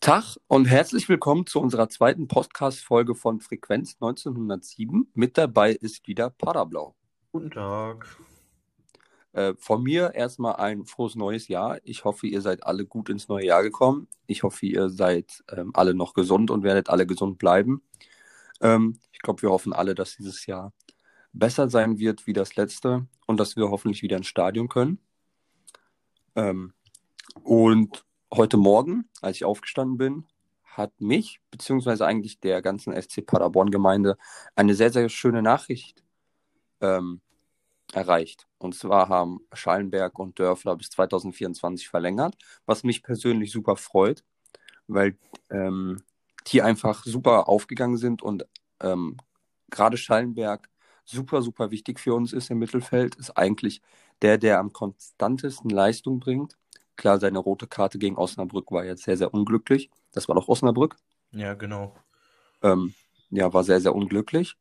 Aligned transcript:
Tag 0.00 0.38
und 0.48 0.64
herzlich 0.64 1.08
willkommen 1.08 1.46
zu 1.46 1.60
unserer 1.60 1.88
zweiten 1.88 2.26
Podcast-Folge 2.26 3.14
von 3.14 3.40
Frequenz 3.40 3.94
1907. 4.00 5.10
Mit 5.14 5.36
dabei 5.36 5.72
ist 5.72 6.08
wieder 6.08 6.30
Paderblau. 6.30 6.94
Guten 7.30 7.50
Tag. 7.50 8.16
Äh, 9.32 9.54
von 9.58 9.82
mir 9.82 10.14
erstmal 10.14 10.56
ein 10.56 10.84
frohes 10.84 11.14
neues 11.14 11.48
Jahr. 11.48 11.78
Ich 11.84 12.04
hoffe, 12.04 12.26
ihr 12.26 12.40
seid 12.40 12.64
alle 12.64 12.84
gut 12.84 13.08
ins 13.08 13.28
neue 13.28 13.46
Jahr 13.46 13.62
gekommen. 13.62 14.08
Ich 14.26 14.42
hoffe, 14.42 14.66
ihr 14.66 14.90
seid 14.90 15.44
ähm, 15.50 15.70
alle 15.74 15.94
noch 15.94 16.14
gesund 16.14 16.50
und 16.50 16.64
werdet 16.64 16.90
alle 16.90 17.06
gesund 17.06 17.38
bleiben. 17.38 17.82
Ähm, 18.60 18.98
ich 19.12 19.20
glaube, 19.20 19.42
wir 19.42 19.50
hoffen 19.50 19.72
alle, 19.72 19.94
dass 19.94 20.16
dieses 20.16 20.46
Jahr 20.46 20.72
besser 21.32 21.70
sein 21.70 21.98
wird 21.98 22.26
wie 22.26 22.32
das 22.32 22.56
letzte 22.56 23.06
und 23.26 23.38
dass 23.38 23.56
wir 23.56 23.70
hoffentlich 23.70 24.02
wieder 24.02 24.16
ins 24.16 24.26
Stadion 24.26 24.68
können. 24.68 24.98
Ähm, 26.34 26.72
und 27.44 28.04
heute 28.32 28.56
Morgen, 28.56 29.08
als 29.20 29.36
ich 29.36 29.44
aufgestanden 29.44 29.96
bin, 29.96 30.26
hat 30.64 31.00
mich, 31.00 31.40
beziehungsweise 31.50 32.06
eigentlich 32.06 32.40
der 32.40 32.62
ganzen 32.62 33.00
SC 33.00 33.24
Paderborn-Gemeinde, 33.26 34.16
eine 34.56 34.74
sehr, 34.74 34.90
sehr 34.90 35.08
schöne 35.08 35.42
Nachricht 35.42 36.02
ähm, 36.80 37.20
erreicht. 37.92 38.46
Und 38.58 38.74
zwar 38.74 39.08
haben 39.08 39.40
Schallenberg 39.52 40.18
und 40.18 40.38
Dörfler 40.38 40.76
bis 40.76 40.90
2024 40.90 41.88
verlängert, 41.88 42.36
was 42.66 42.84
mich 42.84 43.02
persönlich 43.02 43.52
super 43.52 43.76
freut, 43.76 44.24
weil 44.86 45.16
ähm, 45.50 46.02
die 46.48 46.62
einfach 46.62 47.04
super 47.04 47.48
aufgegangen 47.48 47.96
sind 47.96 48.22
und 48.22 48.46
ähm, 48.80 49.16
gerade 49.70 49.96
Schallenberg 49.96 50.68
super, 51.04 51.42
super 51.42 51.70
wichtig 51.70 52.00
für 52.00 52.14
uns 52.14 52.32
ist 52.32 52.50
im 52.50 52.58
Mittelfeld, 52.58 53.16
ist 53.16 53.36
eigentlich 53.36 53.82
der, 54.22 54.38
der 54.38 54.58
am 54.58 54.72
konstantesten 54.72 55.70
Leistung 55.70 56.20
bringt 56.20 56.56
Klar, 57.00 57.18
seine 57.18 57.38
rote 57.38 57.66
Karte 57.66 57.98
gegen 57.98 58.18
Osnabrück 58.18 58.70
war 58.72 58.84
jetzt 58.84 59.04
sehr, 59.04 59.16
sehr 59.16 59.32
unglücklich. 59.32 59.88
Das 60.12 60.28
war 60.28 60.34
doch 60.34 60.48
Osnabrück. 60.48 60.96
Ja, 61.32 61.54
genau. 61.54 61.96
Ähm, 62.60 62.92
ja, 63.30 63.54
war 63.54 63.64
sehr, 63.64 63.80
sehr 63.80 63.94
unglücklich. 63.94 64.58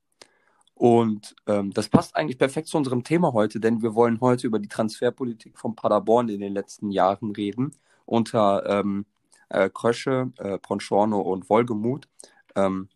Und 0.80 1.35
ähm, 1.45 1.73
das 1.73 1.89
passt 1.89 2.16
eigentlich 2.16 2.38
perfekt 2.38 2.69
zu 2.69 2.77
unserem 2.77 3.03
Thema 3.03 3.33
heute, 3.33 3.59
denn 3.59 3.81
wir 3.81 3.95
wollen 3.95 4.22
heute 4.22 4.47
über 4.47 4.59
die 4.59 4.69
Transferpolitik 4.69 5.59
von 5.59 5.75
Paderborn 5.75 6.30
in 6.30 6.39
den 6.39 6.53
letzten 6.53 6.89
Jahren 6.89 7.31
reden. 7.31 7.75
Unter 8.05 8.66
ähm, 8.66 9.05
äh, 9.49 9.69
Krösche, 9.69 10.31
äh, 10.38 10.58
Ponchorno 10.58 11.19
und 11.19 11.49
Wolgemuth. 11.49 12.08
Ähm, 12.55 12.88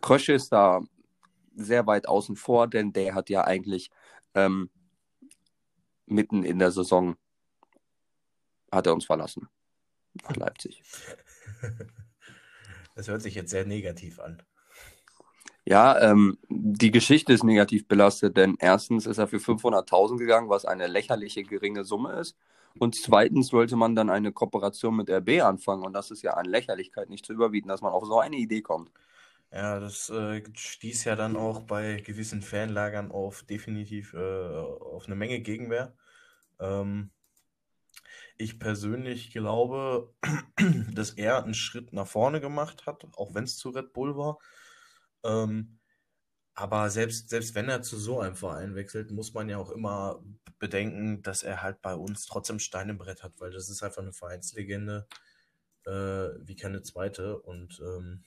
Krösche 0.00 0.32
ist 0.32 0.48
da 0.48 0.80
sehr 1.54 1.86
weit 1.86 2.08
außen 2.08 2.36
vor, 2.36 2.68
denn 2.68 2.94
der 2.94 3.14
hat 3.14 3.28
ja 3.28 3.44
eigentlich 3.44 3.90
ähm, 4.34 4.70
mitten 6.06 6.42
in 6.42 6.58
der 6.58 6.70
Saison 6.70 7.16
hat 8.72 8.86
er 8.86 8.94
uns 8.94 9.04
verlassen. 9.04 9.46
Nach 10.22 10.36
Leipzig. 10.36 10.82
Das 12.96 13.08
hört 13.08 13.22
sich 13.22 13.34
jetzt 13.34 13.50
sehr 13.50 13.64
negativ 13.64 14.18
an. 14.18 14.42
Ja, 15.64 15.98
ähm, 16.00 16.38
die 16.48 16.90
Geschichte 16.90 17.32
ist 17.32 17.44
negativ 17.44 17.86
belastet, 17.86 18.36
denn 18.36 18.56
erstens 18.58 19.06
ist 19.06 19.18
er 19.18 19.28
für 19.28 19.40
500.000 19.40 20.18
gegangen, 20.18 20.48
was 20.48 20.64
eine 20.64 20.86
lächerliche 20.86 21.42
geringe 21.44 21.84
Summe 21.84 22.14
ist. 22.14 22.36
Und 22.78 22.94
zweitens 22.94 23.48
sollte 23.48 23.76
man 23.76 23.94
dann 23.94 24.10
eine 24.10 24.32
Kooperation 24.32 24.96
mit 24.96 25.10
RB 25.10 25.42
anfangen. 25.42 25.84
Und 25.84 25.92
das 25.92 26.10
ist 26.10 26.22
ja 26.22 26.34
an 26.34 26.46
Lächerlichkeit 26.46 27.10
nicht 27.10 27.26
zu 27.26 27.32
überbieten, 27.32 27.68
dass 27.68 27.82
man 27.82 27.92
auf 27.92 28.04
so 28.06 28.20
eine 28.20 28.36
Idee 28.36 28.62
kommt. 28.62 28.90
Ja, 29.52 29.80
das 29.80 30.08
äh, 30.10 30.42
stieß 30.54 31.04
ja 31.04 31.16
dann 31.16 31.36
auch 31.36 31.62
bei 31.62 32.00
gewissen 32.00 32.40
Fanlagern 32.42 33.10
auf 33.10 33.42
definitiv 33.42 34.14
äh, 34.14 34.18
auf 34.18 35.06
eine 35.06 35.16
Menge 35.16 35.40
Gegenwehr. 35.40 35.92
Ähm, 36.60 37.10
ich 38.38 38.58
persönlich 38.58 39.32
glaube, 39.32 40.14
dass 40.94 41.10
er 41.10 41.44
einen 41.44 41.54
Schritt 41.54 41.92
nach 41.92 42.06
vorne 42.06 42.40
gemacht 42.40 42.86
hat, 42.86 43.06
auch 43.16 43.34
wenn 43.34 43.44
es 43.44 43.56
zu 43.58 43.70
Red 43.70 43.92
Bull 43.92 44.16
war. 44.16 44.38
Ähm, 45.24 45.78
aber 46.54 46.90
selbst, 46.90 47.30
selbst 47.30 47.54
wenn 47.54 47.68
er 47.68 47.82
zu 47.82 47.96
so 47.96 48.20
einem 48.20 48.36
Verein 48.36 48.74
wechselt, 48.74 49.10
muss 49.10 49.32
man 49.34 49.48
ja 49.48 49.58
auch 49.58 49.70
immer 49.70 50.22
bedenken, 50.58 51.22
dass 51.22 51.42
er 51.42 51.62
halt 51.62 51.80
bei 51.80 51.94
uns 51.94 52.26
trotzdem 52.26 52.58
Stein 52.58 52.90
im 52.90 52.98
Brett 52.98 53.22
hat, 53.22 53.32
weil 53.40 53.50
das 53.50 53.68
ist 53.70 53.82
einfach 53.82 54.02
eine 54.02 54.12
Vereinslegende 54.12 55.06
äh, 55.86 55.90
wie 55.90 56.56
keine 56.56 56.82
zweite. 56.82 57.38
Und 57.40 57.80
ähm, 57.80 58.24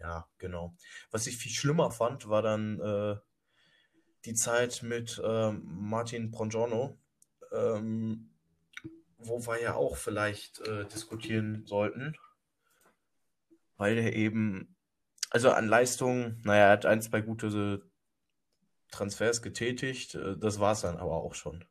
ja, 0.00 0.28
genau. 0.38 0.74
Was 1.10 1.26
ich 1.26 1.36
viel 1.36 1.52
schlimmer 1.52 1.90
fand, 1.90 2.28
war 2.28 2.42
dann 2.42 2.80
äh, 2.80 3.16
die 4.24 4.34
Zeit 4.34 4.82
mit 4.82 5.20
äh, 5.22 5.52
Martin 5.52 6.30
Prongiorno. 6.30 6.98
Ähm, 7.52 8.30
wo 9.26 9.46
wir 9.46 9.60
ja 9.60 9.74
auch 9.74 9.96
vielleicht 9.96 10.60
äh, 10.60 10.84
diskutieren 10.86 11.64
sollten, 11.66 12.16
weil 13.76 13.98
er 13.98 14.14
eben, 14.14 14.73
also 15.34 15.50
an 15.50 15.66
Leistung, 15.66 16.36
naja, 16.44 16.66
er 16.66 16.70
hat 16.70 16.86
ein, 16.86 17.02
zwei 17.02 17.20
gute 17.20 17.82
Transfers 18.90 19.42
getätigt, 19.42 20.14
äh, 20.14 20.36
das 20.38 20.60
war 20.60 20.72
es 20.72 20.82
dann 20.82 20.96
aber 20.96 21.16
auch 21.16 21.34
schon. 21.34 21.64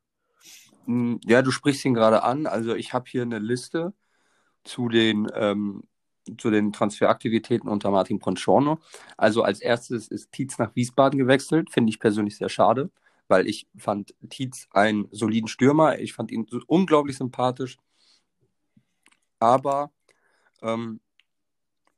Hm, 0.86 1.20
ja, 1.26 1.42
du 1.42 1.52
sprichst 1.52 1.86
ihn 1.86 1.94
gerade 1.94 2.24
an. 2.24 2.46
Also 2.46 2.76
ich 2.76 2.94
habe 2.94 3.10
hier 3.10 3.22
eine 3.22 3.40
Liste 3.40 3.94
zu 4.64 4.90
den, 4.90 5.28
ähm, 5.34 5.84
zu 6.38 6.52
den 6.52 6.74
Transferaktivitäten 6.74 7.70
unter 7.70 7.90
Martin 7.90 8.20
Ponchorno. 8.20 8.80
Also 9.18 9.44
als 9.44 9.62
erstes 9.62 10.10
ist 10.10 10.32
Tietz 10.32 10.58
nach 10.58 10.76
Wiesbaden 10.76 11.18
gewechselt, 11.18 11.72
finde 11.72 11.90
ich 11.90 12.00
persönlich 12.00 12.38
sehr 12.38 12.50
schade 12.50 12.92
weil 13.28 13.48
ich 13.48 13.68
fand 13.78 14.14
Tietz 14.30 14.68
einen 14.72 15.08
soliden 15.12 15.48
Stürmer. 15.48 16.00
Ich 16.00 16.14
fand 16.14 16.32
ihn 16.32 16.46
unglaublich 16.68 17.18
sympathisch. 17.18 17.78
Aber 19.40 19.92
ähm, 20.62 21.00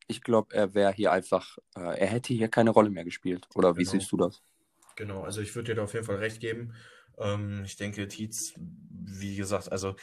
ich 0.08 0.22
glaube, 0.22 0.56
er 0.56 0.74
wäre 0.74 0.94
hier 0.94 1.12
einfach, 1.12 1.58
äh, 1.76 2.00
er 2.00 2.08
hätte 2.08 2.34
hier 2.34 2.48
keine 2.48 2.72
Rolle 2.72 2.90
mehr 2.90 3.04
gespielt. 3.04 3.48
Oder 3.56 3.70
genau. 3.70 3.80
wie 3.80 3.86
siehst 3.86 4.12
du 4.12 4.18
das? 4.18 4.42
Genau, 4.96 5.24
also 5.24 5.42
ich 5.42 5.54
würde 5.56 5.72
dir 5.72 5.76
da 5.76 5.84
auf 5.84 5.94
jeden 5.94 6.06
Fall 6.06 6.18
recht 6.18 6.40
geben. 6.40 6.74
Ähm, 7.18 7.64
ich 7.66 7.76
denke, 7.76 8.08
Tietz, 8.08 8.54
wie 8.58 9.36
gesagt, 9.36 9.72
also 9.72 9.96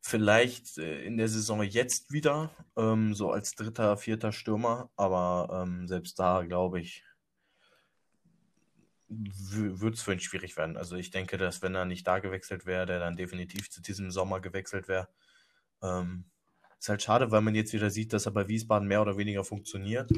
vielleicht 0.00 0.78
äh, 0.78 1.02
in 1.04 1.16
der 1.16 1.28
Saison 1.28 1.62
jetzt 1.62 2.12
wieder, 2.12 2.50
ähm, 2.76 3.14
so 3.14 3.30
als 3.30 3.54
dritter, 3.54 3.96
vierter 3.96 4.32
Stürmer, 4.32 4.90
aber 4.96 5.62
ähm, 5.62 5.86
selbst 5.88 6.18
da 6.18 6.42
glaube 6.42 6.80
ich, 6.80 7.04
würde 9.08 9.94
es 9.94 10.02
für 10.02 10.12
ihn 10.12 10.20
schwierig 10.20 10.56
werden. 10.56 10.76
Also 10.76 10.94
ich 10.96 11.10
denke, 11.10 11.36
dass 11.36 11.62
wenn 11.62 11.74
er 11.74 11.84
nicht 11.84 12.06
da 12.06 12.20
gewechselt 12.20 12.64
wäre, 12.64 12.86
der 12.86 13.00
dann 13.00 13.16
definitiv 13.16 13.68
zu 13.68 13.82
diesem 13.82 14.10
Sommer 14.12 14.40
gewechselt 14.40 14.86
wäre. 14.86 15.08
Ähm, 15.82 16.30
ist 16.80 16.88
halt 16.88 17.02
schade, 17.02 17.30
weil 17.30 17.42
man 17.42 17.54
jetzt 17.54 17.72
wieder 17.72 17.90
sieht, 17.90 18.12
dass 18.12 18.26
er 18.26 18.32
bei 18.32 18.48
Wiesbaden 18.48 18.88
mehr 18.88 19.02
oder 19.02 19.16
weniger 19.18 19.44
funktioniert. 19.44 20.10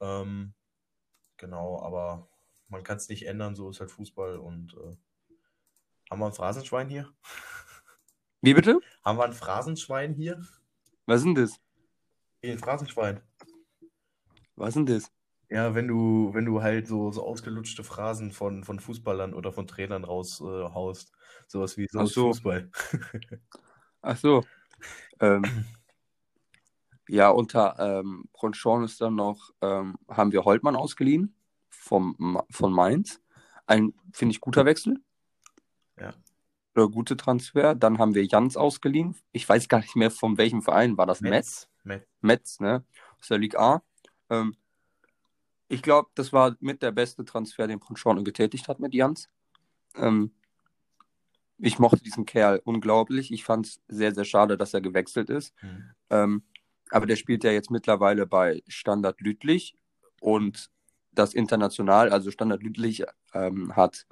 Ähm, 0.00 0.54
genau, 1.36 1.82
aber 1.82 2.28
man 2.68 2.82
kann 2.82 2.96
es 2.96 3.08
nicht 3.08 3.26
ändern, 3.26 3.54
so 3.54 3.70
ist 3.70 3.80
halt 3.80 3.90
Fußball 3.90 4.38
und 4.38 4.74
äh, 4.74 4.96
haben 6.10 6.20
wir 6.20 6.26
ein 6.26 6.32
Phrasenschwein 6.32 6.88
hier? 6.88 7.12
Wie 8.40 8.54
bitte? 8.54 8.80
Haben 9.04 9.18
wir 9.18 9.24
ein 9.24 9.32
Phrasenschwein 9.32 10.14
hier? 10.14 10.40
Was 11.04 11.18
ist 11.20 11.24
denn 11.26 11.34
das? 11.34 11.60
Ein 12.42 12.58
Phrasenschwein. 12.58 13.20
Was 14.54 14.68
ist 14.68 14.76
denn 14.76 14.86
das? 14.86 15.12
Ja, 15.48 15.74
wenn 15.74 15.86
du, 15.86 16.30
wenn 16.32 16.44
du 16.44 16.62
halt 16.62 16.88
so, 16.88 17.12
so 17.12 17.24
ausgelutschte 17.24 17.84
Phrasen 17.84 18.32
von, 18.32 18.64
von 18.64 18.80
Fußballern 18.80 19.34
oder 19.34 19.52
von 19.52 19.66
Trainern 19.66 20.04
raushaust. 20.04 21.08
Äh, 21.10 21.16
Sowas 21.48 21.76
wie 21.76 21.86
so, 21.88 22.00
Ach 22.00 22.06
so. 22.06 22.26
Fußball. 22.28 22.70
Ach 24.00 24.16
so. 24.16 24.42
Ähm, 25.20 25.64
ja, 27.08 27.30
unter 27.30 27.76
ähm, 27.78 28.28
Bronchon 28.32 28.84
ist 28.84 29.00
dann 29.00 29.14
noch, 29.14 29.50
ähm, 29.60 29.96
haben 30.08 30.32
wir 30.32 30.44
Holtmann 30.44 30.76
ausgeliehen 30.76 31.34
vom, 31.68 32.42
von 32.50 32.72
Mainz. 32.72 33.20
Ein, 33.66 33.94
finde 34.12 34.32
ich, 34.32 34.40
guter 34.40 34.64
Wechsel. 34.64 35.00
Ja. 35.98 36.12
Oder 36.74 36.88
gute 36.88 37.16
Transfer. 37.16 37.74
Dann 37.74 37.98
haben 37.98 38.14
wir 38.14 38.24
Jans 38.24 38.56
ausgeliehen. 38.56 39.16
Ich 39.32 39.48
weiß 39.48 39.68
gar 39.68 39.80
nicht 39.80 39.96
mehr, 39.96 40.10
von 40.10 40.36
welchem 40.36 40.62
Verein 40.62 40.96
war 40.96 41.06
das? 41.06 41.20
Metz? 41.20 41.68
Metz, 41.84 42.06
Metz 42.20 42.60
ne? 42.60 42.84
Aus 43.20 43.28
der 43.28 43.38
Ligue 43.38 43.58
A. 43.58 43.82
Ähm, 44.28 44.56
ich 45.68 45.82
glaube, 45.82 46.10
das 46.14 46.32
war 46.32 46.56
mit 46.60 46.82
der 46.82 46.92
beste 46.92 47.24
Transfer, 47.24 47.66
den 47.66 47.80
Ponchorno 47.80 48.22
getätigt 48.22 48.68
hat 48.68 48.78
mit 48.78 48.94
Jans. 48.94 49.28
Ähm, 49.96 50.32
ich 51.58 51.78
mochte 51.78 52.02
diesen 52.02 52.26
Kerl 52.26 52.60
unglaublich. 52.64 53.32
Ich 53.32 53.44
fand 53.44 53.66
es 53.66 53.80
sehr, 53.88 54.14
sehr 54.14 54.24
schade, 54.24 54.56
dass 54.56 54.74
er 54.74 54.80
gewechselt 54.80 55.30
ist. 55.30 55.54
Mhm. 55.62 55.90
Ähm, 56.10 56.42
aber 56.90 57.06
der 57.06 57.16
spielt 57.16 57.44
ja 57.44 57.50
jetzt 57.50 57.70
mittlerweile 57.70 58.26
bei 58.26 58.62
Standard 58.68 59.20
Lüttlich 59.20 59.76
und 60.20 60.70
das 61.12 61.34
international, 61.34 62.10
also 62.10 62.30
Standard 62.30 62.62
Lüttlich 62.62 63.04
ähm, 63.32 63.74
hat 63.74 64.06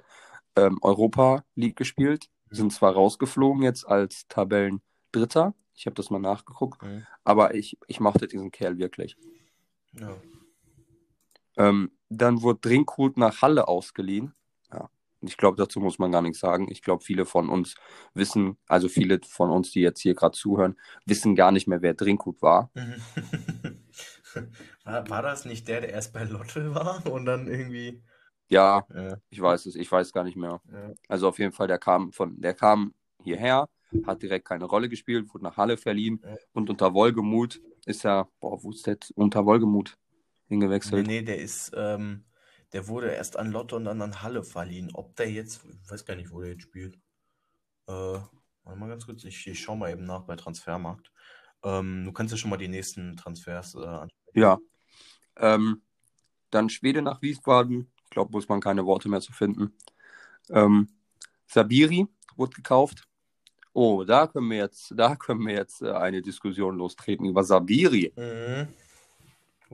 ähm, 0.55 0.79
Europa 0.81 1.45
League 1.55 1.75
gespielt, 1.75 2.29
sind 2.49 2.73
zwar 2.73 2.93
rausgeflogen 2.93 3.63
jetzt 3.63 3.85
als 3.85 4.27
Tabellendritter, 4.27 5.53
ich 5.75 5.85
habe 5.85 5.95
das 5.95 6.09
mal 6.09 6.19
nachgeguckt, 6.19 6.81
Mhm. 6.81 7.05
aber 7.23 7.53
ich, 7.53 7.77
ich 7.87 7.99
mochte 7.99 8.27
diesen 8.27 8.51
Kerl 8.51 8.77
wirklich. 8.77 9.17
Ja. 9.93 10.15
Ähm, 11.57 11.91
dann 12.09 12.41
wurde 12.41 12.59
Drinkhut 12.59 13.17
nach 13.17 13.41
Halle 13.41 13.67
ausgeliehen. 13.67 14.33
Ich 15.27 15.37
glaube, 15.37 15.57
dazu 15.57 15.79
muss 15.79 15.99
man 15.99 16.11
gar 16.11 16.21
nichts 16.21 16.39
sagen. 16.39 16.67
Ich 16.71 16.81
glaube, 16.81 17.03
viele 17.03 17.25
von 17.25 17.49
uns 17.49 17.75
wissen, 18.13 18.57
also 18.67 18.87
viele 18.89 19.19
von 19.27 19.49
uns, 19.49 19.71
die 19.71 19.81
jetzt 19.81 20.01
hier 20.01 20.15
gerade 20.15 20.37
zuhören, 20.37 20.77
wissen 21.05 21.35
gar 21.35 21.51
nicht 21.51 21.67
mehr, 21.67 21.81
wer 21.81 21.93
Drinkhut 21.93 22.41
war. 22.41 22.71
War, 24.83 25.09
war 25.09 25.21
das 25.21 25.45
nicht 25.45 25.67
der, 25.67 25.81
der 25.81 25.91
erst 25.91 26.13
bei 26.13 26.23
Lotte 26.23 26.75
war 26.75 27.05
und 27.07 27.25
dann 27.25 27.47
irgendwie. 27.47 28.01
Ja, 28.49 28.85
Ja, 28.93 29.17
ich 29.29 29.41
weiß 29.41 29.65
es, 29.65 29.75
ich 29.75 29.91
weiß 29.91 30.11
gar 30.13 30.23
nicht 30.23 30.37
mehr. 30.37 30.61
ja. 30.71 30.93
Also 31.07 31.27
auf 31.29 31.39
jeden 31.39 31.51
Fall, 31.51 31.67
der 31.67 31.79
kam 31.79 32.11
von, 32.11 32.39
der 32.39 32.53
kam 32.53 32.93
hierher, 33.23 33.67
hat 34.05 34.21
direkt 34.21 34.45
keine 34.47 34.65
Rolle 34.65 34.89
gespielt, 34.89 35.33
wurde 35.33 35.45
nach 35.45 35.57
Halle 35.57 35.77
verliehen 35.77 36.19
Ja. 36.23 36.35
und 36.53 36.69
unter 36.69 36.93
Wolgemuth 36.93 37.61
ist 37.85 38.05
er, 38.05 38.27
boah, 38.39 38.61
wo 38.63 38.71
ist 38.71 38.85
der 38.85 38.93
jetzt? 38.95 39.11
Unter 39.15 39.45
Wolgemuth 39.45 39.97
Nee, 40.47 40.55
hingewechselt. 40.55 41.07
nee, 41.07 41.21
der 41.23 41.37
ist, 41.39 41.71
ähm, 41.75 42.23
der 42.73 42.87
wurde 42.87 43.11
erst 43.11 43.37
an 43.37 43.51
Lotte 43.51 43.75
und 43.75 43.85
dann 43.85 44.01
an 44.01 44.21
Halle 44.21 44.43
verliehen. 44.43 44.91
Ob 44.93 45.15
der 45.15 45.31
jetzt, 45.31 45.65
ich 45.83 45.91
weiß 45.91 46.05
gar 46.05 46.15
nicht, 46.15 46.31
wo 46.31 46.41
der 46.41 46.51
jetzt 46.51 46.63
spielt. 46.63 46.95
Äh, 47.87 47.91
warte 47.91 48.79
mal 48.79 48.89
ganz 48.89 49.05
kurz, 49.05 49.23
ich, 49.23 49.47
ich 49.47 49.59
schau 49.59 49.75
mal 49.75 49.91
eben 49.91 50.05
nach 50.05 50.23
bei 50.23 50.35
Transfermarkt. 50.35 51.11
Ähm, 51.63 52.03
du 52.05 52.11
kannst 52.11 52.31
ja 52.31 52.37
schon 52.37 52.49
mal 52.49 52.57
die 52.57 52.67
nächsten 52.67 53.15
Transfers 53.17 53.75
äh, 53.75 53.85
ansprechen. 53.85 54.39
Ja. 54.39 54.59
Ähm, 55.37 55.81
dann 56.51 56.69
Schwede 56.69 57.01
nach 57.01 57.21
Wiesbaden. 57.21 57.91
Ich 58.03 58.09
glaube, 58.11 58.31
muss 58.31 58.47
man 58.47 58.61
keine 58.61 58.85
Worte 58.85 59.09
mehr 59.09 59.21
zu 59.21 59.33
finden. 59.33 59.73
Ähm, 60.49 60.89
Sabiri 61.47 62.07
wurde 62.35 62.55
gekauft. 62.55 63.07
Oh, 63.73 64.03
da 64.05 64.27
können 64.27 64.49
wir 64.49 64.57
jetzt, 64.57 64.93
da 64.95 65.15
können 65.15 65.45
wir 65.45 65.53
jetzt 65.53 65.81
äh, 65.81 65.91
eine 65.91 66.21
Diskussion 66.21 66.77
lostreten 66.77 67.25
über 67.25 67.43
Sabiri. 67.43 68.13
Mhm. 68.15 68.67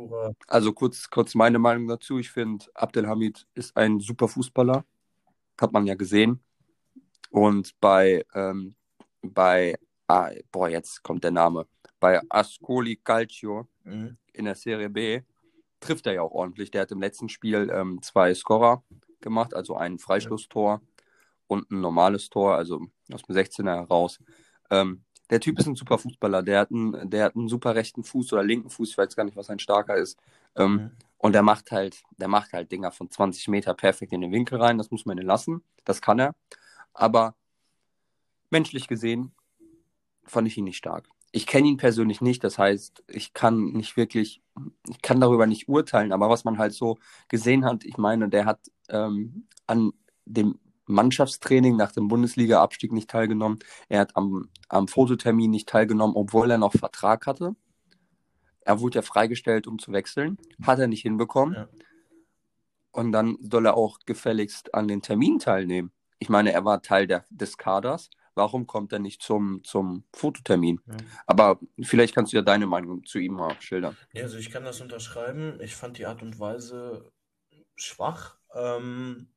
Hurra. 0.10 0.34
Also 0.48 0.74
kurz, 0.74 1.10
kurz 1.10 1.36
meine 1.36 1.60
Meinung 1.60 1.88
dazu. 1.88 2.18
Ich 2.20 2.32
finde, 2.32 2.66
Abdelhamid 2.74 3.48
ist 3.54 3.76
ein 3.78 4.00
super 4.00 4.28
Fußballer. 4.28 4.86
Hat 5.60 5.72
man 5.74 5.86
ja 5.86 5.96
gesehen. 5.96 6.44
Und 7.30 7.80
bei, 7.80 8.26
ähm, 8.34 8.76
bei, 9.22 9.78
ah, 10.08 10.32
boah, 10.52 10.70
jetzt 10.70 11.04
kommt 11.04 11.24
der 11.24 11.32
Name. 11.32 11.68
Bei 12.00 12.22
Ascoli 12.30 12.98
Calcio 12.98 13.68
Mhm. 13.84 14.18
in 14.34 14.46
der 14.46 14.56
Serie 14.56 14.90
B 14.90 15.22
trifft 15.80 16.06
er 16.08 16.14
ja 16.14 16.22
auch 16.22 16.32
ordentlich. 16.32 16.70
Der 16.72 16.82
hat 16.82 16.92
im 16.92 17.02
letzten 17.02 17.30
Spiel 17.30 17.72
ähm, 17.74 18.02
zwei 18.02 18.34
Scorer 18.34 18.84
gemacht, 19.22 19.54
also 19.54 19.76
ein 19.76 19.98
Freistoßtor 20.00 20.82
und 21.48 21.70
ein 21.72 21.82
normales 21.82 22.30
Tor, 22.30 22.56
also 22.56 22.86
aus 23.12 23.24
dem 23.24 23.36
16er 23.36 23.76
heraus. 23.76 24.20
Ähm, 24.70 25.04
der 25.32 25.40
Typ 25.40 25.58
ist 25.60 25.66
ein 25.68 25.76
super 25.76 25.98
Fußballer. 25.98 26.44
Der 26.44 26.60
hat 26.60 26.72
einen, 26.72 27.10
der 27.10 27.26
hat 27.26 27.36
einen 27.36 27.48
super 27.48 27.74
rechten 27.74 28.04
Fuß 28.04 28.34
oder 28.34 28.44
linken 28.44 28.70
Fuß, 28.70 28.92
ich 28.92 28.98
weiß 28.98 29.16
gar 29.16 29.24
nicht, 29.24 29.36
was 29.38 29.50
ein 29.50 29.60
starker 29.60 29.96
ist. 29.96 30.20
Ähm, 30.56 30.74
Mhm. 30.74 30.92
und 31.18 31.34
der 31.34 31.44
macht 31.44 31.72
halt, 31.72 32.04
der 32.18 32.28
macht 32.28 32.54
halt 32.54 32.72
Dinger 32.72 32.92
von 32.92 33.10
20 33.10 33.48
Meter 33.48 33.74
perfekt 33.74 34.12
in 34.14 34.22
den 34.22 34.32
Winkel 34.32 34.62
rein. 34.62 34.78
Das 34.78 34.92
muss 34.92 35.06
man 35.06 35.18
ihn 35.18 35.26
lassen. 35.26 35.64
Das 35.86 36.02
kann 36.02 36.20
er. 36.20 36.36
Aber 36.94 37.36
menschlich 38.50 38.88
gesehen 38.88 39.32
fand 40.26 40.48
ich 40.48 40.58
ihn 40.58 40.66
nicht 40.66 40.78
stark. 40.78 41.08
Ich 41.32 41.48
kenne 41.48 41.70
ihn 41.70 41.78
persönlich 41.78 42.20
nicht, 42.20 42.44
das 42.44 42.58
heißt, 42.58 43.04
ich 43.08 43.34
kann 43.34 43.72
nicht 43.72 43.96
wirklich, 43.96 44.42
ich 44.90 45.02
kann 45.02 45.22
darüber 45.22 45.48
nicht 45.48 45.70
urteilen, 45.70 46.12
aber 46.12 46.30
was 46.30 46.44
man 46.44 46.58
halt 46.58 46.74
so 46.74 46.98
gesehen 47.30 47.64
hat, 47.64 47.86
ich 47.86 47.98
meine, 47.98 48.28
der 48.28 48.44
hat 48.46 48.60
ähm, 48.90 49.48
an 49.66 49.94
dem 50.26 50.60
Mannschaftstraining 50.92 51.76
nach 51.76 51.92
dem 51.92 52.08
Bundesliga-Abstieg 52.08 52.92
nicht 52.92 53.10
teilgenommen. 53.10 53.60
Er 53.90 54.02
hat 54.02 54.16
am, 54.16 54.50
am 54.70 54.88
Fototermin 54.88 55.52
nicht 55.52 55.70
teilgenommen, 55.70 56.16
obwohl 56.16 56.52
er 56.52 56.58
noch 56.58 56.74
Vertrag 56.74 57.26
hatte. 57.26 57.56
Er 58.62 58.80
wurde 58.80 58.96
ja 59.00 59.02
freigestellt, 59.02 59.68
um 59.68 59.80
zu 59.80 59.92
wechseln. 59.92 60.38
Hat 60.64 60.80
er 60.80 60.88
nicht 60.88 61.02
hinbekommen. 61.02 61.56
Ja. 61.56 61.68
Und 62.92 63.12
dann 63.12 63.38
soll 63.40 63.66
er 63.66 63.76
auch 63.76 64.00
gefälligst 64.06 64.74
an 64.76 64.88
den 64.88 65.02
Termin 65.02 65.40
teilnehmen. 65.40 65.92
Ich 66.20 66.30
meine, 66.30 66.52
er 66.52 66.66
war 66.66 66.82
Teil 66.82 67.08
der, 67.08 67.26
des 67.30 67.58
Kaders. 67.58 68.10
Warum 68.36 68.68
kommt 68.68 68.94
er 68.94 69.00
nicht 69.00 69.22
zum, 69.22 69.64
zum 69.64 70.06
Fototermin? 70.14 70.80
Ja. 70.86 70.96
Aber 71.26 71.60
vielleicht 71.82 72.16
kannst 72.16 72.32
du 72.32 72.38
ja 72.38 72.44
deine 72.44 72.68
Meinung 72.68 73.04
zu 73.06 73.20
ihm 73.20 73.34
mal 73.34 73.56
schildern. 73.60 73.98
Ja, 74.14 74.24
also 74.24 74.38
ich 74.38 74.52
kann 74.52 74.64
das 74.64 74.82
unterschreiben. 74.82 75.60
Ich 75.62 75.76
fand 75.76 75.98
die 75.98 76.06
Art 76.06 76.22
und 76.22 76.40
Weise 76.40 77.12
schwach. 77.76 78.38
Ähm, 78.54 79.28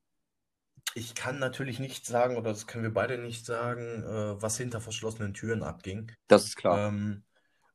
ich 0.94 1.14
kann 1.14 1.38
natürlich 1.38 1.78
nicht 1.80 2.06
sagen, 2.06 2.36
oder 2.36 2.50
das 2.50 2.66
können 2.66 2.84
wir 2.84 2.94
beide 2.94 3.18
nicht 3.18 3.46
sagen, 3.46 4.02
äh, 4.04 4.40
was 4.42 4.56
hinter 4.58 4.80
verschlossenen 4.80 5.34
Türen 5.34 5.62
abging. 5.62 6.12
Das 6.28 6.44
ist 6.44 6.56
klar. 6.56 6.86
Ähm, 6.88 7.24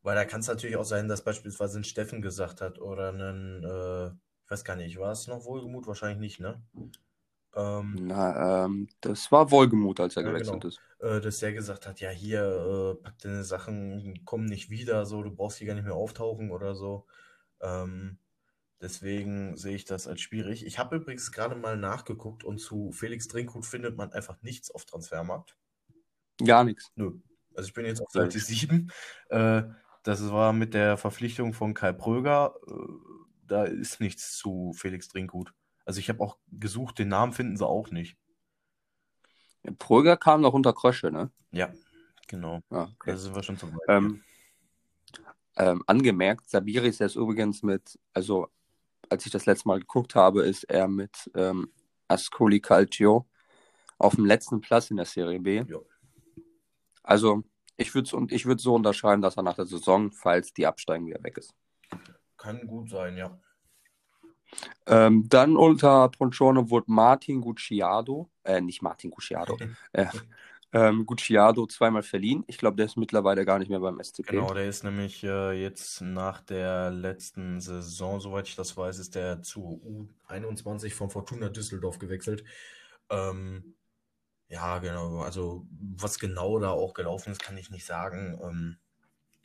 weil 0.03 0.15
da 0.15 0.25
kann 0.25 0.41
es 0.41 0.47
natürlich 0.47 0.77
auch 0.77 0.85
sein, 0.85 1.07
dass 1.09 1.23
beispielsweise 1.23 1.79
ein 1.79 1.83
Steffen 1.85 2.21
gesagt 2.21 2.61
hat 2.61 2.79
oder 2.79 3.11
ein, 3.13 3.63
äh, 3.63 4.07
ich 4.45 4.51
weiß 4.51 4.63
gar 4.65 4.75
nicht, 4.77 4.97
war 4.99 5.11
es 5.11 5.27
noch 5.27 5.45
Wohlgemut? 5.45 5.87
Wahrscheinlich 5.87 6.19
nicht, 6.19 6.39
ne? 6.39 6.63
Ähm, 7.55 8.03
Na, 8.07 8.65
ähm, 8.65 8.87
das 9.01 9.31
war 9.31 9.51
Wohlgemut, 9.51 9.99
als 9.99 10.15
er 10.17 10.23
Ja, 10.23 10.31
gewechselt 10.31 10.63
genau. 10.63 10.65
ist. 10.65 10.81
äh, 10.99 11.21
dass 11.21 11.39
der 11.39 11.53
gesagt 11.53 11.87
hat, 11.87 11.99
ja, 12.01 12.09
hier, 12.09 12.41
äh, 12.99 13.03
pack 13.03 13.17
deine 13.19 13.43
Sachen, 13.43 14.21
komm 14.25 14.45
nicht 14.45 14.69
wieder, 14.69 15.05
so, 15.05 15.23
du 15.23 15.31
brauchst 15.31 15.57
hier 15.59 15.67
gar 15.67 15.75
nicht 15.75 15.85
mehr 15.85 15.95
auftauchen 15.95 16.51
oder 16.51 16.75
so. 16.75 17.05
Ähm, 17.61 18.19
deswegen 18.81 19.57
sehe 19.57 19.75
ich 19.75 19.85
das 19.85 20.07
als 20.07 20.21
schwierig. 20.21 20.65
Ich 20.65 20.79
habe 20.79 20.97
übrigens 20.97 21.31
gerade 21.31 21.55
mal 21.55 21.77
nachgeguckt 21.77 22.43
und 22.43 22.59
zu 22.59 22.91
Felix 22.91 23.27
Drinkhut 23.27 23.65
findet 23.65 23.97
man 23.97 24.11
einfach 24.11 24.41
nichts 24.41 24.71
auf 24.71 24.85
Transfermarkt. 24.85 25.55
Gar 26.43 26.63
nichts. 26.63 26.91
Nö. 26.95 27.19
Also 27.55 27.67
ich 27.67 27.73
bin 27.73 27.85
jetzt 27.85 28.01
auf. 28.01 28.11
Seite 28.11 28.39
7. 28.39 28.91
Äh, 29.29 29.63
das 30.03 30.31
war 30.31 30.53
mit 30.53 30.73
der 30.73 30.97
Verpflichtung 30.97 31.53
von 31.53 31.73
Kai 31.73 31.91
Pröger. 31.91 32.55
Äh, 32.67 32.73
da 33.45 33.63
ist 33.65 33.99
nichts 33.99 34.37
zu 34.37 34.73
Felix 34.75 35.09
Drinkhut. 35.09 35.53
Also 35.85 35.99
ich 35.99 36.09
habe 36.09 36.21
auch 36.21 36.37
gesucht, 36.51 36.99
den 36.99 37.09
Namen 37.09 37.33
finden 37.33 37.57
sie 37.57 37.65
auch 37.65 37.91
nicht. 37.91 38.17
Pröger 39.77 40.17
kam 40.17 40.41
noch 40.41 40.53
unter 40.53 40.73
Krösche, 40.73 41.11
ne? 41.11 41.31
Ja, 41.51 41.73
genau. 42.27 42.61
Ja, 42.71 42.83
okay. 42.83 43.11
Da 43.11 43.17
sind 43.17 43.35
wir 43.35 43.43
schon 43.43 43.57
zu 43.57 43.67
weit. 43.67 43.79
Ähm, 43.89 44.23
ähm, 45.57 45.83
angemerkt, 45.87 46.49
Sabiri 46.49 46.87
ist 46.87 46.99
jetzt 46.99 47.15
übrigens 47.15 47.63
mit, 47.63 47.99
also 48.13 48.47
als 49.09 49.25
ich 49.25 49.31
das 49.31 49.45
letzte 49.45 49.67
Mal 49.67 49.79
geguckt 49.79 50.15
habe, 50.15 50.43
ist 50.43 50.63
er 50.65 50.87
mit 50.87 51.29
ähm, 51.35 51.71
Ascoli 52.07 52.59
Calcio 52.59 53.27
auf 53.97 54.15
dem 54.15 54.25
letzten 54.25 54.61
Platz 54.61 54.89
in 54.91 54.97
der 54.97 55.05
Serie 55.05 55.39
B. 55.39 55.63
Ja. 55.67 55.79
Also 57.03 57.43
ich 57.77 57.93
würde 57.95 58.15
und 58.15 58.31
ich 58.31 58.45
würde 58.45 58.61
so 58.61 58.75
unterschreiben, 58.75 59.21
dass 59.21 59.37
er 59.37 59.43
nach 59.43 59.55
der 59.55 59.65
Saison, 59.65 60.11
falls 60.11 60.53
die 60.53 60.67
absteigen, 60.67 61.07
wieder 61.07 61.23
weg 61.23 61.37
ist. 61.37 61.53
Kann 62.37 62.67
gut 62.67 62.89
sein, 62.89 63.17
ja. 63.17 63.39
Ähm, 64.85 65.29
dann 65.29 65.55
unter 65.55 66.09
Poncione 66.09 66.69
wurde 66.69 66.91
Martin 66.91 67.41
Gucciardo, 67.41 68.29
äh, 68.43 68.61
nicht 68.61 68.81
Martin 68.81 69.11
Gucciardo, 69.11 69.57
äh, 69.93 70.07
ähm, 70.71 71.05
Gucciardo 71.05 71.65
zweimal 71.65 72.03
verliehen. 72.03 72.43
Ich 72.47 72.57
glaube, 72.57 72.77
der 72.77 72.85
ist 72.85 72.97
mittlerweile 72.97 73.43
gar 73.45 73.59
nicht 73.59 73.69
mehr 73.69 73.79
beim 73.79 74.01
SCP. 74.01 74.31
Genau, 74.31 74.53
der 74.53 74.67
ist 74.67 74.83
nämlich 74.83 75.23
äh, 75.23 75.51
jetzt 75.53 76.01
nach 76.01 76.41
der 76.41 76.91
letzten 76.91 77.59
Saison, 77.59 78.19
soweit 78.19 78.47
ich 78.47 78.55
das 78.55 78.77
weiß, 78.77 78.99
ist 78.99 79.15
der 79.15 79.41
zu 79.41 80.13
U21 80.29 80.93
von 80.93 81.09
Fortuna 81.09 81.49
Düsseldorf 81.49 81.97
gewechselt. 81.97 82.43
Ähm, 83.09 83.75
ja, 84.47 84.77
genau. 84.79 85.21
Also 85.21 85.65
was 85.71 86.19
genau 86.19 86.59
da 86.59 86.69
auch 86.69 86.93
gelaufen 86.93 87.31
ist, 87.31 87.41
kann 87.41 87.57
ich 87.57 87.71
nicht 87.71 87.85
sagen. 87.85 88.39
Ähm, 88.43 88.77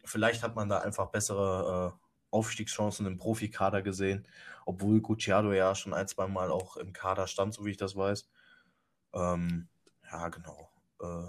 vielleicht 0.04 0.42
hat 0.42 0.56
man 0.56 0.68
da 0.68 0.78
einfach 0.78 1.10
bessere 1.10 1.94
äh, 1.94 2.04
Aufstiegschancen 2.34 3.06
im 3.06 3.16
Profikader 3.16 3.80
gesehen, 3.80 4.26
obwohl 4.66 5.00
Gucciardo 5.00 5.52
ja 5.52 5.74
schon 5.74 5.94
ein, 5.94 6.08
zwei 6.08 6.26
Mal 6.26 6.50
auch 6.50 6.76
im 6.76 6.92
Kader 6.92 7.28
stand, 7.28 7.54
so 7.54 7.64
wie 7.64 7.70
ich 7.70 7.76
das 7.76 7.96
weiß. 7.96 8.28
Ähm, 9.14 9.68
ja, 10.10 10.28
genau. 10.28 10.73
Äh, 11.00 11.28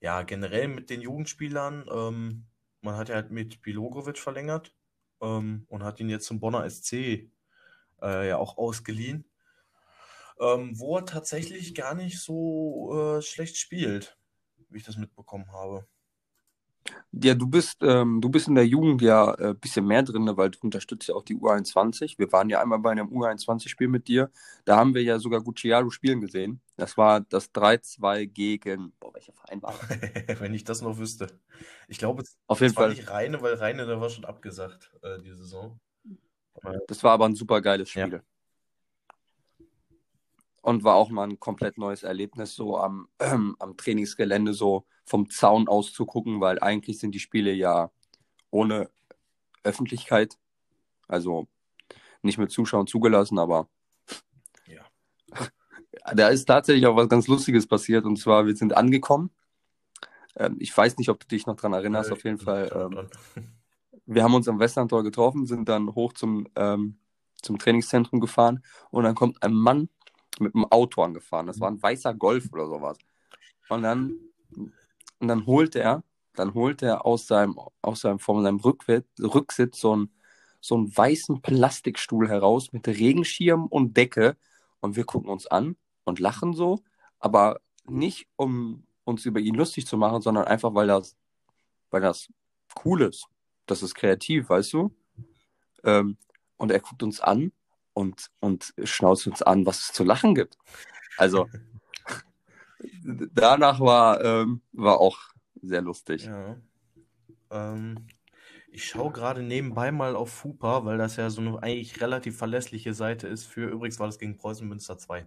ja, 0.00 0.22
generell 0.22 0.68
mit 0.68 0.90
den 0.90 1.00
Jugendspielern, 1.00 1.86
ähm, 1.90 2.46
man 2.80 2.96
hat 2.96 3.08
ja 3.08 3.16
halt 3.16 3.30
mit 3.30 3.62
Bilogovic 3.62 4.18
verlängert 4.18 4.74
ähm, 5.20 5.64
und 5.68 5.82
hat 5.82 6.00
ihn 6.00 6.08
jetzt 6.08 6.26
zum 6.26 6.40
Bonner 6.40 6.68
SC 6.68 6.92
äh, 8.02 8.28
ja 8.28 8.36
auch 8.36 8.58
ausgeliehen, 8.58 9.28
ähm, 10.40 10.78
wo 10.78 10.98
er 10.98 11.06
tatsächlich 11.06 11.74
gar 11.74 11.94
nicht 11.94 12.20
so 12.20 13.16
äh, 13.18 13.22
schlecht 13.22 13.56
spielt, 13.56 14.18
wie 14.68 14.78
ich 14.78 14.84
das 14.84 14.96
mitbekommen 14.96 15.50
habe. 15.52 15.86
Ja, 17.12 17.34
du 17.34 17.46
bist, 17.46 17.78
ähm, 17.82 18.20
du 18.20 18.28
bist 18.28 18.48
in 18.48 18.54
der 18.54 18.66
Jugend 18.66 19.00
ja 19.00 19.34
ein 19.34 19.52
äh, 19.52 19.54
bisschen 19.54 19.86
mehr 19.86 20.02
drin, 20.02 20.24
ne, 20.24 20.36
weil 20.36 20.50
du 20.50 20.58
unterstützt 20.62 21.08
ja 21.08 21.14
auch 21.14 21.22
die 21.22 21.36
U21. 21.36 22.18
Wir 22.18 22.30
waren 22.32 22.50
ja 22.50 22.60
einmal 22.60 22.78
bei 22.78 22.90
einem 22.90 23.08
U21-Spiel 23.08 23.88
mit 23.88 24.08
dir. 24.08 24.30
Da 24.64 24.76
haben 24.76 24.94
wir 24.94 25.02
ja 25.02 25.18
sogar 25.18 25.40
Gucciardo 25.40 25.90
spielen 25.90 26.20
gesehen. 26.20 26.60
Das 26.76 26.96
war 26.96 27.20
das 27.20 27.52
3-2 27.54 28.26
gegen, 28.26 28.92
boah, 29.00 29.14
welcher 29.14 29.32
Verein 29.32 29.62
war 29.62 29.74
das? 29.74 29.88
Wenn 30.40 30.54
ich 30.54 30.64
das 30.64 30.82
noch 30.82 30.98
wüsste. 30.98 31.28
Ich 31.88 31.98
glaube, 31.98 32.22
es 32.22 32.36
Auf 32.46 32.60
jeden 32.60 32.74
Fall. 32.74 32.90
nicht 32.90 33.10
Reine, 33.10 33.40
weil 33.40 33.54
Reine, 33.54 33.86
da 33.86 34.00
war 34.00 34.10
schon 34.10 34.24
abgesagt, 34.24 34.92
äh, 35.02 35.18
die 35.22 35.32
Saison. 35.32 35.80
Das 36.88 37.02
war 37.04 37.12
aber 37.12 37.26
ein 37.26 37.34
super 37.34 37.60
geiles 37.60 37.94
Ja. 37.94 38.08
Und 40.68 40.84
war 40.84 40.96
auch 40.96 41.08
mal 41.08 41.26
ein 41.26 41.40
komplett 41.40 41.78
neues 41.78 42.02
Erlebnis, 42.02 42.54
so 42.54 42.76
am, 42.76 43.08
ähm, 43.20 43.56
am 43.58 43.78
Trainingsgelände 43.78 44.52
so 44.52 44.84
vom 45.06 45.30
Zaun 45.30 45.66
aus 45.66 45.94
zu 45.94 46.04
gucken, 46.04 46.42
weil 46.42 46.58
eigentlich 46.58 46.98
sind 46.98 47.14
die 47.14 47.20
Spiele 47.20 47.52
ja 47.54 47.90
ohne 48.50 48.90
Öffentlichkeit, 49.64 50.36
also 51.06 51.48
nicht 52.20 52.36
mit 52.36 52.50
Zuschauern 52.50 52.86
zugelassen, 52.86 53.38
aber 53.38 53.70
Ja. 54.66 54.84
da 56.14 56.28
ist 56.28 56.44
tatsächlich 56.44 56.86
auch 56.86 56.96
was 56.96 57.08
ganz 57.08 57.28
Lustiges 57.28 57.66
passiert 57.66 58.04
und 58.04 58.18
zwar 58.18 58.44
wir 58.44 58.54
sind 58.54 58.76
angekommen. 58.76 59.30
Ähm, 60.36 60.56
ich 60.58 60.76
weiß 60.76 60.98
nicht, 60.98 61.08
ob 61.08 61.18
du 61.18 61.28
dich 61.28 61.46
noch 61.46 61.56
dran 61.56 61.72
erinnerst, 61.72 62.10
Äh, 62.10 62.12
auf 62.12 62.24
jeden 62.24 62.38
Fall. 62.40 62.70
Ähm, 62.74 63.08
wir 64.04 64.22
haben 64.22 64.34
uns 64.34 64.46
am 64.48 64.58
Westlandtor 64.58 65.02
getroffen, 65.02 65.46
sind 65.46 65.66
dann 65.70 65.94
hoch 65.94 66.12
zum, 66.12 66.46
ähm, 66.56 66.98
zum 67.40 67.58
Trainingszentrum 67.58 68.20
gefahren 68.20 68.62
und 68.90 69.04
dann 69.04 69.14
kommt 69.14 69.42
ein 69.42 69.54
Mann 69.54 69.88
mit 70.38 70.54
einem 70.54 70.64
Auto 70.66 71.02
angefahren. 71.02 71.46
Das 71.46 71.60
war 71.60 71.70
ein 71.70 71.82
weißer 71.82 72.14
Golf 72.14 72.52
oder 72.52 72.66
sowas. 72.66 72.98
Und 73.68 73.82
dann, 73.82 74.14
und 75.18 75.28
dann 75.28 75.46
holt 75.46 75.76
er, 75.76 76.02
dann 76.34 76.54
holt 76.54 76.82
er 76.82 77.04
aus 77.04 77.26
seinem, 77.26 77.58
aus 77.82 78.00
seinem, 78.00 78.18
von 78.18 78.42
seinem 78.42 78.58
Rückwit- 78.58 79.04
Rücksitz 79.20 79.80
so 79.80 79.92
einen, 79.92 80.12
so 80.60 80.76
einen 80.76 80.96
weißen 80.96 81.42
Plastikstuhl 81.42 82.28
heraus 82.28 82.72
mit 82.72 82.86
Regenschirm 82.86 83.66
und 83.66 83.96
Decke. 83.96 84.36
Und 84.80 84.96
wir 84.96 85.04
gucken 85.04 85.30
uns 85.30 85.46
an 85.46 85.76
und 86.04 86.20
lachen 86.20 86.54
so, 86.54 86.82
aber 87.18 87.60
nicht 87.86 88.28
um 88.36 88.84
uns 89.04 89.24
über 89.24 89.40
ihn 89.40 89.54
lustig 89.54 89.86
zu 89.86 89.96
machen, 89.96 90.22
sondern 90.22 90.44
einfach, 90.44 90.74
weil 90.74 90.86
das, 90.86 91.16
weil 91.90 92.02
das 92.02 92.28
cool 92.84 93.02
ist. 93.02 93.26
Das 93.66 93.82
ist 93.82 93.94
kreativ, 93.94 94.48
weißt 94.48 94.72
du? 94.72 94.94
Ähm, 95.84 96.16
und 96.56 96.70
er 96.70 96.80
guckt 96.80 97.02
uns 97.02 97.20
an 97.20 97.52
und, 97.98 98.30
und 98.38 98.72
schnauzt 98.84 99.26
uns 99.26 99.42
an, 99.42 99.66
was 99.66 99.80
es 99.80 99.92
zu 99.92 100.04
lachen 100.04 100.34
gibt. 100.36 100.56
Also 101.16 101.48
danach 103.34 103.80
war, 103.80 104.24
ähm, 104.24 104.62
war 104.72 105.00
auch 105.00 105.18
sehr 105.60 105.82
lustig. 105.82 106.24
Ja. 106.24 106.56
Ähm, 107.50 108.06
ich 108.70 108.84
schaue 108.84 109.12
gerade 109.12 109.42
nebenbei 109.42 109.90
mal 109.90 110.14
auf 110.14 110.30
FUPA, 110.30 110.84
weil 110.84 110.98
das 110.98 111.16
ja 111.16 111.30
so 111.30 111.40
eine 111.40 111.60
eigentlich 111.62 112.00
relativ 112.00 112.36
verlässliche 112.38 112.94
Seite 112.94 113.26
ist 113.26 113.46
für, 113.46 113.68
übrigens 113.68 113.98
war 113.98 114.06
das 114.06 114.18
gegen 114.18 114.36
Preußen 114.36 114.68
Münster 114.68 114.98
2. 114.98 115.26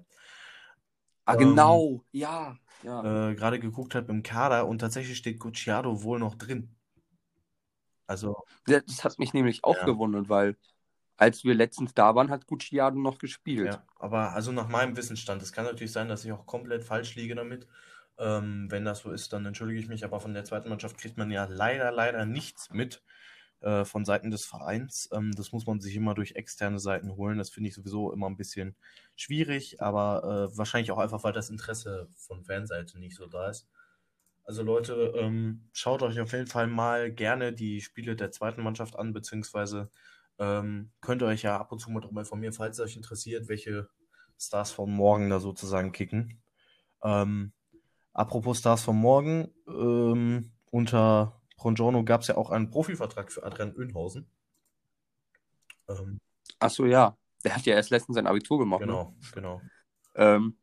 Ah, 1.25 1.35
Ähm, 1.35 1.37
genau, 1.37 2.03
ja. 2.13 2.57
ja. 2.83 3.29
Äh, 3.31 3.35
gerade 3.35 3.59
geguckt 3.59 3.95
habe 3.95 4.11
im 4.11 4.23
Kader 4.23 4.67
und 4.67 4.79
tatsächlich 4.79 5.17
steht 5.17 5.39
Gucciardo 5.39 6.03
wohl 6.03 6.19
noch 6.19 6.35
drin. 6.35 6.75
Also, 8.07 8.35
Das 8.65 9.03
hat 9.03 9.19
mich 9.19 9.33
nämlich 9.33 9.63
auch 9.63 9.77
Ja. 9.77 9.85
gewundert, 9.85 10.29
weil 10.29 10.55
als 11.17 11.43
wir 11.43 11.53
letztens 11.53 11.93
da 11.93 12.15
waren, 12.15 12.29
hat 12.29 12.47
Gucciardo 12.47 12.99
noch 12.99 13.19
gespielt. 13.19 13.73
ja, 13.73 13.83
aber 13.97 14.33
also 14.33 14.51
nach 14.51 14.67
meinem 14.67 14.97
Wissensstand, 14.97 15.41
es 15.41 15.51
kann 15.51 15.65
natürlich 15.65 15.91
sein, 15.91 16.09
dass 16.09 16.25
ich 16.25 16.31
auch 16.31 16.45
komplett 16.45 16.83
falsch 16.83 17.15
liege 17.15 17.35
damit. 17.35 17.67
Ähm, 18.17 18.69
wenn 18.69 18.85
das 18.85 18.99
so 18.99 19.11
ist, 19.11 19.33
dann 19.33 19.45
entschuldige 19.45 19.79
ich 19.79 19.87
mich, 19.87 20.03
aber 20.03 20.19
von 20.19 20.33
der 20.33 20.43
zweiten 20.43 20.69
Mannschaft 20.69 20.97
kriegt 20.97 21.17
man 21.17 21.31
ja 21.31 21.45
leider, 21.45 21.91
leider 21.91 22.25
nichts 22.25 22.69
mit 22.71 23.01
äh, 23.61 23.85
von 23.85 24.05
Seiten 24.05 24.31
des 24.31 24.45
Vereins. 24.45 25.09
Ähm, 25.11 25.31
das 25.31 25.51
muss 25.51 25.65
man 25.65 25.79
sich 25.79 25.95
immer 25.95 26.13
durch 26.13 26.33
externe 26.33 26.79
Seiten 26.79 27.15
holen. 27.15 27.37
Das 27.37 27.49
finde 27.49 27.69
ich 27.69 27.75
sowieso 27.75 28.11
immer 28.11 28.27
ein 28.27 28.37
bisschen 28.37 28.75
schwierig, 29.15 29.81
aber 29.81 30.49
äh, 30.51 30.57
wahrscheinlich 30.57 30.91
auch 30.91 30.97
einfach, 30.97 31.23
weil 31.23 31.33
das 31.33 31.49
Interesse 31.49 32.07
von 32.15 32.43
Fanseite 32.43 32.99
nicht 32.99 33.15
so 33.15 33.27
da 33.27 33.49
ist. 33.49 33.67
Also 34.43 34.63
Leute, 34.63 35.13
ähm, 35.15 35.69
schaut 35.71 36.01
euch 36.01 36.19
auf 36.19 36.33
jeden 36.33 36.47
Fall 36.47 36.67
mal 36.67 37.11
gerne 37.11 37.53
die 37.53 37.81
Spiele 37.81 38.15
der 38.15 38.31
zweiten 38.31 38.63
Mannschaft 38.63 38.97
an, 38.97 39.13
beziehungsweise 39.13 39.91
ähm, 40.41 40.91
könnt 41.01 41.21
ihr 41.21 41.27
euch 41.27 41.43
ja 41.43 41.59
ab 41.59 41.71
und 41.71 41.77
zu 41.77 41.91
mal 41.91 42.01
darüber 42.01 42.21
informieren, 42.21 42.51
falls 42.51 42.79
es 42.79 42.83
euch 42.83 42.95
interessiert, 42.95 43.47
welche 43.47 43.87
Stars 44.39 44.71
von 44.71 44.91
morgen 44.91 45.29
da 45.29 45.39
sozusagen 45.39 45.91
kicken. 45.91 46.41
Ähm, 47.03 47.53
apropos 48.11 48.57
Stars 48.57 48.81
von 48.81 48.97
morgen, 48.97 49.53
ähm, 49.67 50.51
unter 50.71 51.39
Brongiorno 51.57 52.03
gab 52.03 52.21
es 52.21 52.27
ja 52.27 52.37
auch 52.37 52.49
einen 52.49 52.71
Profivertrag 52.71 53.31
für 53.31 53.43
Adrian 53.43 53.75
Önhausen. 53.75 54.27
Ähm, 55.87 56.19
Ach 56.57 56.71
so, 56.71 56.85
ja. 56.85 57.15
Der 57.43 57.55
hat 57.55 57.65
ja 57.65 57.75
erst 57.75 57.91
letztens 57.91 58.15
sein 58.15 58.27
Abitur 58.27 58.57
gemacht. 58.57 58.81
Ne? 58.81 58.87
genau, 58.87 59.15
genau. 59.33 59.61
Ähm, 60.15 60.57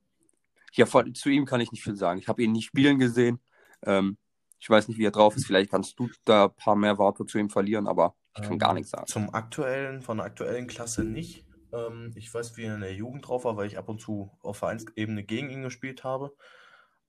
ja, 0.72 0.86
von, 0.86 1.14
zu 1.14 1.28
ihm 1.28 1.44
kann 1.44 1.60
ich 1.60 1.70
nicht 1.70 1.82
viel 1.84 1.96
sagen. 1.96 2.18
Ich 2.18 2.28
habe 2.28 2.42
ihn 2.42 2.52
nicht 2.52 2.66
spielen 2.66 2.98
gesehen. 2.98 3.40
Ähm, 3.82 4.16
ich 4.58 4.68
weiß 4.70 4.88
nicht, 4.88 4.98
wie 4.98 5.06
er 5.06 5.10
drauf 5.12 5.36
ist. 5.36 5.46
Vielleicht 5.46 5.70
kannst 5.70 5.98
du 5.98 6.08
da 6.24 6.46
ein 6.46 6.56
paar 6.56 6.76
mehr 6.76 6.98
Worte 6.98 7.26
zu 7.26 7.38
ihm 7.38 7.50
verlieren, 7.50 7.86
aber 7.88 8.16
ich 8.36 8.42
kann 8.42 8.58
Ähm, 8.58 8.60
gar 8.60 8.74
nichts 8.74 8.90
sagen. 8.90 9.06
Zum 9.06 9.34
aktuellen, 9.34 10.02
von 10.02 10.18
der 10.18 10.26
aktuellen 10.26 10.66
Klasse 10.66 11.04
nicht. 11.04 11.46
Ähm, 11.72 12.12
ich 12.16 12.32
weiß, 12.32 12.56
wie 12.56 12.64
er 12.64 12.74
in 12.74 12.80
der 12.82 12.94
Jugend 12.94 13.26
drauf 13.26 13.44
war, 13.44 13.56
weil 13.56 13.66
ich 13.66 13.78
ab 13.78 13.88
und 13.88 14.00
zu 14.00 14.38
auf 14.42 14.58
Vereinsebene 14.58 15.24
gegen 15.24 15.50
ihn 15.50 15.62
gespielt 15.62 16.04
habe. 16.04 16.34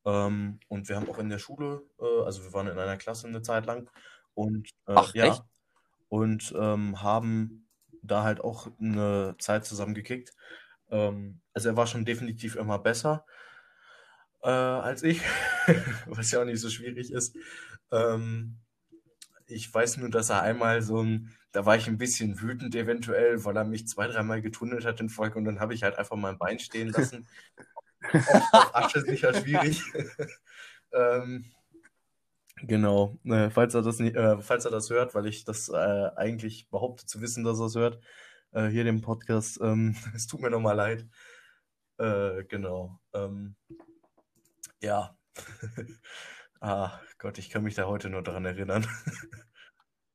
Ähm, 0.05 0.59
und 0.69 0.89
wir 0.89 0.95
haben 0.97 1.09
auch 1.09 1.19
in 1.19 1.29
der 1.29 1.39
Schule, 1.39 1.83
äh, 1.99 2.23
also 2.25 2.43
wir 2.43 2.53
waren 2.53 2.67
in 2.67 2.79
einer 2.79 2.97
Klasse 2.97 3.27
eine 3.27 3.41
Zeit 3.41 3.65
lang 3.65 3.89
und 4.33 4.69
äh, 4.87 4.93
Ach, 4.93 5.13
ja, 5.13 5.25
echt? 5.25 5.43
und 6.09 6.53
ähm, 6.57 7.01
haben 7.03 7.67
da 8.03 8.23
halt 8.23 8.41
auch 8.41 8.69
eine 8.79 9.35
Zeit 9.39 9.65
zusammen 9.65 9.95
gekickt. 9.95 10.33
Ähm, 10.91 11.41
also 11.53 11.69
er 11.69 11.77
war 11.77 11.87
schon 11.87 12.05
definitiv 12.05 12.55
immer 12.55 12.79
besser 12.79 13.25
äh, 14.43 14.49
als 14.49 15.03
ich, 15.03 15.21
was 16.07 16.31
ja 16.31 16.41
auch 16.41 16.45
nicht 16.45 16.61
so 16.61 16.69
schwierig 16.69 17.11
ist. 17.11 17.35
Ähm, 17.91 18.57
ich 19.47 19.73
weiß 19.73 19.97
nur, 19.97 20.09
dass 20.09 20.29
er 20.29 20.41
einmal 20.41 20.81
so 20.81 21.01
ein, 21.01 21.35
da 21.51 21.65
war 21.65 21.75
ich 21.75 21.87
ein 21.87 21.97
bisschen 21.97 22.39
wütend 22.41 22.75
eventuell, 22.75 23.43
weil 23.43 23.57
er 23.57 23.65
mich 23.65 23.87
zwei, 23.87 24.07
dreimal 24.07 24.41
getunnelt 24.41 24.85
hat 24.85 25.01
in 25.01 25.09
Folge 25.09 25.37
und 25.37 25.45
dann 25.45 25.59
habe 25.59 25.73
ich 25.73 25.83
halt 25.83 25.97
einfach 25.97 26.15
mein 26.15 26.37
Bein 26.37 26.59
stehen 26.59 26.89
lassen. 26.89 27.27
auf, 28.13 28.53
auf 28.53 28.75
Asche 28.75 29.01
sicher 29.01 29.33
schwierig. 29.33 29.81
ähm, 30.93 31.45
genau, 32.61 33.17
äh, 33.25 33.49
falls 33.49 33.73
er 33.73 33.81
das 33.81 33.99
nicht, 33.99 34.15
äh, 34.15 34.39
falls 34.41 34.65
er 34.65 34.71
das 34.71 34.89
hört, 34.89 35.15
weil 35.15 35.25
ich 35.25 35.43
das 35.43 35.69
äh, 35.69 36.09
eigentlich 36.15 36.69
behaupte 36.69 37.05
zu 37.05 37.19
wissen, 37.21 37.43
dass 37.43 37.59
er 37.59 37.65
es 37.65 37.75
hört, 37.75 37.99
äh, 38.51 38.67
hier 38.67 38.83
den 38.83 39.01
Podcast, 39.01 39.59
ähm, 39.61 39.95
es 40.15 40.27
tut 40.27 40.41
mir 40.41 40.49
nochmal 40.51 40.75
leid. 40.75 41.07
Äh, 41.97 42.45
genau. 42.45 42.99
Ähm, 43.13 43.55
ja. 44.81 45.17
ah, 46.61 46.99
Gott, 47.17 47.37
ich 47.37 47.49
kann 47.49 47.63
mich 47.63 47.75
da 47.75 47.85
heute 47.85 48.09
nur 48.09 48.21
dran 48.23 48.45
erinnern. 48.45 48.85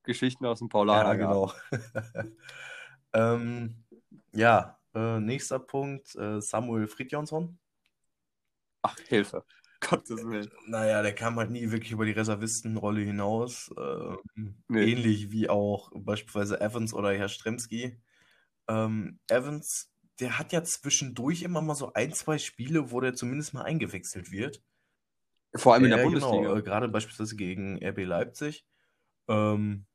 Geschichten 0.04 0.44
aus 0.46 0.58
dem 0.58 0.66
Ja, 0.66 0.70
Paulaner. 0.70 1.16
genau. 1.16 1.52
ähm, 3.14 3.84
ja, 4.32 4.78
äh, 4.94 5.20
nächster 5.20 5.58
Punkt, 5.58 6.14
äh, 6.16 6.40
Samuel 6.40 6.86
Fridjonsson. 6.86 7.58
Ach, 8.82 8.98
Hilfe. 9.08 9.44
Gottes 9.80 10.24
Willen. 10.24 10.50
Naja, 10.66 11.02
der 11.02 11.14
kam 11.14 11.36
halt 11.36 11.50
nie 11.50 11.70
wirklich 11.70 11.92
über 11.92 12.04
die 12.04 12.12
Reservistenrolle 12.12 13.00
hinaus. 13.00 13.70
Ähm, 13.78 14.62
Nee. 14.68 14.92
Ähnlich 14.92 15.30
wie 15.30 15.48
auch 15.48 15.90
beispielsweise 15.94 16.60
Evans 16.60 16.94
oder 16.94 17.12
Herr 17.12 17.28
Stremski. 17.28 18.00
Ähm, 18.68 19.18
Evans, 19.28 19.90
der 20.20 20.38
hat 20.38 20.52
ja 20.52 20.62
zwischendurch 20.64 21.42
immer 21.42 21.62
mal 21.62 21.74
so 21.74 21.92
ein, 21.94 22.12
zwei 22.12 22.38
Spiele, 22.38 22.90
wo 22.90 23.00
der 23.00 23.14
zumindest 23.14 23.54
mal 23.54 23.62
eingewechselt 23.62 24.30
wird. 24.32 24.62
Vor 25.56 25.74
allem 25.74 25.84
in 25.84 25.90
der 25.90 25.98
Ja, 25.98 26.04
Bundesliga. 26.04 26.48
Genau, 26.48 26.62
gerade 26.62 26.88
beispielsweise 26.88 27.36
gegen 27.36 27.78
RB 27.84 27.98
Leipzig. 28.04 28.66
Ähm, 29.28 29.86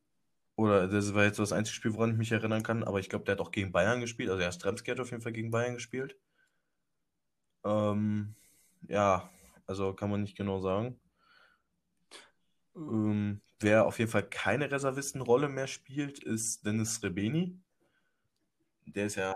oder 0.55 0.87
das 0.89 1.13
war 1.15 1.25
jetzt 1.25 1.37
so 1.37 1.43
das 1.43 1.53
einzige 1.53 1.75
Spiel, 1.75 1.93
woran 1.95 2.11
ich 2.11 2.17
mich 2.17 2.31
erinnern 2.33 2.63
kann, 2.63 2.83
aber 2.83 2.99
ich 2.99 3.09
glaube, 3.09 3.25
der 3.25 3.33
hat 3.35 3.41
auch 3.41 3.51
gegen 3.51 3.71
Bayern 3.73 4.01
gespielt. 4.01 4.29
Also 4.29 4.43
ja, 4.43 4.51
Stremski 4.51 4.91
hat 4.91 4.99
auf 5.01 5.11
jeden 5.11 5.23
Fall 5.23 5.33
gegen 5.33 5.51
Bayern 5.51 5.75
gespielt. 5.75 6.17
Ähm, 7.63 8.35
ja, 8.87 9.29
also 9.65 9.93
kann 9.93 10.09
man 10.11 10.21
nicht 10.23 10.37
genau 10.37 10.59
sagen. 10.61 10.99
Ähm, 12.75 13.41
wer 13.59 13.85
auf 13.85 13.99
jeden 13.99 14.09
Fall 14.11 14.27
keine 14.27 14.71
Reservistenrolle 14.71 15.49
mehr 15.49 15.67
spielt, 15.67 16.17
ist 16.23 16.65
Dennis 16.65 17.03
Rebeni. 17.03 17.59
Der 18.85 19.05
ist 19.05 19.15
ja 19.15 19.35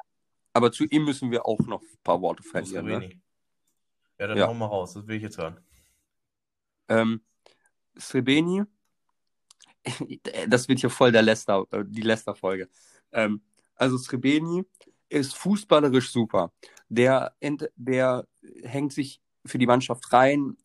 Aber 0.54 0.72
zu 0.72 0.86
ihm 0.86 1.04
müssen 1.06 1.32
wir 1.32 1.46
auch 1.46 1.60
noch 1.60 1.82
ein 1.82 1.98
paar 2.04 2.22
Worte 2.22 2.44
verlieren. 2.44 2.86
Ne? 2.86 3.10
Ja, 4.20 4.28
dann 4.28 4.38
Ja. 4.38 4.48
hau 4.48 4.54
mal 4.54 4.68
raus, 4.68 4.94
das 4.94 5.08
will 5.08 5.18
ich 5.18 5.24
jetzt 5.24 5.38
hören. 5.38 5.60
Ähm, 6.88 7.22
Srebeni, 7.98 8.64
das 10.48 10.68
wird 10.68 10.80
hier 10.80 10.90
voll 10.90 11.12
der 11.12 11.24
Leicester, 11.24 11.66
äh, 11.72 11.84
die 11.86 12.02
Leicester-Folge. 12.02 12.70
Ähm, 13.12 13.42
also 13.76 13.98
Srebeni 13.98 14.64
ist 15.10 15.36
fußballerisch 15.36 16.12
super. 16.12 16.52
Der, 16.90 17.36
der 17.76 18.28
hängt 18.64 18.94
sich 18.94 19.22
für 19.46 19.58
die 19.58 19.68
Mannschaft 19.68 20.14
rein. 20.14 20.58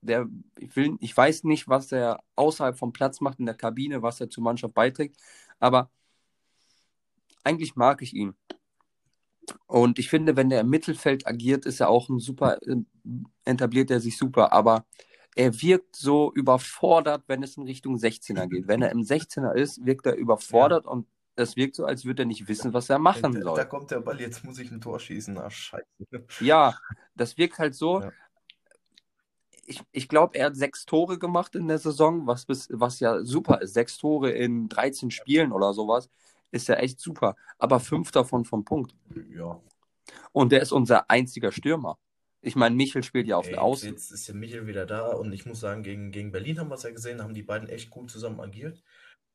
Der, 0.00 0.28
ich, 0.58 0.74
will, 0.76 0.96
ich 1.00 1.16
weiß 1.16 1.44
nicht, 1.44 1.68
was 1.68 1.90
er 1.92 2.22
außerhalb 2.36 2.78
vom 2.78 2.92
Platz 2.92 3.20
macht 3.20 3.38
in 3.38 3.46
der 3.46 3.54
Kabine, 3.54 4.02
was 4.02 4.20
er 4.20 4.30
zur 4.30 4.44
Mannschaft 4.44 4.74
beiträgt, 4.74 5.16
aber 5.58 5.90
eigentlich 7.42 7.74
mag 7.74 8.02
ich 8.02 8.14
ihn. 8.14 8.34
Und 9.66 9.98
ich 9.98 10.08
finde, 10.08 10.36
wenn 10.36 10.50
der 10.50 10.60
im 10.60 10.70
Mittelfeld 10.70 11.26
agiert, 11.26 11.66
ist 11.66 11.80
er 11.80 11.88
auch 11.88 12.08
ein 12.08 12.18
super, 12.18 12.58
äh, 12.62 12.76
etabliert 13.44 13.90
er 13.90 14.00
sich 14.00 14.16
super, 14.18 14.52
aber 14.52 14.86
er 15.36 15.62
wirkt 15.62 15.94
so 15.94 16.32
überfordert, 16.34 17.24
wenn 17.28 17.42
es 17.42 17.56
in 17.56 17.62
Richtung 17.62 17.96
16er 17.96 18.48
geht. 18.48 18.66
Wenn 18.66 18.82
er 18.82 18.90
im 18.90 19.02
16er 19.02 19.54
ist, 19.54 19.84
wirkt 19.84 20.06
er 20.06 20.16
überfordert 20.16 20.86
und 20.86 21.06
das 21.36 21.54
wirkt 21.54 21.76
so, 21.76 21.84
als 21.84 22.04
würde 22.04 22.24
er 22.24 22.26
nicht 22.26 22.48
wissen, 22.48 22.72
was 22.72 22.90
er 22.90 22.98
machen 22.98 23.34
da, 23.34 23.42
soll. 23.42 23.56
da 23.56 23.64
kommt 23.64 23.92
der 23.92 24.00
Ball, 24.00 24.20
jetzt 24.20 24.44
muss 24.44 24.58
ich 24.58 24.72
ein 24.72 24.80
Tor 24.80 24.98
schießen. 24.98 25.38
Ach, 25.38 25.50
scheiße. 25.50 25.86
Ja, 26.40 26.76
das 27.14 27.38
wirkt 27.38 27.58
halt 27.60 27.76
so. 27.76 28.00
Ja. 28.00 28.12
Ich, 29.64 29.80
ich 29.92 30.08
glaube, 30.08 30.36
er 30.36 30.46
hat 30.46 30.56
sechs 30.56 30.86
Tore 30.86 31.18
gemacht 31.18 31.54
in 31.54 31.68
der 31.68 31.78
Saison, 31.78 32.26
was, 32.26 32.46
bis, 32.46 32.68
was 32.72 32.98
ja 32.98 33.22
super 33.22 33.60
ist. 33.60 33.74
Sechs 33.74 33.98
Tore 33.98 34.30
in 34.30 34.68
13 34.68 35.12
Spielen 35.12 35.52
oder 35.52 35.74
sowas 35.74 36.10
ist 36.50 36.68
ja 36.68 36.76
echt 36.76 37.00
super. 37.00 37.36
Aber 37.58 37.80
fünf 37.80 38.10
davon 38.10 38.44
vom 38.44 38.64
Punkt. 38.64 38.94
Ja. 39.30 39.60
Und 40.32 40.52
der 40.52 40.62
ist 40.62 40.72
unser 40.72 41.10
einziger 41.10 41.52
Stürmer. 41.52 41.98
Ich 42.40 42.54
meine, 42.56 42.76
Michel 42.76 43.02
spielt 43.02 43.26
ja 43.26 43.36
auf 43.36 43.46
Ey, 43.46 43.52
der 43.54 43.62
Außen. 43.62 43.90
Jetzt 43.90 44.10
ist 44.12 44.28
der 44.28 44.34
Michel 44.34 44.66
wieder 44.66 44.86
da 44.86 45.08
und 45.08 45.32
ich 45.32 45.44
muss 45.44 45.60
sagen, 45.60 45.82
gegen, 45.82 46.12
gegen 46.12 46.30
Berlin 46.30 46.60
haben 46.60 46.68
wir 46.70 46.76
es 46.76 46.84
ja 46.84 46.90
gesehen, 46.90 47.22
haben 47.22 47.34
die 47.34 47.42
beiden 47.42 47.68
echt 47.68 47.90
gut 47.90 48.10
zusammen 48.10 48.40
agiert. 48.40 48.82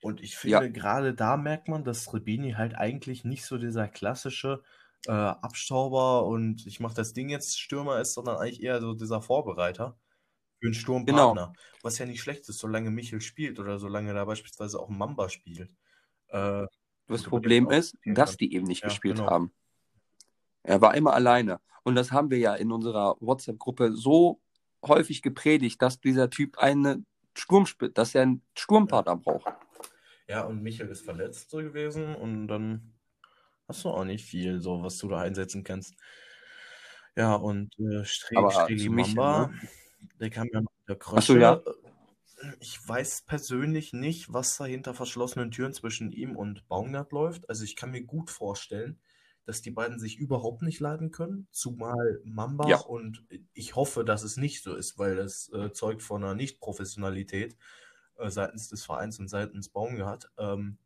Und 0.01 0.21
ich 0.21 0.35
finde, 0.35 0.65
Ja. 0.65 0.67
gerade 0.67 1.13
da 1.13 1.37
merkt 1.37 1.67
man, 1.67 1.83
dass 1.83 2.13
Rebini 2.13 2.53
halt 2.53 2.75
eigentlich 2.75 3.23
nicht 3.23 3.45
so 3.45 3.57
dieser 3.57 3.87
klassische 3.87 4.63
äh, 5.07 5.11
Abstauber 5.11 6.25
und 6.25 6.65
ich 6.65 6.79
mache 6.79 6.95
das 6.95 7.13
Ding 7.13 7.29
jetzt 7.29 7.59
Stürmer 7.59 7.99
ist, 7.99 8.13
sondern 8.13 8.37
eigentlich 8.37 8.63
eher 8.63 8.79
so 8.79 8.93
dieser 8.93 9.21
Vorbereiter 9.21 9.97
für 10.59 10.67
einen 10.67 10.73
Sturmpartner. 10.73 11.53
Was 11.81 11.97
ja 11.99 12.05
nicht 12.05 12.21
schlecht 12.21 12.47
ist, 12.47 12.59
solange 12.59 12.89
Michel 12.89 13.19
spielt 13.19 13.59
oder 13.59 13.79
solange 13.79 14.13
da 14.13 14.23
beispielsweise 14.23 14.79
auch 14.79 14.89
Mamba 14.89 15.29
spielt. 15.29 15.75
Äh, 16.29 16.65
Das 17.07 17.23
Problem 17.23 17.69
ist, 17.69 17.97
dass 18.05 18.37
die 18.37 18.53
eben 18.53 18.65
nicht 18.65 18.83
Ja, 18.83 18.87
gespielt 18.87 19.17
genau. 19.17 19.29
haben. 19.29 19.53
Er 20.63 20.81
war 20.81 20.95
immer 20.95 21.13
alleine. 21.13 21.59
Und 21.83 21.95
das 21.95 22.11
haben 22.11 22.31
wir 22.31 22.37
ja 22.37 22.55
in 22.55 22.71
unserer 22.71 23.17
WhatsApp-Gruppe 23.19 23.91
so 23.93 24.39
häufig 24.85 25.21
gepredigt, 25.21 25.81
dass 25.81 25.99
dieser 25.99 26.29
Typ 26.29 26.57
eine 26.57 27.03
Sturmsp 27.35 27.93
dass 27.93 28.15
er 28.15 28.23
einen 28.23 28.41
Sturmpartner 28.57 29.17
braucht. 29.17 29.47
Ja, 30.27 30.43
und 30.43 30.61
Michel 30.61 30.87
ist 30.89 31.03
verletzt 31.03 31.49
so 31.49 31.57
gewesen 31.57 32.15
und 32.15 32.47
dann 32.47 32.93
hast 33.67 33.83
du 33.83 33.89
auch 33.89 34.05
nicht 34.05 34.25
viel, 34.25 34.61
so 34.61 34.81
was 34.83 34.97
du 34.97 35.09
da 35.09 35.19
einsetzen 35.19 35.63
kannst. 35.63 35.95
Ja, 37.15 37.35
und 37.35 37.77
äh, 37.79 38.03
Stre 38.05 38.37
Aber 38.37 38.51
Streli 38.51 38.85
zu 38.85 38.91
Michel, 38.91 39.15
Mamba, 39.15 39.47
ne? 39.47 39.59
der 40.19 40.29
kam 40.29 40.47
ja 40.53 40.61
mit 40.61 40.69
der 40.87 40.97
Ach 41.05 41.21
so, 41.21 41.37
ja. 41.37 41.61
Ich 42.59 42.85
weiß 42.87 43.23
persönlich 43.23 43.93
nicht, 43.93 44.31
was 44.33 44.57
da 44.57 44.65
hinter 44.65 44.93
verschlossenen 44.93 45.51
Türen 45.51 45.73
zwischen 45.73 46.11
ihm 46.11 46.35
und 46.35 46.67
Baumgart 46.67 47.11
läuft. 47.11 47.49
Also 47.49 47.63
ich 47.63 47.75
kann 47.75 47.91
mir 47.91 48.03
gut 48.03 48.29
vorstellen, 48.29 48.99
dass 49.45 49.61
die 49.61 49.71
beiden 49.71 49.99
sich 49.99 50.17
überhaupt 50.17 50.61
nicht 50.61 50.79
leiden 50.79 51.11
können, 51.11 51.47
zumal 51.51 52.19
Mamba 52.23 52.71
Ja. 52.71 52.77
und 52.77 53.25
ich 53.53 53.75
hoffe, 53.75 54.03
dass 54.05 54.23
es 54.23 54.37
nicht 54.37 54.63
so 54.63 54.75
ist, 54.75 54.97
weil 54.97 55.17
es 55.19 55.51
äh, 55.53 55.71
zeugt 55.73 56.01
von 56.01 56.23
einer 56.23 56.33
Nicht-Professionalität 56.35 57.57
äh, 58.17 58.29
seitens 58.29 58.69
des 58.69 58.85
Vereins 58.85 59.19
und 59.19 59.27
seitens 59.29 59.69
Baumgart. 59.69 60.31
Ähm, 60.37 60.77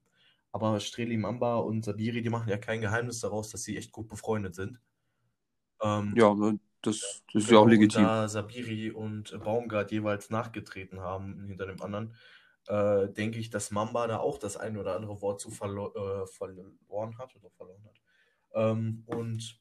aber 0.52 0.80
Streli 0.80 1.18
Mamba 1.18 1.58
und 1.58 1.86
Sabiri, 1.86 2.22
die 2.24 2.30
machen 2.30 2.50
ja 2.50 2.58
kein 2.58 2.82
Geheimnis 2.82 3.20
daraus, 3.22 3.50
dass 3.52 3.64
sie 3.64 3.78
echt 3.78 3.92
gut 3.92 4.08
befreundet 4.10 4.56
sind. 4.56 4.82
Ähm, 5.82 6.22
Ja, 6.22 6.34
ne, 6.36 6.60
das, 6.82 7.24
das 7.34 7.44
ist 7.44 7.52
ja 7.52 7.58
auch 7.60 7.68
legitim. 7.68 8.04
da 8.04 8.28
Sabiri 8.28 8.92
und 8.92 9.38
Baumgart 9.44 9.92
jeweils 9.92 10.30
nachgetreten 10.30 11.02
haben 11.02 11.46
hinter 11.46 11.66
dem 11.66 11.82
anderen, 11.82 12.14
äh, 12.68 13.08
denke 13.10 13.40
ich, 13.40 13.50
dass 13.50 13.72
Mamba 13.72 14.08
da 14.08 14.18
auch 14.20 14.38
das 14.38 14.58
ein 14.58 14.78
oder 14.78 14.96
andere 14.96 15.22
Wort 15.22 15.40
zu 15.40 15.52
verlo 15.52 15.94
äh, 15.94 16.28
verloren 16.28 17.18
hat 17.18 17.36
oder 17.36 17.50
verloren 17.52 17.84
hat. 17.86 18.02
Ähm, 18.54 19.04
und 19.06 19.60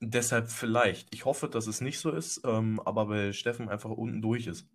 deshalb 0.00 0.50
vielleicht. 0.50 1.14
Ich 1.14 1.24
hoffe, 1.24 1.48
dass 1.48 1.66
es 1.66 1.80
nicht 1.80 1.98
so 1.98 2.10
ist, 2.10 2.40
ähm, 2.44 2.80
aber 2.84 3.06
bei 3.06 3.32
Steffen 3.32 3.68
einfach 3.68 3.90
unten 3.90 4.22
durch 4.22 4.46
ist. 4.46 4.66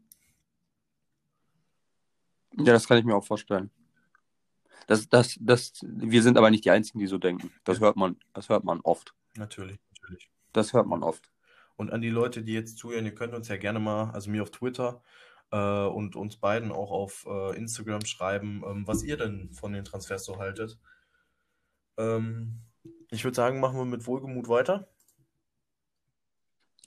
Ja, 2.57 2.73
das 2.73 2.87
kann 2.87 2.97
ich 2.97 3.05
mir 3.05 3.15
auch 3.15 3.25
vorstellen. 3.25 3.69
Das, 4.87 5.07
das, 5.07 5.37
das, 5.39 5.73
wir 5.83 6.23
sind 6.23 6.37
aber 6.37 6.49
nicht 6.49 6.65
die 6.65 6.71
Einzigen, 6.71 6.99
die 6.99 7.07
so 7.07 7.19
denken. 7.19 7.51
Das 7.63 7.79
hört 7.79 7.95
man, 7.95 8.17
das 8.33 8.49
hört 8.49 8.63
man 8.63 8.79
oft. 8.81 9.13
Natürlich. 9.37 9.79
Das 10.53 10.73
hört 10.73 10.87
man 10.87 11.03
oft. 11.03 11.31
Und 11.75 11.91
an 11.93 12.01
die 12.01 12.09
Leute, 12.09 12.43
die 12.43 12.53
jetzt 12.53 12.77
zuhören, 12.77 13.05
ihr 13.05 13.15
könnt 13.15 13.33
uns 13.33 13.47
ja 13.47 13.57
gerne 13.57 13.79
mal, 13.79 14.11
also 14.11 14.29
mir 14.29 14.43
auf 14.43 14.51
Twitter 14.51 15.01
äh, 15.51 15.85
und 15.85 16.15
uns 16.15 16.37
beiden 16.37 16.71
auch 16.71 16.91
auf 16.91 17.25
äh, 17.25 17.55
Instagram 17.55 18.05
schreiben, 18.05 18.63
ähm, 18.65 18.87
was 18.87 19.03
ihr 19.03 19.17
denn 19.17 19.51
von 19.53 19.73
den 19.73 19.85
Transfers 19.85 20.25
so 20.25 20.37
haltet. 20.37 20.77
Ähm, 21.97 22.59
ich 23.11 23.23
würde 23.23 23.35
sagen, 23.35 23.59
machen 23.59 23.77
wir 23.77 23.85
mit 23.85 24.05
Wohlgemut 24.07 24.49
weiter. 24.49 24.87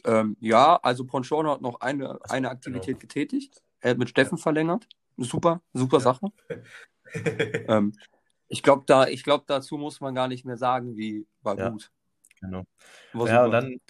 Ähm, 0.05 0.37
ja, 0.41 0.77
also 0.83 1.05
Ponchorno 1.05 1.53
hat 1.53 1.61
noch 1.61 1.81
eine, 1.81 2.19
so, 2.25 2.35
eine 2.35 2.51
Aktivität 2.51 2.87
genau. 2.87 2.99
getätigt. 2.99 3.63
Er 3.81 3.93
hat 3.93 3.99
mit 3.99 4.09
Steffen 4.11 4.39
verlängert. 4.39 4.89
Super, 5.17 5.63
super 5.73 5.99
Ja. 5.99 6.03
Sache. 6.03 6.33
Ähm, 7.15 7.93
ich 8.49 8.63
glaube, 8.63 8.85
da, 8.87 9.07
ich 9.07 9.23
glaub, 9.23 9.47
dazu 9.47 9.77
muss 9.77 10.01
man 10.01 10.15
gar 10.15 10.29
nicht 10.29 10.47
mehr 10.47 10.57
sagen, 10.57 10.97
wie 10.97 11.27
war 11.43 11.59
Ja. 11.59 11.69
gut. 11.69 11.93
Genau. 12.43 12.65
War 13.13 13.27
Ja, 13.29 13.45
super. 13.45 13.45
und 13.47 13.51
dann 13.53 13.81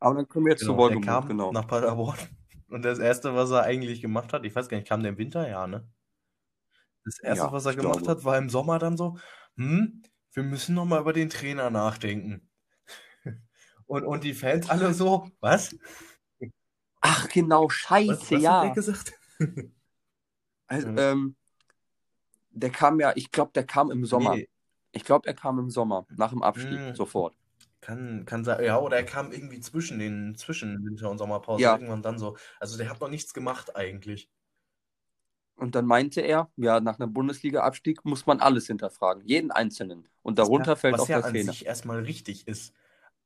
Aber 0.00 0.14
dann 0.16 0.28
kommen 0.28 0.46
wir 0.46 0.52
jetzt 0.52 0.60
zu 0.64 0.66
genau, 0.72 0.88
der 0.88 0.96
Wohlgemut, 0.96 1.06
kam 1.06 1.28
genau. 1.28 1.52
nach 1.52 1.66
Paderborn. 1.66 2.18
Und 2.68 2.82
das 2.84 2.98
Erste, 2.98 3.34
was 3.34 3.50
er 3.52 3.62
eigentlich 3.62 4.02
gemacht 4.02 4.32
hat, 4.32 4.44
ich 4.44 4.54
weiß 4.54 4.68
gar 4.68 4.76
nicht, 4.78 4.88
kam 4.88 5.00
der 5.02 5.10
im 5.12 5.18
Winter? 5.18 5.48
Ja, 5.48 5.66
ne? 5.68 5.88
Das 7.04 7.18
Erste, 7.20 7.44
Ja, 7.46 7.52
was 7.52 7.64
er 7.66 7.74
gemacht 7.76 7.98
glaube. 8.00 8.10
hat, 8.10 8.24
war 8.24 8.36
im 8.38 8.50
Sommer 8.50 8.78
dann 8.80 8.96
so, 8.96 9.18
hm, 9.56 10.02
wir 10.32 10.42
müssen 10.42 10.74
noch 10.74 10.84
mal 10.84 11.00
über 11.00 11.12
den 11.12 11.30
Trainer 11.30 11.70
nachdenken. 11.70 12.48
Und, 13.86 14.04
und 14.04 14.24
die 14.24 14.34
Fans 14.34 14.68
alle 14.68 14.92
so, 14.92 15.30
was? 15.38 15.76
Ach, 17.00 17.28
genau, 17.28 17.66
Was, 17.66 17.74
scheiße, 17.74 18.10
was 18.10 18.22
hat 18.24 18.32
der 18.32 18.38
ja. 18.40 18.68
gesagt? 18.74 19.12
Also, 20.68 20.88
Ja. 20.88 21.12
ähm, 21.12 21.36
der 22.50 22.70
kam 22.70 22.98
ja, 22.98 23.12
ich 23.14 23.30
glaube, 23.30 23.52
der 23.54 23.64
kam 23.64 23.92
im 23.92 24.04
Sommer. 24.04 24.34
Nee, 24.34 24.48
Ich 24.90 25.04
glaube, 25.04 25.28
er 25.28 25.34
kam 25.34 25.60
im 25.60 25.70
Sommer, 25.70 26.04
nach 26.16 26.30
dem 26.30 26.42
Abstieg, 26.42 26.80
Mm. 26.80 26.94
sofort. 26.96 27.36
Kann, 27.80 28.24
kann 28.26 28.44
sein, 28.44 28.64
ja, 28.64 28.78
oder 28.80 28.96
er 28.96 29.04
kam 29.04 29.32
irgendwie 29.32 29.60
zwischen 29.60 29.98
den, 29.98 30.34
zwischen 30.36 30.84
Winter- 30.84 31.10
und 31.10 31.18
Sommerpause, 31.18 31.62
Ja. 31.62 31.72
irgendwann 31.72 32.02
dann 32.02 32.18
so. 32.18 32.36
Also 32.60 32.76
der 32.78 32.90
hat 32.90 33.00
noch 33.00 33.08
nichts 33.10 33.34
gemacht 33.34 33.76
eigentlich. 33.76 34.30
Und 35.56 35.74
dann 35.74 35.86
meinte 35.86 36.20
er, 36.20 36.50
ja, 36.56 36.80
nach 36.80 36.98
einem 36.98 37.12
Bundesliga-Abstieg 37.12 38.04
muss 38.04 38.26
man 38.26 38.40
alles 38.40 38.66
hinterfragen, 38.66 39.24
jeden 39.26 39.50
Einzelnen. 39.50 40.08
Und 40.22 40.38
darunter 40.38 40.76
was 40.76 40.76
fällt 40.76 40.98
was 40.98 41.00
auch 41.00 41.08
ja 41.08 41.16
der 41.16 41.24
an 41.24 41.32
Trainer. 41.32 41.56
sich 41.56 41.66
erstmal 41.66 42.00
richtig 42.02 42.46
ist. 42.48 42.74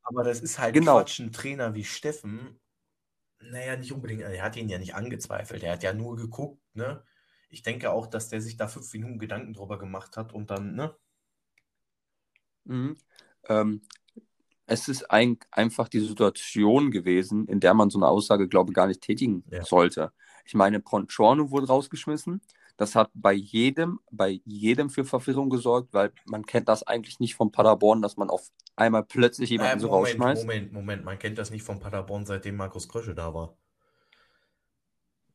Aber 0.02 0.24
das 0.24 0.40
ist 0.40 0.58
halt 0.58 0.74
Genau. 0.74 0.82
Quatsch, 0.82 1.20
ein 1.20 1.32
Trainer 1.32 1.74
wie 1.74 1.84
Steffen, 1.84 2.58
naja, 3.40 3.76
nicht 3.76 3.92
unbedingt, 3.92 4.22
er 4.22 4.42
hat 4.42 4.56
ihn 4.56 4.68
ja 4.70 4.78
nicht 4.78 4.94
angezweifelt, 4.96 5.62
er 5.64 5.74
hat 5.74 5.82
ja 5.84 5.92
nur 5.94 6.16
geguckt, 6.16 6.62
ne? 6.74 7.04
Ich 7.50 7.62
denke 7.62 7.90
auch, 7.92 8.06
dass 8.08 8.28
der 8.30 8.42
sich 8.42 8.56
da 8.58 8.68
fünf 8.68 8.92
Minuten 8.94 9.18
Gedanken 9.20 9.54
drüber 9.54 9.78
gemacht 9.78 10.16
hat 10.16 10.32
und 10.34 10.50
dann, 10.50 10.74
ne? 10.76 10.96
Mhm. 12.64 12.96
Ähm, 13.48 13.82
es 14.70 14.86
ist 14.88 15.10
ein, 15.10 15.36
einfach 15.50 15.88
die 15.88 15.98
Situation 16.00 16.92
gewesen, 16.92 17.46
in 17.48 17.58
der 17.58 17.74
man 17.74 17.90
so 17.90 17.98
eine 17.98 18.06
Aussage, 18.06 18.48
glaube 18.48 18.70
ich, 18.70 18.74
gar 18.74 18.86
nicht 18.86 19.00
tätigen 19.00 19.44
Ja. 19.50 19.64
sollte. 19.64 20.12
Ich 20.44 20.54
meine, 20.54 20.80
Ponchorno 20.80 21.50
wurde 21.50 21.66
rausgeschmissen. 21.66 22.40
Das 22.76 22.94
hat 22.94 23.10
bei 23.12 23.32
jedem, 23.32 23.98
bei 24.12 24.40
jedem 24.44 24.88
für 24.88 25.04
Verwirrung 25.04 25.50
gesorgt, 25.50 25.92
weil 25.92 26.12
man 26.24 26.46
kennt 26.46 26.68
das 26.68 26.84
eigentlich 26.84 27.18
nicht 27.18 27.34
von 27.34 27.50
Paderborn, 27.52 28.00
dass 28.00 28.16
man 28.16 28.30
auf 28.30 28.48
einmal 28.76 29.02
plötzlich 29.04 29.50
Äh, 29.50 29.54
jemanden 29.54 29.80
so 29.80 29.88
Moment, 29.88 30.02
rausschmeißt. 30.02 30.42
Moment, 30.44 30.72
Moment, 30.72 31.04
man 31.04 31.18
kennt 31.18 31.36
das 31.38 31.50
nicht 31.50 31.62
von 31.64 31.80
Paderborn, 31.80 32.24
seitdem 32.24 32.56
Markus 32.56 32.88
Krösche 32.88 33.14
da 33.14 33.34
war. 33.34 33.56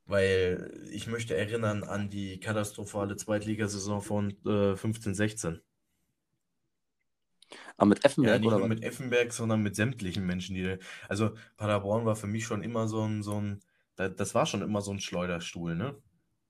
Weil 0.08 0.88
ich 0.92 1.08
möchte 1.08 1.36
erinnern 1.36 1.84
an 1.84 2.10
die 2.10 2.40
katastrophale 2.40 3.16
Zweitligasaison 3.18 4.02
von 4.02 4.32
äh, 4.46 4.76
15, 4.76 5.14
16. 5.14 5.62
Aber 7.78 7.88
mit 7.90 8.00
Ja, 8.00 8.06
Effenberg 8.10 8.40
nicht 8.42 8.48
oder 8.48 8.58
nur 8.58 8.64
was? 8.70 8.70
mit 8.76 8.84
Effenberg, 8.84 9.34
sondern 9.34 9.62
mit 9.62 9.76
sämtlichen 9.76 10.26
Menschen, 10.26 10.56
die. 10.56 10.78
Also 11.10 11.32
Paderborn 11.58 12.06
war 12.06 12.16
für 12.16 12.28
mich 12.28 12.46
schon 12.46 12.64
immer 12.64 12.88
so 12.88 13.04
ein, 13.04 13.24
so 13.24 13.40
ein, 13.40 13.60
da- 13.96 14.10
das 14.10 14.36
war 14.36 14.46
schon 14.46 14.62
immer 14.62 14.82
so 14.82 14.92
ein 14.92 15.00
Schleuderstuhl, 15.00 15.76
ne? 15.76 15.96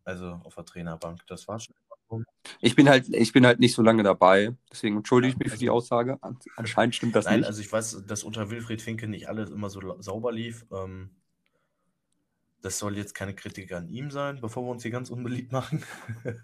Also 0.04 0.40
auf 0.44 0.56
der 0.56 0.66
Trainerbank. 0.66 1.26
Das 1.28 1.48
war 1.48 1.60
schon 1.60 1.74
immer 1.76 1.96
so. 2.10 2.24
Ich 2.62 2.76
bin 2.76 2.88
halt, 2.90 3.10
ich 3.10 3.34
bin 3.34 3.46
halt 3.46 3.60
nicht 3.60 3.74
so 3.74 3.82
lange 3.82 4.04
dabei, 4.04 4.56
deswegen 4.72 4.98
entschuldige 4.98 5.34
ich 5.34 5.40
Ja, 5.40 5.44
mich 5.46 5.52
für 5.54 5.60
die 5.60 5.70
also- 5.70 5.78
Aussage. 5.78 6.22
An, 6.22 6.38
anscheinend 6.56 6.96
stimmt 6.96 7.16
das 7.16 7.26
Nein, 7.26 7.40
nicht. 7.40 7.48
also 7.48 7.62
ich 7.62 7.72
weiß, 7.72 8.04
dass 8.06 8.24
unter 8.24 8.50
Wilfried 8.52 8.82
Finke 8.82 9.08
nicht 9.08 9.28
alles 9.28 9.50
immer 9.50 9.70
so 9.70 10.00
sauber 10.02 10.32
lief. 10.32 10.66
Ähm, 10.72 11.16
das 12.62 12.80
soll 12.80 12.98
jetzt 12.98 13.14
keine 13.14 13.36
Kritik 13.36 13.72
an 13.74 13.88
ihm 13.90 14.10
sein, 14.12 14.40
bevor 14.42 14.64
wir 14.64 14.70
uns 14.72 14.82
hier 14.84 14.92
ganz 14.92 15.10
unbeliebt 15.10 15.52
machen. 15.52 15.84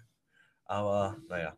Aber 0.64 1.16
naja. 1.28 1.56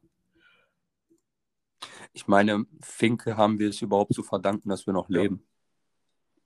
Ich 2.12 2.26
meine, 2.26 2.66
Finke 2.80 3.36
haben 3.36 3.58
wir 3.58 3.70
es 3.70 3.82
überhaupt 3.82 4.14
zu 4.14 4.22
verdanken, 4.22 4.68
dass 4.68 4.86
wir 4.86 4.92
noch 4.92 5.08
Ja. 5.08 5.22
leben. 5.22 5.46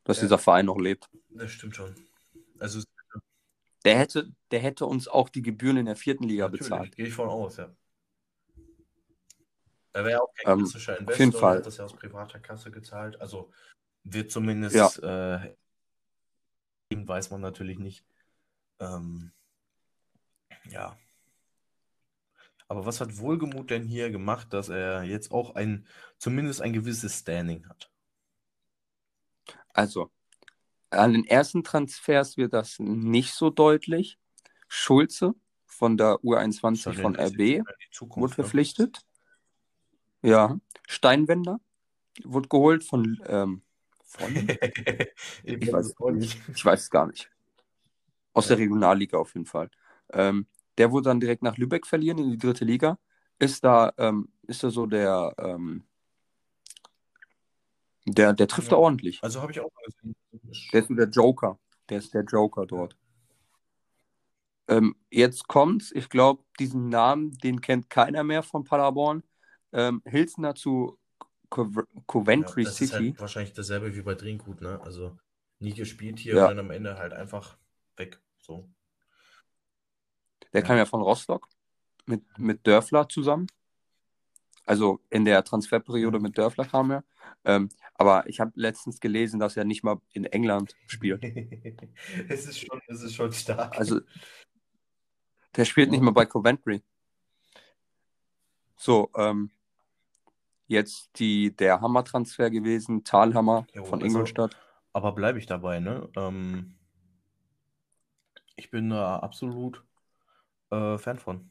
Dass 0.05 0.19
Ja. 0.19 0.23
dieser 0.23 0.39
Verein 0.39 0.67
noch 0.67 0.79
lebt. 0.79 1.09
Das 1.31 1.51
stimmt 1.51 1.77
schon. 1.77 1.95
Also 2.59 2.83
Der 3.85 3.99
hätte, 3.99 4.33
der 4.51 4.61
hätte 4.61 4.87
uns 4.87 5.07
auch 5.07 5.29
die 5.29 5.43
Gebühren 5.43 5.77
in 5.77 5.87
der 5.87 5.97
vierten 5.97 6.25
Liga 6.25 6.45
natürlich, 6.47 6.63
bezahlt. 6.69 6.97
gehe 6.97 7.07
ich 7.07 7.15
von 7.15 7.29
aus, 7.29 7.57
ja. 7.59 7.75
Er 9.93 10.05
wäre 10.05 10.11
ja 10.11 10.21
auch 10.21 10.33
kein 10.35 10.53
Ähm, 10.53 10.59
klassischer 10.61 10.93
jeden 11.01 11.11
Investor, 11.11 11.41
Fall. 11.41 11.57
hat 11.59 11.67
das 11.67 11.77
ja 11.77 11.85
aus 11.85 11.95
privater 11.95 12.39
Kasse 12.41 12.71
gezahlt. 12.71 13.21
Also 13.21 13.53
wird 14.05 14.31
zumindest, 14.31 14.99
Ja. 15.03 15.39
äh, 15.41 15.57
weiß 16.91 17.31
man 17.31 17.41
natürlich 17.41 17.79
nicht. 17.79 18.05
Ähm, 18.81 19.33
ja. 20.71 20.97
Aber 22.69 22.85
was 22.85 23.01
hat 23.01 23.19
Wohlgemut 23.19 23.71
denn 23.71 23.85
hier 23.85 24.11
gemacht, 24.11 24.53
dass 24.53 24.69
er 24.69 25.03
jetzt 25.03 25.33
auch 25.33 25.55
ein, 25.55 25.87
zumindest 26.19 26.61
ein 26.61 26.75
gewisses 26.75 27.19
Standing 27.19 27.67
hat? 27.67 27.91
Also, 29.73 30.11
an 30.91 31.15
den 31.15 31.25
ersten 31.25 31.65
Transfers 31.65 32.37
wird 32.37 32.53
das 32.53 32.79
nicht 32.79 33.33
so 33.33 33.51
deutlich. 33.51 34.19
Schulze 34.69 35.35
von 35.65 35.97
der 35.97 36.17
U21 36.17 37.01
von 37.01 37.17
RB 37.17 37.65
wurde 38.17 38.35
verpflichtet. 38.35 38.99
Ne? 40.21 40.31
Ja. 40.31 40.61
Steinwender 40.87 41.61
wurde 42.25 42.49
geholt 42.49 42.85
von. 42.85 43.19
Ähm, 43.27 43.63
von 44.05 44.35
ich, 45.45 45.73
weiß, 45.73 45.95
ich 46.55 46.65
weiß 46.65 46.81
es 46.81 46.91
gar 46.91 47.07
nicht. 47.07 47.31
Aus 48.33 48.47
ja. 48.47 48.57
der 48.57 48.65
Regionalliga 48.65 49.19
auf 49.19 49.35
jeden 49.35 49.47
Fall. 49.47 49.71
Ähm, 50.13 50.47
der 50.79 50.93
wurde 50.93 51.11
dann 51.11 51.21
direkt 51.21 51.43
nach 51.43 51.57
Lübeck 51.57 51.87
verlieren 51.87 52.19
in 52.19 52.31
die 52.31 52.39
dritte 52.39 52.65
Liga. 52.65 52.99
Ist 53.39 53.65
da, 53.65 53.93
ähm, 53.99 54.33
ist 54.43 54.65
da 54.65 54.71
so 54.71 54.87
der, 54.87 55.35
ähm, 55.39 55.85
der, 58.07 58.33
der 58.33 58.49
trifft 58.49 58.69
ja. 58.69 58.77
da 58.77 58.83
ordentlich. 58.83 59.23
Also 59.23 59.43
habe 59.43 59.53
ich 59.53 59.61
auch 59.61 59.71
gesehen. 59.85 60.17
Der 60.73 60.83
ist 60.83 60.91
nur 60.91 60.99
der 60.99 61.09
Joker. 61.09 61.59
Der 61.89 61.99
ist 61.99 62.15
der 62.15 62.25
Joker 62.25 62.67
dort. 62.67 62.97
Ähm, 64.69 64.95
jetzt 65.11 65.49
kommt's. 65.49 65.93
Ich 65.93 66.09
glaube, 66.09 66.43
diesen 66.59 66.89
Namen, 66.89 67.33
den 67.39 67.61
kennt 67.61 67.91
keiner 67.91 68.25
mehr 68.25 68.43
von 68.43 68.65
Paderborn. 68.65 69.23
Ähm, 69.73 70.03
Hilsner 70.05 70.55
zu 70.55 70.99
Co 71.49 71.71
Coventry 72.07 72.63
ja, 72.63 72.69
das 72.69 72.77
City. 72.77 72.85
Ist 72.85 72.95
halt 72.95 73.21
wahrscheinlich 73.21 73.55
dasselbe 73.55 73.95
wie 73.95 74.03
bei 74.03 74.15
Drinkgut, 74.15 74.61
ne? 74.61 74.81
Also 74.83 75.17
nie 75.61 75.73
gespielt 75.73 76.19
hier 76.19 76.35
ja. 76.35 76.43
und 76.45 76.57
dann 76.57 76.67
am 76.67 76.71
Ende 76.71 76.99
halt 76.99 77.13
einfach 77.13 77.57
weg. 77.97 78.21
So. 78.39 78.69
Der 80.53 80.63
ja. 80.63 80.67
kam 80.67 80.77
ja 80.77 80.85
von 80.85 81.03
Rostock 81.03 81.49
mit, 82.07 82.23
mit 82.39 82.67
Dörfler 82.67 83.09
zusammen. 83.09 83.47
Also 84.65 85.01
in 85.09 85.25
der 85.25 85.45
Transferperiode 85.45 86.21
mit 86.21 86.37
Dörfler 86.37 86.67
kam 86.67 86.91
er. 86.91 87.05
Ähm, 87.45 87.71
aber 87.95 88.29
ich 88.29 88.39
habe 88.39 88.53
letztens 88.55 89.01
gelesen, 89.01 89.41
dass 89.41 89.57
er 89.57 89.65
nicht 89.65 89.83
mal 89.83 90.01
in 90.13 90.25
England 90.25 90.77
spielt. 90.87 91.25
es, 92.29 92.47
ist 92.47 92.59
schon, 92.59 92.81
es 92.87 93.03
ist 93.03 93.15
schon 93.15 93.33
stark. 93.33 93.79
Also 93.79 94.01
der 95.57 95.65
spielt 95.65 95.91
nicht 95.91 96.03
mal 96.03 96.13
bei 96.13 96.27
Coventry. 96.27 96.83
So, 98.77 99.11
ähm, 99.17 99.51
jetzt 100.67 101.19
die, 101.19 101.57
der 101.57 101.81
Hammer-Transfer 101.81 102.51
gewesen, 102.51 103.03
Talhammer 103.03 103.67
jo, 103.75 103.85
von 103.85 104.03
also, 104.03 104.07
Ingolstadt. 104.07 104.57
Aber 104.93 105.13
bleibe 105.13 105.39
ich 105.39 105.47
dabei, 105.47 105.81
ne? 105.81 106.09
Ähm, 106.15 106.77
ich 108.55 108.71
bin 108.71 108.91
da 108.91 109.19
absolut 109.19 109.83
äh, 110.71 110.99
Fan 110.99 111.19
von. 111.19 111.51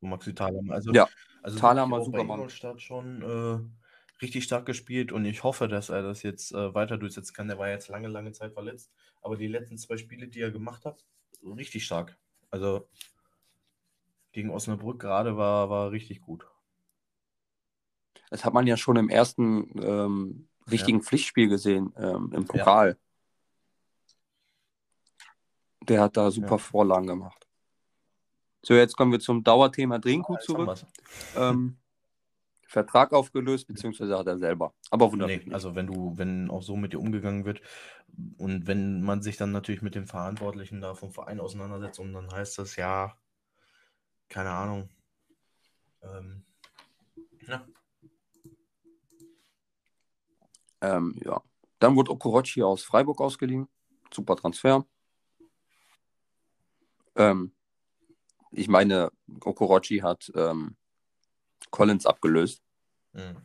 Maxi 0.00 0.34
Thalhammer. 0.34 0.74
Also, 0.74 0.92
ja, 0.92 1.08
also 1.42 1.58
Thalhammer 1.58 2.04
super 2.04 2.24
Mann. 2.24 2.38
Ingolstadt 2.38 2.80
schon 2.80 3.22
äh, 3.22 4.22
richtig 4.22 4.44
stark 4.44 4.66
gespielt 4.66 5.12
und 5.12 5.24
ich 5.24 5.42
hoffe, 5.42 5.68
dass 5.68 5.88
er 5.90 6.02
das 6.02 6.22
jetzt 6.22 6.52
äh, 6.52 6.74
weiter 6.74 6.98
durchsetzen 6.98 7.34
kann. 7.34 7.48
Der 7.48 7.58
war 7.58 7.68
jetzt 7.68 7.88
lange, 7.88 8.08
lange 8.08 8.32
Zeit 8.32 8.52
verletzt, 8.52 8.92
aber 9.20 9.36
die 9.36 9.46
letzten 9.46 9.78
zwei 9.78 9.96
Spiele, 9.96 10.28
die 10.28 10.40
er 10.40 10.50
gemacht 10.50 10.84
hat, 10.84 11.04
richtig 11.44 11.84
stark. 11.84 12.18
Also 12.50 12.88
gegen 14.32 14.50
Osnabrück 14.50 15.00
gerade 15.00 15.36
war, 15.36 15.70
war 15.70 15.90
richtig 15.90 16.20
gut. 16.20 16.46
Das 18.30 18.44
hat 18.44 18.54
man 18.54 18.66
ja 18.66 18.76
schon 18.76 18.96
im 18.96 19.08
ersten 19.08 19.70
ähm, 19.82 20.48
richtigen 20.70 20.98
ja. 20.98 21.04
Pflichtspiel 21.04 21.48
gesehen, 21.48 21.92
ähm, 21.96 22.32
im 22.34 22.46
Pokal. 22.46 22.88
Ja. 22.88 22.96
Der 25.82 26.00
hat 26.00 26.16
da 26.16 26.30
super 26.30 26.52
ja. 26.52 26.58
Vorlagen 26.58 27.06
gemacht. 27.06 27.41
So, 28.62 28.74
jetzt 28.74 28.96
kommen 28.96 29.10
wir 29.10 29.20
zum 29.20 29.42
Dauerthema 29.42 29.98
Drinkgut 29.98 30.42
zurück. 30.42 30.78
Ähm, 31.36 31.78
Vertrag 32.72 33.12
aufgelöst, 33.12 33.66
beziehungsweise 33.66 34.16
hat 34.16 34.26
er 34.26 34.38
selber. 34.38 34.72
Aber 34.90 35.12
wunderbar. 35.12 35.36
Nee, 35.36 35.52
also 35.52 35.74
wenn 35.74 35.86
du, 35.86 36.16
wenn 36.16 36.48
auch 36.48 36.62
so 36.62 36.76
mit 36.76 36.92
dir 36.92 37.00
umgegangen 37.00 37.44
wird 37.44 37.60
und 38.38 38.66
wenn 38.66 39.02
man 39.02 39.20
sich 39.20 39.36
dann 39.36 39.52
natürlich 39.52 39.82
mit 39.82 39.94
dem 39.94 40.06
Verantwortlichen 40.06 40.80
da 40.80 40.94
vom 40.94 41.12
Verein 41.12 41.40
auseinandersetzt 41.40 41.98
und 41.98 42.12
dann 42.12 42.30
heißt 42.32 42.58
das 42.58 42.76
ja, 42.76 43.16
keine 44.28 44.50
Ahnung. 44.50 44.88
Ähm, 46.02 46.44
ja. 47.46 47.66
Ähm, 50.80 51.14
ja. 51.24 51.42
Dann 51.78 51.96
wurde 51.96 52.12
Okorochi 52.12 52.62
aus 52.62 52.84
Freiburg 52.84 53.20
ausgeliehen. 53.20 53.68
Super 54.12 54.36
Transfer. 54.36 54.86
Ähm, 57.16 57.52
ich 58.52 58.68
meine, 58.68 59.10
Okorochi 59.40 59.98
hat 59.98 60.30
ähm, 60.34 60.76
Collins 61.70 62.06
abgelöst. 62.06 62.62
Mhm. 63.12 63.36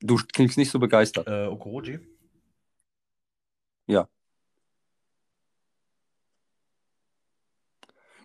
Du 0.00 0.16
klingst 0.16 0.58
nicht 0.58 0.70
so 0.70 0.78
begeistert. 0.78 1.26
Äh, 1.28 1.46
Okorochi? 1.46 1.98
Ja. 3.86 4.08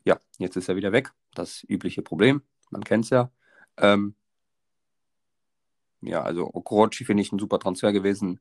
Ja, 0.04 0.20
jetzt 0.38 0.56
ist 0.58 0.70
er 0.70 0.76
wieder 0.76 0.92
weg. 0.92 1.14
Das 1.34 1.64
übliche 1.68 2.02
Problem. 2.02 2.42
Man 2.70 2.84
kennt 2.84 3.06
es 3.06 3.12
ja. 3.12 3.32
Ähm, 3.78 4.16
ja, 6.02 6.22
also 6.24 6.50
Okorochi 6.54 7.06
finde 7.06 7.22
ich 7.22 7.32
ein 7.32 7.40
super 7.40 7.60
Transfer 7.60 7.92
gewesen. 7.92 8.40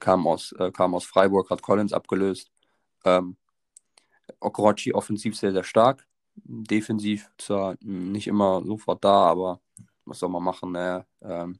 Kam 0.00 0.26
aus, 0.26 0.52
äh, 0.52 0.70
kam 0.70 0.94
aus 0.94 1.04
Freiburg, 1.04 1.50
hat 1.50 1.62
Collins 1.62 1.92
abgelöst. 1.92 2.50
Ähm, 3.04 3.36
Okorochi 4.40 4.92
offensiv 4.92 5.36
sehr, 5.36 5.52
sehr 5.52 5.64
stark. 5.64 6.06
Defensiv 6.34 7.30
zwar 7.38 7.76
nicht 7.80 8.26
immer 8.26 8.62
sofort 8.64 9.04
da, 9.04 9.24
aber 9.24 9.60
was 10.04 10.20
soll 10.20 10.28
man 10.28 10.42
machen? 10.42 10.72
Ne? 10.72 11.06
Ähm, 11.22 11.58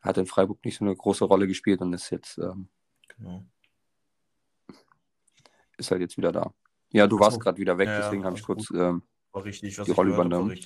hat 0.00 0.18
in 0.18 0.26
Freiburg 0.26 0.64
nicht 0.64 0.78
so 0.78 0.84
eine 0.84 0.94
große 0.94 1.24
Rolle 1.24 1.46
gespielt 1.46 1.80
und 1.80 1.92
ist 1.92 2.10
jetzt 2.10 2.38
ähm, 2.38 2.68
genau. 3.08 3.44
ist 5.76 5.90
halt 5.90 6.00
jetzt 6.00 6.16
wieder 6.16 6.32
da. 6.32 6.52
Ja, 6.90 7.06
du 7.06 7.18
warst 7.18 7.40
gerade 7.40 7.58
wieder 7.58 7.76
weg, 7.78 7.88
ja, 7.88 8.00
deswegen 8.00 8.24
habe 8.24 8.36
ich 8.36 8.42
kurz 8.42 8.70
ähm, 8.70 9.02
richtig, 9.34 9.76
die 9.76 9.90
Rolle 9.90 10.14
übernommen. 10.14 10.56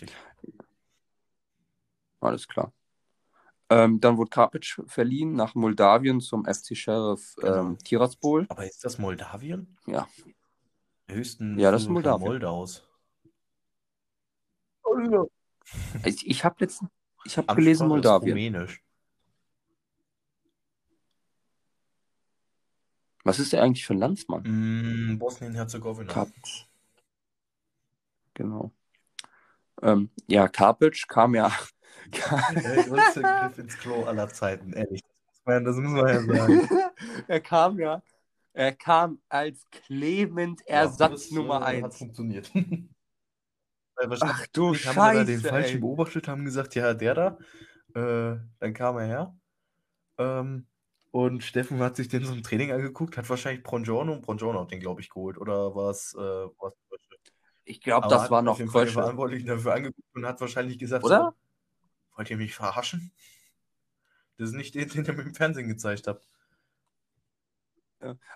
Alles 2.20 2.46
klar. 2.46 2.72
Ähm, 3.70 4.00
dann 4.00 4.16
wurde 4.16 4.30
Karpic 4.30 4.82
verliehen 4.86 5.34
nach 5.34 5.54
Moldawien 5.54 6.20
zum 6.20 6.44
FC 6.44 6.76
Sheriff 6.76 7.34
genau. 7.36 7.60
ähm, 7.60 7.78
Tiraspol. 7.78 8.46
Aber 8.48 8.66
ist 8.66 8.84
das 8.84 8.98
Moldawien? 8.98 9.76
Ja. 9.86 10.08
Höchsten 11.12 11.58
ja, 11.58 11.70
das 11.70 11.82
ist. 11.82 11.88
Moldaus. 11.88 12.82
Ich, 16.04 16.26
ich 16.26 16.44
habe 16.44 16.56
letztens, 16.58 16.90
ich 17.24 17.38
habe 17.38 17.54
gelesen 17.54 17.86
Moldawien. 17.86 18.32
Rumänisch. 18.32 18.82
Was 23.22 23.38
ist 23.38 23.52
der 23.52 23.62
eigentlich 23.62 23.86
für 23.86 23.94
ein 23.94 23.98
Landsmann? 23.98 24.42
Mm, 24.42 25.18
Bosnien-Herzegowina. 25.18 26.26
Genau. 28.34 28.72
Ähm, 29.82 30.10
ja, 30.26 30.48
Karpic 30.48 31.06
kam 31.06 31.34
ja. 31.34 31.52
der 32.10 32.84
größte 32.84 33.22
Griff 33.22 33.58
ins 33.58 33.78
Klo 33.78 34.04
aller 34.04 34.28
Zeiten, 34.28 34.72
ehrlich. 34.72 35.02
Das 35.44 35.76
muss 35.76 35.92
man 35.92 36.06
ja 36.06 36.22
sagen. 36.22 36.68
er 37.28 37.40
kam 37.40 37.78
ja. 37.78 38.02
Er 38.52 38.72
kam 38.72 39.20
als 39.28 39.66
Clement 39.70 40.60
Ersatz 40.66 41.30
ja, 41.30 41.36
Nummer 41.36 41.64
1. 41.64 41.78
Äh, 41.78 41.82
hat 41.84 41.94
funktioniert. 41.94 42.50
Ach 44.20 44.46
du 44.52 44.74
Scheiße. 44.74 44.96
Haben 44.96 45.18
wir 45.18 45.24
den 45.24 45.40
falschen 45.40 45.74
ey. 45.76 45.80
beobachtet, 45.80 46.26
haben 46.28 46.44
gesagt, 46.44 46.74
ja, 46.74 46.94
der 46.94 47.14
da. 47.14 47.38
Äh, 47.94 48.38
dann 48.58 48.74
kam 48.74 48.96
er 48.96 49.06
her. 49.06 49.36
Ähm, 50.18 50.66
und 51.10 51.42
Steffen 51.42 51.80
hat 51.80 51.96
sich 51.96 52.08
den 52.08 52.24
so 52.24 52.32
im 52.32 52.42
Training 52.42 52.72
angeguckt, 52.72 53.16
hat 53.16 53.28
wahrscheinlich 53.28 53.62
Brongiorno 53.62 54.12
und 54.12 54.22
Brongiorno 54.22 54.60
hat 54.60 54.70
den, 54.70 54.80
glaube 54.80 55.00
ich, 55.00 55.10
geholt. 55.10 55.38
Oder 55.38 55.74
war 55.74 55.90
es 55.90 56.16
äh, 56.18 56.46
Ich 57.64 57.80
glaube, 57.80 58.08
das 58.08 58.30
war 58.30 58.42
noch 58.42 58.58
Krösche. 58.58 58.92
Verantwortlichen 58.92 59.46
dafür 59.46 59.74
angeguckt 59.74 60.08
und 60.14 60.24
hat 60.24 60.40
wahrscheinlich 60.40 60.78
gesagt, 60.78 61.04
Oder? 61.04 61.34
So, 61.34 62.16
wollt 62.16 62.30
ihr 62.30 62.36
mich 62.36 62.54
verarschen? 62.54 63.12
Das 64.38 64.50
ist 64.50 64.54
nicht 64.54 64.74
den, 64.74 64.88
den 64.88 65.04
ihr 65.04 65.12
mir 65.12 65.22
im 65.22 65.34
Fernsehen 65.34 65.68
gezeigt 65.68 66.06
habt. 66.06 66.26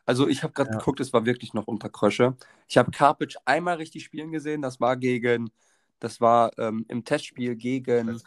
Also 0.05 0.29
ich 0.29 0.43
habe 0.43 0.53
gerade 0.53 0.71
ja. 0.71 0.79
geguckt, 0.79 1.01
es 1.01 1.13
war 1.13 1.25
wirklich 1.25 1.55
noch 1.55 1.67
unter 1.67 1.89
Krösche. 1.89 2.37
Ich 2.69 2.77
habe 2.77 2.91
Karpic 2.91 3.37
einmal 3.45 3.77
richtig 3.77 4.05
spielen 4.05 4.33
gesehen, 4.33 4.63
das 4.63 4.81
war 4.81 4.97
gegen, 4.97 5.51
das 6.01 6.21
war 6.21 6.57
ähm, 6.59 6.85
im 6.89 7.05
Testspiel 7.05 7.57
gegen. 7.57 8.21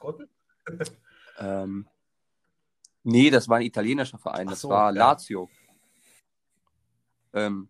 ähm, 1.39 1.87
nee, 3.03 3.29
das 3.29 3.47
war 3.47 3.57
ein 3.57 3.65
italienischer 3.65 4.17
Verein, 4.17 4.47
das 4.47 4.61
so, 4.61 4.69
war 4.69 4.93
ja. 4.93 4.97
Lazio. 4.97 5.49
Ähm, 7.33 7.69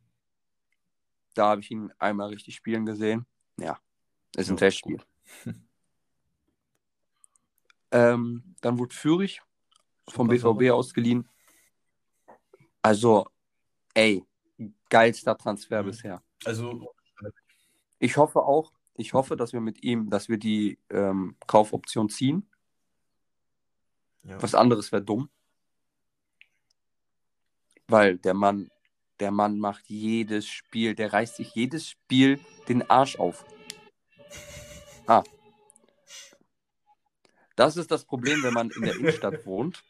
da 1.34 1.50
habe 1.50 1.62
ich 1.62 1.72
ihn 1.72 1.92
einmal 2.00 2.30
richtig 2.30 2.56
spielen 2.56 2.86
gesehen. 2.86 3.26
Ja, 3.60 3.78
ist 4.36 4.50
ein 4.50 4.56
ja, 4.56 4.60
Testspiel. 4.60 5.02
ähm, 7.92 8.56
dann 8.62 8.80
wurde 8.80 8.96
Fürich 8.96 9.42
vom 10.08 10.30
BVB 10.30 10.72
ausgeliehen. 10.72 11.28
Also 12.82 13.28
ey, 13.98 14.24
geilster 14.90 15.36
Transfer 15.38 15.82
mhm. 15.82 15.88
bisher. 15.88 16.24
Also, 16.46 16.94
Ich 18.00 18.16
hoffe 18.16 18.44
auch, 18.44 18.72
ich 18.94 19.14
hoffe, 19.14 19.36
dass 19.36 19.54
wir 19.54 19.60
mit 19.60 19.84
ihm, 19.84 20.10
dass 20.10 20.30
wir 20.30 20.38
die 20.38 20.78
ähm, 20.92 21.36
Kaufoption 21.48 22.10
ziehen. 22.10 22.48
Ja. 24.24 24.40
Was 24.42 24.54
anderes 24.54 24.92
wäre 24.92 25.02
dumm. 25.02 25.30
Weil 27.88 28.18
der 28.20 28.36
Mann, 28.36 28.70
der 29.20 29.32
Mann 29.32 29.58
macht 29.58 29.88
jedes 29.88 30.46
Spiel, 30.46 30.94
der 30.94 31.14
reißt 31.14 31.38
sich 31.38 31.56
jedes 31.56 31.90
Spiel 31.90 32.40
den 32.68 32.88
Arsch 32.90 33.18
auf. 33.18 33.46
Ah. 35.08 35.24
Das 37.56 37.78
ist 37.78 37.90
das 37.90 38.06
Problem, 38.06 38.44
wenn 38.44 38.54
man 38.54 38.70
in 38.70 38.82
der 38.84 38.96
Innenstadt 38.96 39.44
wohnt. 39.48 39.84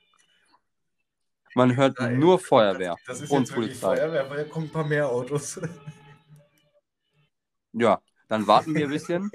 Man 1.57 1.75
hört 1.75 1.97
Nein, 1.97 2.19
nur 2.19 2.37
Feuerwehr 2.37 2.95
Das 3.07 3.19
ist 3.19 3.31
und 3.31 3.51
Polizei. 3.51 3.95
Feuerwehr, 3.95 4.29
weil 4.29 4.37
da 4.37 4.43
kommen 4.43 4.67
ein 4.67 4.71
paar 4.71 4.85
mehr 4.85 5.09
Autos. 5.09 5.59
Ja, 7.73 7.99
dann 8.27 8.45
warten 8.45 8.75
wir 8.75 8.85
ein 8.85 8.91
bisschen, 8.91 9.31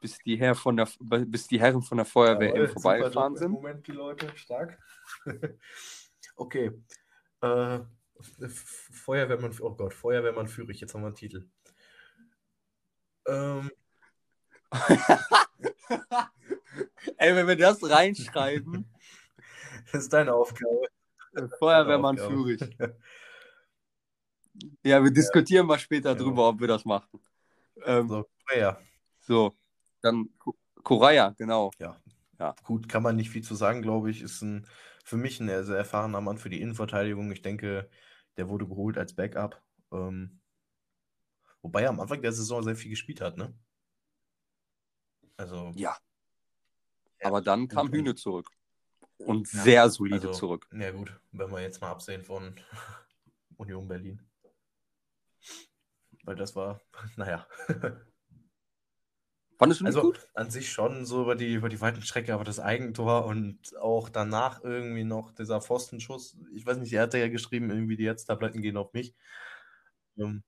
bis 0.00 0.16
die, 0.24 0.38
Herr 0.38 0.54
von 0.54 0.78
der, 0.78 0.88
bis 1.00 1.46
die 1.46 1.60
Herren 1.60 1.82
von 1.82 1.98
der 1.98 2.06
Feuerwehr 2.06 2.48
Jawohl, 2.48 2.62
eben 2.62 2.72
vorbeigefahren 2.72 3.36
sind. 3.36 3.52
Moment, 3.52 3.86
die 3.86 3.92
Leute, 3.92 4.34
stark. 4.38 4.78
okay. 6.36 6.72
Äh, 7.42 7.80
Feuerwehrmann, 8.48 9.54
oh 9.60 9.74
Gott, 9.74 9.92
Feuerwehrmann 9.92 10.48
Führig, 10.48 10.80
jetzt 10.80 10.94
haben 10.94 11.02
wir 11.02 11.08
einen 11.08 11.16
Titel. 11.16 11.46
Ähm, 13.26 13.70
Ey, 17.18 17.36
wenn 17.36 17.46
wir 17.46 17.56
das 17.56 17.82
reinschreiben, 17.82 18.90
das 19.92 20.04
ist 20.04 20.12
deine 20.14 20.32
Aufgabe. 20.32 20.88
Feuerwehrmann. 21.58 22.18
Führig. 22.18 22.60
Ja, 24.84 25.02
wir 25.02 25.10
diskutieren 25.10 25.66
mal 25.66 25.80
später 25.80 26.10
Ja. 26.10 26.14
drüber, 26.14 26.48
ob 26.48 26.60
wir 26.60 26.68
das 26.68 26.84
machen. 26.84 27.18
Ähm, 27.84 28.08
So, 28.08 28.24
ja, 28.56 28.78
so, 29.20 29.56
dann 30.00 30.28
Kuraya, 30.84 31.30
genau. 31.30 31.72
gut, 32.62 32.88
kann 32.88 33.02
man 33.02 33.16
nicht 33.16 33.30
viel 33.30 33.42
zu 33.42 33.54
sagen, 33.56 33.82
glaube 33.82 34.10
ich. 34.10 34.22
Ist 34.22 34.42
ein, 34.42 34.66
für 35.04 35.16
mich 35.16 35.40
ein 35.40 35.48
sehr 35.64 35.76
erfahrener 35.76 36.20
Mann 36.20 36.38
für 36.38 36.50
die 36.50 36.60
Innenverteidigung. 36.60 37.32
Ich 37.32 37.42
denke, 37.42 37.90
der 38.36 38.48
wurde 38.48 38.68
geholt 38.68 38.96
als 38.96 39.14
Backup. 39.16 39.60
Ähm, 39.92 40.40
wobei 41.62 41.82
er 41.82 41.88
am 41.88 42.00
Anfang 42.00 42.22
der 42.22 42.32
Saison 42.32 42.62
sehr 42.62 42.76
viel 42.76 42.90
gespielt 42.90 43.20
hat, 43.20 43.36
ne? 43.36 43.54
Also, 45.36 45.72
Ja. 45.74 45.96
Aber 47.22 47.40
dann 47.40 47.68
kam 47.68 47.90
Hühne 47.90 48.14
zurück. 48.14 48.50
Und 49.24 49.52
Ja, 49.52 49.62
sehr 49.62 49.90
solide 49.90 50.28
also, 50.28 50.32
zurück. 50.38 50.66
Ja, 50.72 50.90
gut, 50.90 51.18
wenn 51.32 51.50
wir 51.50 51.60
jetzt 51.60 51.80
mal 51.80 51.90
absehen 51.90 52.22
von 52.24 52.54
Union 53.56 53.86
Berlin. 53.88 54.20
Weil 56.24 56.36
das 56.36 56.54
war, 56.56 56.80
naja. 57.16 57.46
Fandest 59.56 59.80
du 59.80 59.84
nicht 59.84 59.94
Also 59.94 60.08
gut? 60.08 60.28
an 60.34 60.50
sich 60.50 60.72
schon 60.72 61.06
so 61.06 61.22
über 61.22 61.36
die, 61.36 61.54
über 61.54 61.68
die 61.68 61.80
weiten 61.80 62.02
Strecke, 62.02 62.34
aber 62.34 62.42
das 62.42 62.58
Eigentor 62.58 63.24
und 63.26 63.76
auch 63.76 64.08
danach 64.08 64.64
irgendwie 64.64 65.04
noch 65.04 65.30
dieser 65.32 65.60
Pfostenschuss. 65.60 66.36
Ich 66.52 66.66
weiß 66.66 66.78
nicht, 66.78 66.92
er 66.92 67.02
hatte 67.02 67.18
ja 67.18 67.28
geschrieben, 67.28 67.70
irgendwie 67.70 67.96
die 67.96 68.06
Herztabletten 68.06 68.62
gehen 68.62 68.76
auf 68.76 68.92
mich. 68.92 69.14
Ähm, 70.18 70.42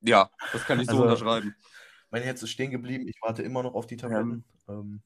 Ja, 0.00 0.30
das 0.52 0.64
kann 0.64 0.80
ich 0.80 0.86
so 0.86 0.92
Also- 0.92 1.02
unterschreiben. 1.04 1.54
mein 2.10 2.22
Herz 2.22 2.42
ist 2.42 2.50
stehen 2.50 2.70
geblieben, 2.70 3.06
ich 3.08 3.18
warte 3.20 3.42
immer 3.42 3.62
noch 3.62 3.74
auf 3.74 3.86
die 3.86 3.96
Tabletten. 3.98 4.44
Ähm, 4.68 5.02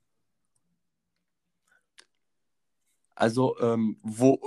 Also, 3.20 3.58
ähm, 3.60 3.96
wo 4.02 4.40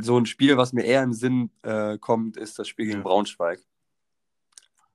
so 0.00 0.18
ein 0.18 0.26
Spiel, 0.26 0.56
was 0.56 0.72
mir 0.72 0.82
eher 0.84 1.02
im 1.02 1.12
Sinn 1.12 1.50
äh, 1.62 1.98
kommt, 1.98 2.36
ist 2.36 2.58
das 2.58 2.66
Spiel 2.68 2.86
gegen 2.86 2.98
Ja. 2.98 3.04
Braunschweig. 3.04 3.60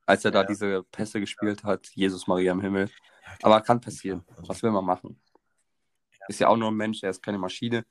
Als 0.05 0.25
er 0.25 0.31
da 0.31 0.41
Ja. 0.41 0.47
diese 0.47 0.83
Pässe 0.91 1.19
gespielt 1.19 1.63
hat, 1.63 1.87
Jesus 1.93 2.27
Maria 2.27 2.51
im 2.51 2.59
Himmel. 2.61 2.87
ja, 2.89 3.33
Aber 3.43 3.61
kann 3.61 3.79
passieren. 3.79 4.23
also, 4.29 4.49
Was 4.49 4.63
will 4.63 4.71
man 4.71 4.83
machen? 4.83 5.19
Ist 6.27 6.39
ja 6.39 6.47
auch 6.49 6.57
nur 6.57 6.69
ein 6.71 6.75
Mensch, 6.75 7.01
er 7.03 7.09
ist 7.11 7.21
keine 7.23 7.37
Maschine. 7.37 7.85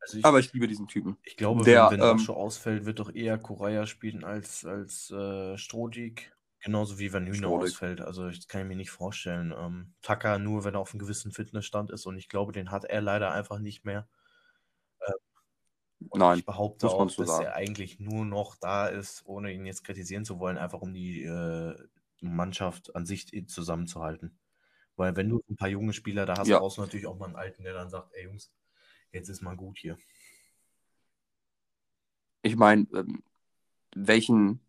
also 0.00 0.18
ich, 0.18 0.24
Aber 0.24 0.38
ich 0.38 0.52
liebe 0.52 0.66
diesen 0.68 0.86
Typen. 0.86 1.16
ich 1.22 1.36
glaube, 1.36 1.64
der, 1.64 1.90
wenn, 1.90 2.00
wenn 2.00 2.18
ähm, 2.18 2.28
ausfällt, 2.30 2.84
wird 2.84 2.98
doch 2.98 3.14
eher 3.14 3.38
Koraya 3.38 3.86
spielen 3.86 4.24
als, 4.24 4.64
als 4.64 5.10
äh, 5.10 5.56
Strodig. 5.56 6.32
Genauso 6.66 6.98
wie 6.98 7.12
wenn 7.12 7.26
Hühner 7.26 7.36
Strodig. 7.36 7.70
ausfällt. 7.70 8.00
Also 8.00 8.28
das 8.28 8.48
kann 8.48 8.62
ich 8.62 8.66
mir 8.66 8.74
nicht 8.74 8.90
vorstellen. 8.90 9.54
Ähm, 9.56 9.94
Tucker 10.02 10.40
nur, 10.40 10.64
wenn 10.64 10.74
er 10.74 10.80
auf 10.80 10.90
einem 10.92 10.98
gewissen 10.98 11.30
Fitnessstand 11.30 11.92
ist 11.92 12.06
und 12.06 12.16
ich 12.16 12.28
glaube, 12.28 12.50
den 12.50 12.72
hat 12.72 12.84
er 12.84 13.00
leider 13.00 13.30
einfach 13.30 13.60
nicht 13.60 13.84
mehr. 13.84 14.08
Und 16.10 16.20
Nein, 16.20 16.38
ich 16.40 16.44
behaupte 16.44 16.88
auch, 16.88 17.08
so 17.08 17.22
dass 17.22 17.30
sagen. 17.30 17.44
er 17.44 17.54
eigentlich 17.54 18.00
nur 18.00 18.24
noch 18.24 18.56
da 18.56 18.88
ist, 18.88 19.22
ohne 19.26 19.52
ihn 19.52 19.64
jetzt 19.64 19.84
kritisieren 19.84 20.24
zu 20.24 20.40
wollen, 20.40 20.58
einfach 20.58 20.80
um 20.80 20.92
die 20.92 21.22
äh, 21.22 21.76
Mannschaft 22.20 22.96
an 22.96 23.06
sich 23.06 23.28
zusammenzuhalten. 23.48 24.36
Weil 24.96 25.14
wenn 25.14 25.28
du 25.28 25.40
ein 25.48 25.56
paar 25.56 25.68
junge 25.68 25.92
Spieler 25.92 26.26
da 26.26 26.36
hast, 26.36 26.48
Ja. 26.48 26.58
brauchst 26.58 26.78
du 26.78 26.80
natürlich 26.82 27.06
auch 27.06 27.16
mal 27.16 27.26
einen 27.26 27.36
Alten, 27.36 27.62
der 27.62 27.74
dann 27.74 27.90
sagt, 27.90 28.12
ey 28.14 28.24
Jungs, 28.24 28.50
jetzt 29.12 29.28
ist 29.28 29.40
mal 29.40 29.54
gut 29.56 29.78
hier. 29.78 29.96
Ich 32.42 32.56
meine, 32.56 32.86
ähm, 32.92 33.22
welchen 33.94 34.60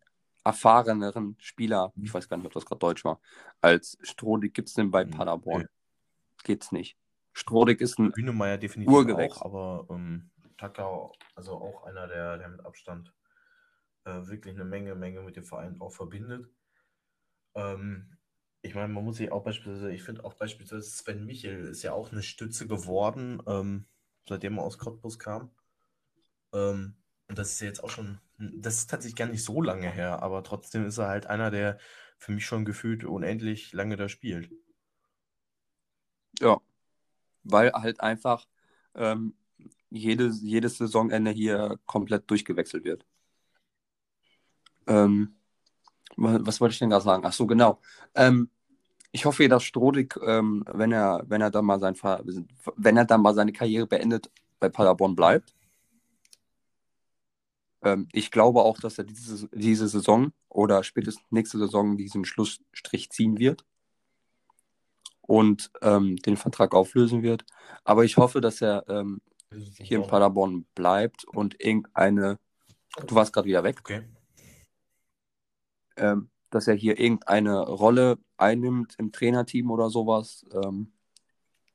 erfahreneren 0.48 1.36
Spieler, 1.40 1.94
Mhm. 1.96 2.04
ich 2.04 2.14
weiß 2.14 2.28
gar 2.28 2.36
nicht, 2.38 2.46
ob 2.46 2.52
das 2.54 2.66
gerade 2.66 2.80
Deutsch 2.80 3.04
war, 3.04 3.20
als 3.60 3.98
Strodig 4.02 4.54
gibt 4.54 4.68
es 4.68 4.74
denn 4.74 4.90
bei 4.90 5.04
Mhm, 5.04 5.06
Paderborn? 5.06 5.62
nee. 5.62 5.66
Geht's 6.44 6.72
nicht. 6.72 6.98
Strodig 7.32 7.80
ist 7.80 7.98
ein 7.98 8.14
Hünemeyer 8.14 8.58
definitiv 8.58 9.06
Urgewächs. 9.06 9.06
auch, 9.06 9.40
aber 9.42 9.86
ähm, 9.90 10.30
Tucker, 10.58 11.10
also 11.34 11.52
auch 11.54 11.84
einer, 11.84 12.06
der, 12.06 12.36
der 12.38 12.48
mit 12.48 12.64
Abstand 12.66 13.14
äh, 14.04 14.26
wirklich 14.26 14.54
eine 14.54 14.64
Menge, 14.64 14.94
Menge 14.96 15.22
mit 15.22 15.36
dem 15.36 15.44
Verein 15.44 15.80
auch 15.80 15.92
verbindet. 15.92 16.50
Ähm, 17.54 18.16
ich 18.62 18.74
meine, 18.74 18.88
man 18.92 19.04
muss 19.04 19.16
sich 19.18 19.30
auch 19.32 19.44
beispielsweise, 19.44 19.92
ich 19.92 20.02
finde 20.02 20.24
auch 20.24 20.34
beispielsweise 20.34 20.82
Sven 20.88 21.24
Michel 21.26 21.68
ist 21.68 21.82
ja 21.82 21.92
auch 21.92 22.10
eine 22.12 22.22
Stütze 22.22 22.66
geworden, 22.66 23.42
ähm, 23.46 23.86
seitdem 24.28 24.58
er 24.58 24.64
aus 24.64 24.78
Cottbus 24.78 25.18
kam. 25.18 25.50
Ähm, 26.52 26.96
und 27.28 27.38
das 27.38 27.52
ist 27.52 27.60
ja 27.60 27.66
jetzt 27.68 27.82
auch 27.84 27.90
schon, 27.90 28.20
das 28.38 28.78
ist 28.78 28.90
tatsächlich 28.90 29.16
gar 29.16 29.26
nicht 29.28 29.44
so 29.44 29.62
lange 29.62 29.90
her, 29.90 30.22
aber 30.22 30.42
trotzdem 30.44 30.86
ist 30.86 30.98
er 30.98 31.08
halt 31.08 31.26
einer, 31.26 31.50
der 31.50 31.78
für 32.18 32.32
mich 32.32 32.46
schon 32.46 32.64
gefühlt 32.64 33.04
unendlich 33.04 33.72
lange 33.72 33.96
da 33.96 34.08
spielt. 34.08 34.50
Ja, 36.40 36.60
weil 37.44 37.72
halt 37.72 38.00
einfach 38.00 38.46
ähm, 38.96 39.34
jedes, 39.90 40.42
jedes 40.42 40.78
Saisonende 40.78 41.32
hier 41.32 41.78
komplett 41.86 42.30
durchgewechselt 42.30 42.84
wird. 42.84 43.06
Ähm, 44.86 45.36
wa- 46.16 46.38
was 46.42 46.60
wollte 46.60 46.74
ich 46.74 46.78
denn 46.78 46.90
gerade 46.90 47.04
sagen? 47.04 47.24
Ach 47.26 47.32
so, 47.32 47.46
genau. 47.46 47.80
Ähm, 48.14 48.50
ich 49.12 49.26
hoffe, 49.26 49.48
dass 49.48 49.64
Strodig, 49.64 50.16
ähm, 50.26 50.64
wenn 50.72 50.92
er, 50.92 51.24
wenn 51.28 51.42
er 51.42 51.50
dann 51.52 51.66
mal 51.66 51.80
sein, 51.80 51.96
wenn 52.76 52.96
er 52.98 53.04
dann 53.06 53.22
mal 53.22 53.34
seine 53.34 53.52
Karriere 53.52 53.88
beendet, 53.88 54.30
bei 54.60 54.70
Paderborn 54.70 55.16
bleibt. 55.16 55.54
Ähm, 57.82 58.08
ich 58.12 58.30
glaube 58.30 58.62
auch, 58.62 58.78
dass 58.78 58.98
er 58.98 59.04
diese, 59.04 59.48
diese 59.48 59.88
Saison 59.88 60.32
oder 60.48 60.82
spätestens 60.82 61.24
nächste 61.30 61.58
Saison 61.58 61.96
diesen 61.96 62.24
Schlussstrich 62.24 63.10
ziehen 63.10 63.38
wird 63.38 63.64
und 65.22 65.70
ähm, 65.82 66.16
den 66.16 66.36
Vertrag 66.36 66.74
auflösen 66.74 67.22
wird. 67.22 67.44
Aber 67.84 68.04
ich 68.04 68.16
hoffe, 68.16 68.40
dass 68.40 68.60
er 68.60 68.84
ähm, 68.88 69.20
hier 69.50 69.98
in 69.98 70.06
Paderborn 70.06 70.66
bleibt 70.74 71.24
und 71.24 71.60
irgendeine, 71.60 72.38
du 73.06 73.14
warst 73.14 73.32
gerade 73.32 73.46
wieder 73.46 73.62
weg, 73.62 73.78
Okay. 73.80 74.02
ähm, 75.96 76.30
dass 76.50 76.66
er 76.66 76.74
hier 76.74 76.98
irgendeine 76.98 77.60
Rolle 77.60 78.18
einnimmt 78.38 78.94
im 78.98 79.12
Trainerteam 79.12 79.70
oder 79.70 79.90
sowas, 79.90 80.46
ähm, 80.52 80.92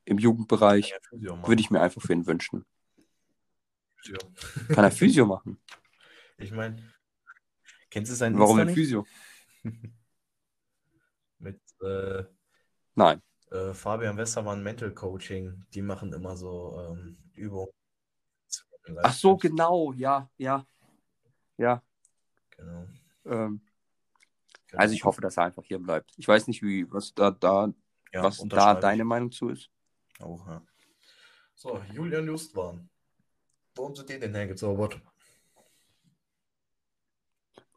im 0.05 0.17
Jugendbereich, 0.17 0.93
Ja, 1.11 1.47
würde 1.47 1.61
ich 1.61 1.71
mir 1.71 1.79
einfach 1.79 2.01
für 2.01 2.13
ihn 2.13 2.25
wünschen. 2.25 2.65
Physio. 3.95 4.17
Kann 4.69 4.83
er 4.83 4.91
Physio 4.91 5.25
machen? 5.25 5.59
Ich 6.37 6.51
meine, 6.51 6.81
kennst 7.89 8.11
du 8.11 8.15
seinen 8.15 8.37
Warum 8.37 8.59
Insta 8.59 8.65
nicht? 8.65 8.75
Physio? 8.75 9.05
Mit 11.39 11.59
äh, 11.81 12.23
Nein. 12.95 13.21
äh, 13.51 13.73
Fabian 13.73 14.17
Westermann 14.17 14.63
Mental 14.63 14.91
Coaching. 14.91 15.65
Die 15.73 15.81
machen 15.81 16.13
immer 16.13 16.35
so 16.37 16.79
ähm, 16.79 17.17
Übungen. 17.33 17.71
Ach 19.01 19.13
so, 19.13 19.37
genau, 19.37 19.93
ja, 19.93 20.29
ja, 20.37 20.65
ja. 21.57 21.81
Genau. 22.51 22.87
Ähm, 23.25 23.61
genau. 24.67 24.81
also 24.81 24.93
ich 24.93 25.03
hoffe, 25.05 25.21
dass 25.21 25.37
er 25.37 25.45
einfach 25.45 25.63
hier 25.63 25.79
bleibt. 25.79 26.11
Ich 26.17 26.27
weiß 26.27 26.47
nicht, 26.47 26.61
wie, 26.61 26.91
was 26.91 27.13
da, 27.13 27.31
da, 27.31 27.73
Ja, 28.11 28.23
was 28.23 28.43
da 28.47 28.75
deine. 28.75 29.05
Meinung 29.05 29.31
zu 29.31 29.49
ist. 29.49 29.69
Auch, 30.19 30.45
ja. 30.47 30.61
So, 31.55 31.81
Julian 31.93 32.27
Justwan. 32.27 32.89
Warum 33.75 33.95
sind 33.95 34.09
die 34.09 34.19
denn 34.19 34.35
hergezaubert? 34.35 34.99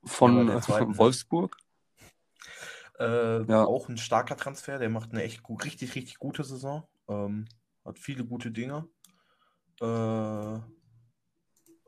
Von 0.06 0.48
Ja, 0.48 0.54
ne? 0.54 0.98
Wolfsburg. 0.98 1.56
Äh, 2.98 3.42
Ja. 3.44 3.64
Auch 3.64 3.88
ein 3.88 3.98
starker 3.98 4.36
Transfer. 4.36 4.78
Der 4.78 4.88
macht 4.88 5.12
eine 5.12 5.22
echt 5.22 5.42
gut, 5.42 5.64
richtig, 5.64 5.94
richtig 5.94 6.18
gute 6.18 6.44
Saison. 6.44 6.86
Ähm, 7.08 7.46
hat 7.84 7.98
viele 7.98 8.24
gute 8.24 8.50
Dinge. 8.50 8.88
Äh, 9.80 10.58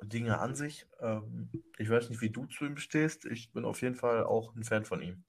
Dinge 0.02 0.38
an 0.38 0.54
sich. 0.54 0.86
Ähm, 1.00 1.50
ich 1.78 1.88
weiß 1.90 2.10
nicht, 2.10 2.20
wie 2.20 2.30
du 2.30 2.46
zu 2.46 2.64
ihm 2.64 2.76
stehst. 2.76 3.24
Ich 3.24 3.52
bin 3.52 3.64
auf 3.64 3.82
jeden 3.82 3.96
Fall 3.96 4.24
auch 4.24 4.54
ein 4.54 4.64
Fan 4.64 4.84
von 4.84 5.02
ihm. 5.02 5.24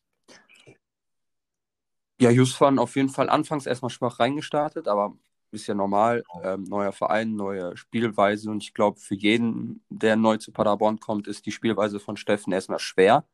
Ja, 2.20 2.30
Just 2.32 2.60
waren 2.60 2.80
auf 2.80 2.96
jeden 2.96 3.10
Fall 3.10 3.30
anfangs 3.30 3.66
erstmal 3.66 3.90
schwach 3.90 4.20
reingestartet, 4.20 4.88
aber 4.90 5.16
ist 5.52 5.68
ja 5.68 5.74
normal. 5.74 6.24
Ähm, 6.44 6.64
neuer 6.64 6.92
Verein, 6.92 7.36
neue 7.36 7.76
Spielweise 7.78 8.50
und 8.52 8.64
ich 8.64 8.74
glaube, 8.74 9.00
für 9.00 9.16
jeden, 9.16 9.84
der 9.90 10.16
neu 10.16 10.38
zu 10.38 10.52
Paderborn 10.52 11.00
kommt, 11.00 11.28
ist 11.28 11.46
die 11.46 11.52
Spielweise 11.52 12.00
von 12.00 12.18
Steffen 12.18 12.54
erstmal 12.54 12.80
schwer, 12.80 13.26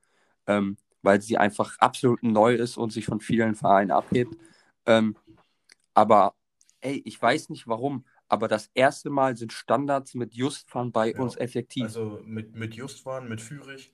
ähm, 0.48 0.78
weil 1.02 1.22
sie 1.22 1.38
einfach 1.38 1.78
absolut 1.80 2.24
neu 2.24 2.56
ist 2.56 2.78
und 2.78 2.92
sich 2.92 3.06
von 3.06 3.20
vielen 3.20 3.56
Vereinen 3.56 3.92
abhebt. 3.92 4.36
Ähm, 4.86 5.16
aber 5.94 6.36
ey, 6.82 7.02
ich 7.06 7.22
weiß 7.22 7.50
nicht 7.50 7.68
warum, 7.68 8.06
aber 8.28 8.48
das 8.48 8.70
erste 8.74 9.10
Mal 9.10 9.38
sind 9.38 9.54
Standards 9.54 10.14
mit 10.16 10.34
Justfahren 10.34 10.92
bei 10.92 11.14
Ja, 11.14 11.22
uns 11.22 11.38
effektiv. 11.38 11.86
Also 11.86 12.22
mit, 12.26 12.56
mit 12.56 12.76
Justwan, 12.76 13.28
mit 13.30 13.42
Fürich. 13.42 13.92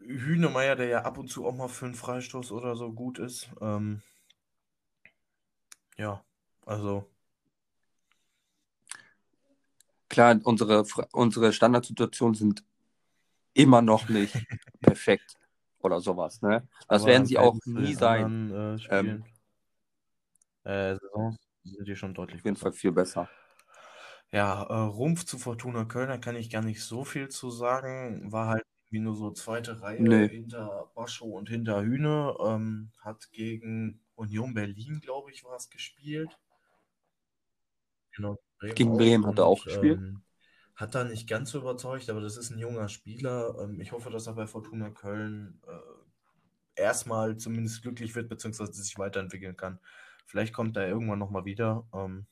Hühnemeier, 0.00 0.76
der 0.76 0.88
ja 0.88 1.02
ab 1.02 1.18
und 1.18 1.28
zu 1.28 1.46
auch 1.46 1.54
mal 1.54 1.68
für 1.68 1.86
einen 1.86 1.94
Freistoß 1.94 2.52
oder 2.52 2.76
so 2.76 2.92
gut 2.92 3.18
ist. 3.18 3.50
Ähm, 3.60 4.02
ja, 5.98 6.22
also. 6.68 7.04
Klar, 10.08 10.40
unsere, 10.44 10.84
unsere 11.12 11.52
Standardsituationen 11.52 12.34
sind 12.34 12.64
immer 13.54 13.82
noch 13.82 14.08
nicht 14.08 14.34
perfekt 14.80 15.36
oder 15.80 16.00
sowas. 16.00 16.40
Ne? 16.42 16.66
Das 16.88 17.02
aber 17.02 17.06
werden 17.08 17.26
sie 17.26 17.38
auch 17.38 17.58
nie 17.66 17.94
sein. 17.94 18.24
anderen, 18.24 18.74
äh, 18.74 18.78
Spielen, 18.78 19.24
äh, 20.64 20.96
Saisons 20.96 21.36
sind 21.64 21.88
die 21.88 21.96
schon 21.96 22.14
deutlich 22.14 22.40
Auf 22.40 22.44
jeden 22.44 22.54
besser. 22.54 22.66
Fall 22.66 22.72
viel 22.72 22.92
besser. 22.92 23.28
Ja, 24.30 24.62
äh, 24.64 24.74
Rumpf 24.74 25.24
zu 25.24 25.38
Fortuna 25.38 25.84
Köln, 25.84 26.08
da 26.08 26.18
kann 26.18 26.36
ich 26.36 26.50
gar 26.50 26.62
nicht 26.62 26.82
so 26.82 27.04
viel 27.04 27.28
zu 27.28 27.50
sagen. 27.50 28.30
War 28.30 28.48
halt 28.48 28.64
irgendwie 28.86 29.00
nur 29.04 29.16
so 29.16 29.30
zweite 29.32 29.80
Reihe 29.80 30.02
Nee. 30.02 30.28
hinter 30.28 30.90
Bascho 30.94 31.26
und 31.26 31.48
hinter 31.48 31.82
Hühne. 31.82 32.34
Ähm, 32.44 32.90
hat 33.00 33.30
gegen 33.32 34.00
Union 34.14 34.54
Berlin, 34.54 35.00
glaube 35.00 35.30
ich, 35.32 35.44
war 35.44 35.56
es 35.56 35.70
gespielt. 35.70 36.38
Genau, 38.18 38.36
Bremen 38.58 38.74
Gegen. 38.74 38.96
Bremen 38.96 39.26
hat 39.26 39.38
er 39.38 39.46
auch 39.46 39.62
gespielt. 39.62 40.00
ähm, 40.00 40.22
hat 40.74 40.94
da 40.96 41.04
nicht 41.04 41.28
ganz 41.28 41.50
so 41.50 41.58
überzeugt, 41.58 42.10
aber 42.10 42.20
das 42.20 42.36
ist 42.36 42.50
ein 42.50 42.58
junger 42.58 42.88
Spieler. 42.88 43.56
Ähm, 43.60 43.80
ich 43.80 43.92
hoffe, 43.92 44.10
dass 44.10 44.26
er 44.26 44.32
bei 44.34 44.48
Fortuna 44.48 44.90
Köln 44.90 45.62
äh, 45.68 46.80
erstmal 46.82 47.36
zumindest 47.36 47.82
glücklich 47.82 48.16
wird, 48.16 48.28
beziehungsweise 48.28 48.72
sich 48.72 48.98
weiterentwickeln 48.98 49.56
kann. 49.56 49.78
Vielleicht 50.26 50.52
kommt 50.52 50.76
er 50.76 50.88
irgendwann 50.88 51.20
nochmal 51.20 51.44
wieder. 51.44 51.86
Ähm, 51.94 52.26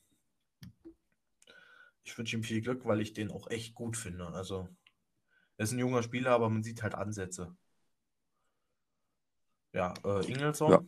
ich 2.03 2.17
wünsche 2.17 2.35
ihm 2.35 2.43
viel 2.43 2.59
Glück, 2.59 2.85
weil 2.85 2.99
ich 2.99 3.13
den 3.13 3.31
auch 3.31 3.49
echt 3.49 3.73
gut 3.73 3.95
finde. 3.95 4.27
Also, 4.27 4.67
er 5.55 5.63
ist 5.63 5.71
ein 5.71 5.79
junger 5.79 6.03
Spieler, 6.03 6.31
aber 6.31 6.49
man 6.49 6.63
sieht 6.63 6.83
halt 6.83 6.95
Ansätze. 6.95 7.55
Ja, 9.71 9.93
äh, 10.03 10.29
Ingelsson. 10.29 10.71
Ja, 10.71 10.81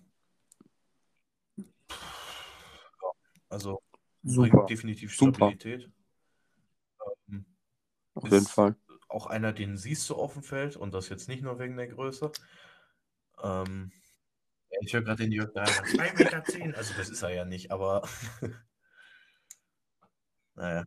also, 3.47 3.81
Super. 4.23 4.65
definitiv 4.65 5.15
Super. 5.15 5.51
Stabilität. 5.51 5.89
Ähm, 7.29 7.45
Auf 8.15 8.23
jeden 8.25 8.35
ist 8.37 8.51
Fall. 8.51 8.75
auch 9.07 9.27
einer, 9.27 9.53
den 9.53 9.77
siehst 9.77 10.09
du 10.09 10.15
auf 10.15 10.33
dem 10.33 10.43
Feld 10.43 10.75
und 10.75 10.93
das 10.93 11.09
jetzt 11.09 11.27
nicht 11.29 11.41
nur 11.41 11.59
wegen 11.59 11.77
der 11.77 11.87
Größe. 11.87 12.31
Ähm, 13.41 13.91
ja, 14.71 14.79
ich 14.81 14.93
höre 14.93 15.01
gerade 15.01 15.23
den 15.23 15.31
Jörg 15.31 15.51
Dahlmann. 15.53 15.85
2,10 15.85 16.17
Meter. 16.17 16.43
Zehn. 16.43 16.75
Also, 16.75 16.93
das 16.97 17.09
ist 17.09 17.21
er 17.23 17.29
ja 17.33 17.45
nicht, 17.45 17.71
aber. 17.71 18.07
naja. 20.55 20.83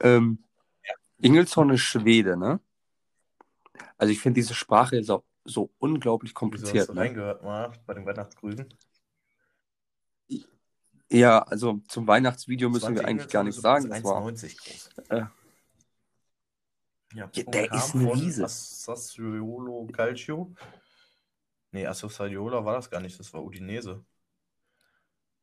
Ähm, 0.00 0.42
Ingelsson 1.18 1.70
ist 1.70 1.80
Schwede, 1.82 2.36
ne? 2.36 2.60
Also 3.96 4.12
ich 4.12 4.20
finde 4.20 4.40
diese 4.40 4.54
Sprache 4.54 4.96
ist 4.96 5.08
auch 5.10 5.24
so 5.44 5.70
unglaublich 5.78 6.30
Wieso 6.32 6.34
hast 6.34 6.38
kompliziert. 6.40 6.88
du 6.88 6.94
Ne? 6.94 7.00
reingehört 7.00 7.42
mal 7.42 7.72
bei 7.86 7.94
den 7.94 8.04
Weihnachtsgrüßen? 8.04 8.66
Ja, 11.10 11.40
also 11.42 11.80
zum 11.88 12.06
Weihnachtsvideo 12.06 12.68
müssen 12.68 12.94
wir 12.94 13.06
eigentlich 13.06 13.30
gar 13.30 13.44
nichts 13.44 13.60
sagen. 13.60 13.88
Das 13.88 14.02
war, 14.02 14.22
1,90 14.22 14.56
groß. 14.56 14.90
äh, 15.10 15.16
Ja, 17.14 17.30
Ja, 17.32 17.42
der 17.44 17.72
ist 17.72 17.94
ein 17.94 18.08
Riese. 18.08 18.46
Sassuolo 18.48 19.86
Calcio. 19.92 20.54
Nee, 21.70 21.84
Sassuolo 21.84 22.64
war 22.64 22.74
das 22.74 22.90
gar 22.90 23.00
nicht, 23.00 23.18
das 23.20 23.32
war 23.32 23.44
Udinese. 23.44 24.04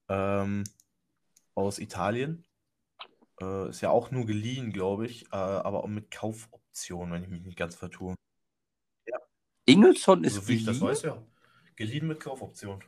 Ähm, 0.09 0.63
aus 1.55 1.79
Italien. 1.79 2.45
Äh, 3.39 3.69
ist 3.69 3.81
ja 3.81 3.89
auch 3.89 4.11
nur 4.11 4.25
geliehen, 4.25 4.71
glaube 4.73 5.05
ich, 5.07 5.25
äh, 5.31 5.35
aber 5.35 5.83
auch 5.83 5.87
mit 5.87 6.11
Kaufoption, 6.11 7.11
wenn 7.11 7.23
ich 7.23 7.29
mich 7.29 7.41
nicht 7.43 7.57
ganz 7.57 7.75
vertue. 7.75 8.15
Ingelsson 9.65 10.25
ist 10.25 10.35
Also 10.35 10.47
wie 10.49 10.55
ich 10.55 10.65
das 10.65 10.75
geliehen? 10.75 10.89
weiß, 10.89 11.01
ja. 11.03 11.23
Geliehen 11.77 12.07
mit 12.07 12.19
Kaufoption. 12.19 12.83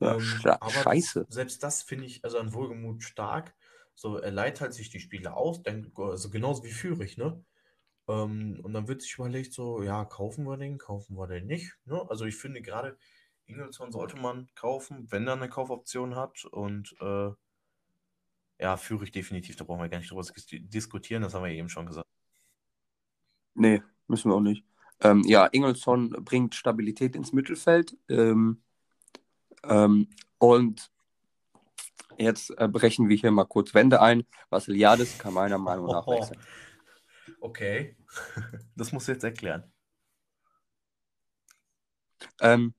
Ja. 0.00 0.14
Ähm, 0.16 0.40
aber 0.44 0.70
scheiße. 0.70 1.26
selbst 1.28 1.62
das 1.62 1.82
finde 1.82 2.06
ich 2.06 2.24
also 2.24 2.38
an 2.38 2.52
Wohlgemut 2.52 3.02
stark. 3.02 3.54
So, 3.94 4.16
er 4.16 4.30
leiht 4.30 4.60
halt 4.60 4.74
sich 4.74 4.90
die 4.90 5.00
Spiele 5.00 5.34
aus, 5.34 5.62
dann, 5.62 5.90
also 5.96 6.30
genauso 6.30 6.62
wie 6.62 6.70
Fürich, 6.70 7.16
ne? 7.16 7.44
Ähm, 8.08 8.60
und 8.62 8.72
dann 8.72 8.88
wird 8.88 9.02
sich 9.02 9.14
überlegt, 9.18 9.52
so, 9.52 9.82
ja, 9.82 10.04
kaufen 10.04 10.44
wir 10.44 10.56
den, 10.56 10.78
kaufen 10.78 11.16
wir 11.16 11.26
den 11.26 11.46
nicht. 11.46 11.76
Ne? 11.84 12.04
Also 12.08 12.24
ich 12.24 12.36
finde 12.36 12.62
gerade, 12.62 12.96
Ingelsson 13.46 13.92
sollte 13.92 14.16
man 14.16 14.48
kaufen, 14.54 15.06
wenn 15.10 15.26
er 15.26 15.34
eine 15.34 15.48
Kaufoption 15.48 16.16
hat. 16.16 16.44
Und 16.44 16.94
äh, 17.00 17.30
ja, 18.58 18.76
Fürich 18.76 19.12
definitiv, 19.12 19.56
da 19.56 19.64
brauchen 19.64 19.80
wir 19.80 19.88
gar 19.88 19.98
nicht 19.98 20.10
drüber 20.10 20.22
dis- 20.22 20.46
diskutieren, 20.48 21.22
das 21.22 21.34
haben 21.34 21.44
wir 21.44 21.52
eben 21.52 21.68
schon 21.68 21.86
gesagt. 21.86 22.06
Nee, 23.54 23.82
müssen 24.06 24.30
wir 24.30 24.36
auch 24.36 24.40
nicht. 24.40 24.64
Ähm, 25.00 25.22
ja, 25.26 25.46
Ingelsson 25.46 26.10
bringt 26.24 26.54
Stabilität 26.54 27.14
ins 27.14 27.32
Mittelfeld. 27.32 27.96
Ähm, 28.08 28.62
ähm, 29.64 30.08
und 30.38 30.90
jetzt 32.18 32.50
äh, 32.58 32.68
brechen 32.68 33.08
wir 33.08 33.16
hier 33.16 33.30
mal 33.30 33.44
kurz 33.44 33.74
Wände 33.74 34.00
ein. 34.00 34.24
Vassiliadis 34.50 35.18
kann 35.18 35.34
meiner 35.34 35.58
Meinung 35.58 35.86
nach 35.86 36.06
wechseln. 36.06 36.40
okay. 37.40 37.96
Das 38.76 38.92
musst 38.92 39.08
du 39.08 39.12
jetzt 39.12 39.24
erklären. 39.24 39.70
Ähm, 42.40 42.74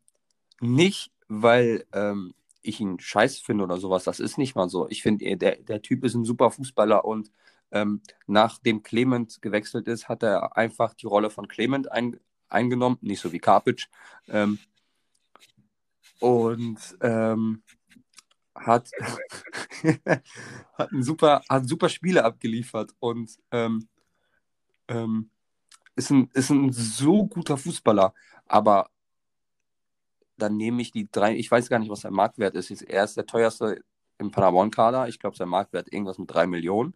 nicht, 0.60 1.12
weil 1.28 1.86
ähm, 1.94 2.34
ich 2.62 2.80
ihn 2.80 3.00
scheiße 3.00 3.44
finde 3.44 3.64
oder 3.64 3.78
sowas. 3.78 4.04
Das 4.04 4.20
ist 4.20 4.38
nicht 4.38 4.56
mal 4.56 4.70
so. 4.70 4.90
Ich 4.90 5.02
finde, 5.02 5.38
der, 5.38 5.58
der 5.58 5.82
Typ 5.82 6.04
ist 6.04 6.16
ein 6.16 6.26
super 6.26 6.52
Fußballer 6.52 7.06
und 7.06 7.32
ähm, 7.72 8.02
nachdem 8.28 8.84
Clement 8.84 9.42
gewechselt 9.42 9.88
ist, 9.88 10.10
hat 10.10 10.24
er 10.24 10.58
einfach 10.58 10.94
die 10.94 11.06
Rolle 11.06 11.30
von 11.30 11.48
Clement 11.48 11.92
ein, 11.92 12.20
eingenommen, 12.48 12.98
nicht 13.02 13.22
so 13.22 13.32
wie 13.32 13.40
Karpic. 13.40 13.88
Ähm, 14.28 14.60
und 16.20 16.98
ähm, 17.02 17.64
hat, 18.56 18.90
hat, 20.74 20.92
ein 20.92 21.04
super, 21.04 21.42
hat 21.50 21.68
super 21.68 21.90
Spiele 21.90 22.24
abgeliefert 22.24 22.92
und 23.00 23.38
ähm, 23.52 23.88
ähm, 24.88 25.30
ist, 25.96 26.10
ein, 26.12 26.30
ist 26.34 26.50
ein 26.50 26.72
so 26.72 27.26
guter 27.26 27.58
Fußballer. 27.58 28.14
Aber 28.46 28.90
dann 30.38 30.58
nehme 30.58 30.82
ich 30.82 30.92
die 30.92 31.10
drei, 31.12 31.36
ich 31.36 31.50
weiß 31.52 31.70
gar 31.70 31.80
nicht, 31.80 31.90
was 31.90 32.02
sein 32.02 32.14
Marktwert 32.14 32.56
ist. 32.56 32.72
Er 32.82 33.04
ist 33.04 33.18
der 33.18 33.26
teuerste 33.26 33.82
im 34.18 34.32
Paderborn-Kader. 34.32 35.08
Ich 35.08 35.20
glaube, 35.20 35.38
sein 35.38 35.50
Marktwert 35.50 35.92
irgendwas 35.92 36.18
mit 36.18 36.32
drei 36.32 36.48
Millionen. 36.48 36.94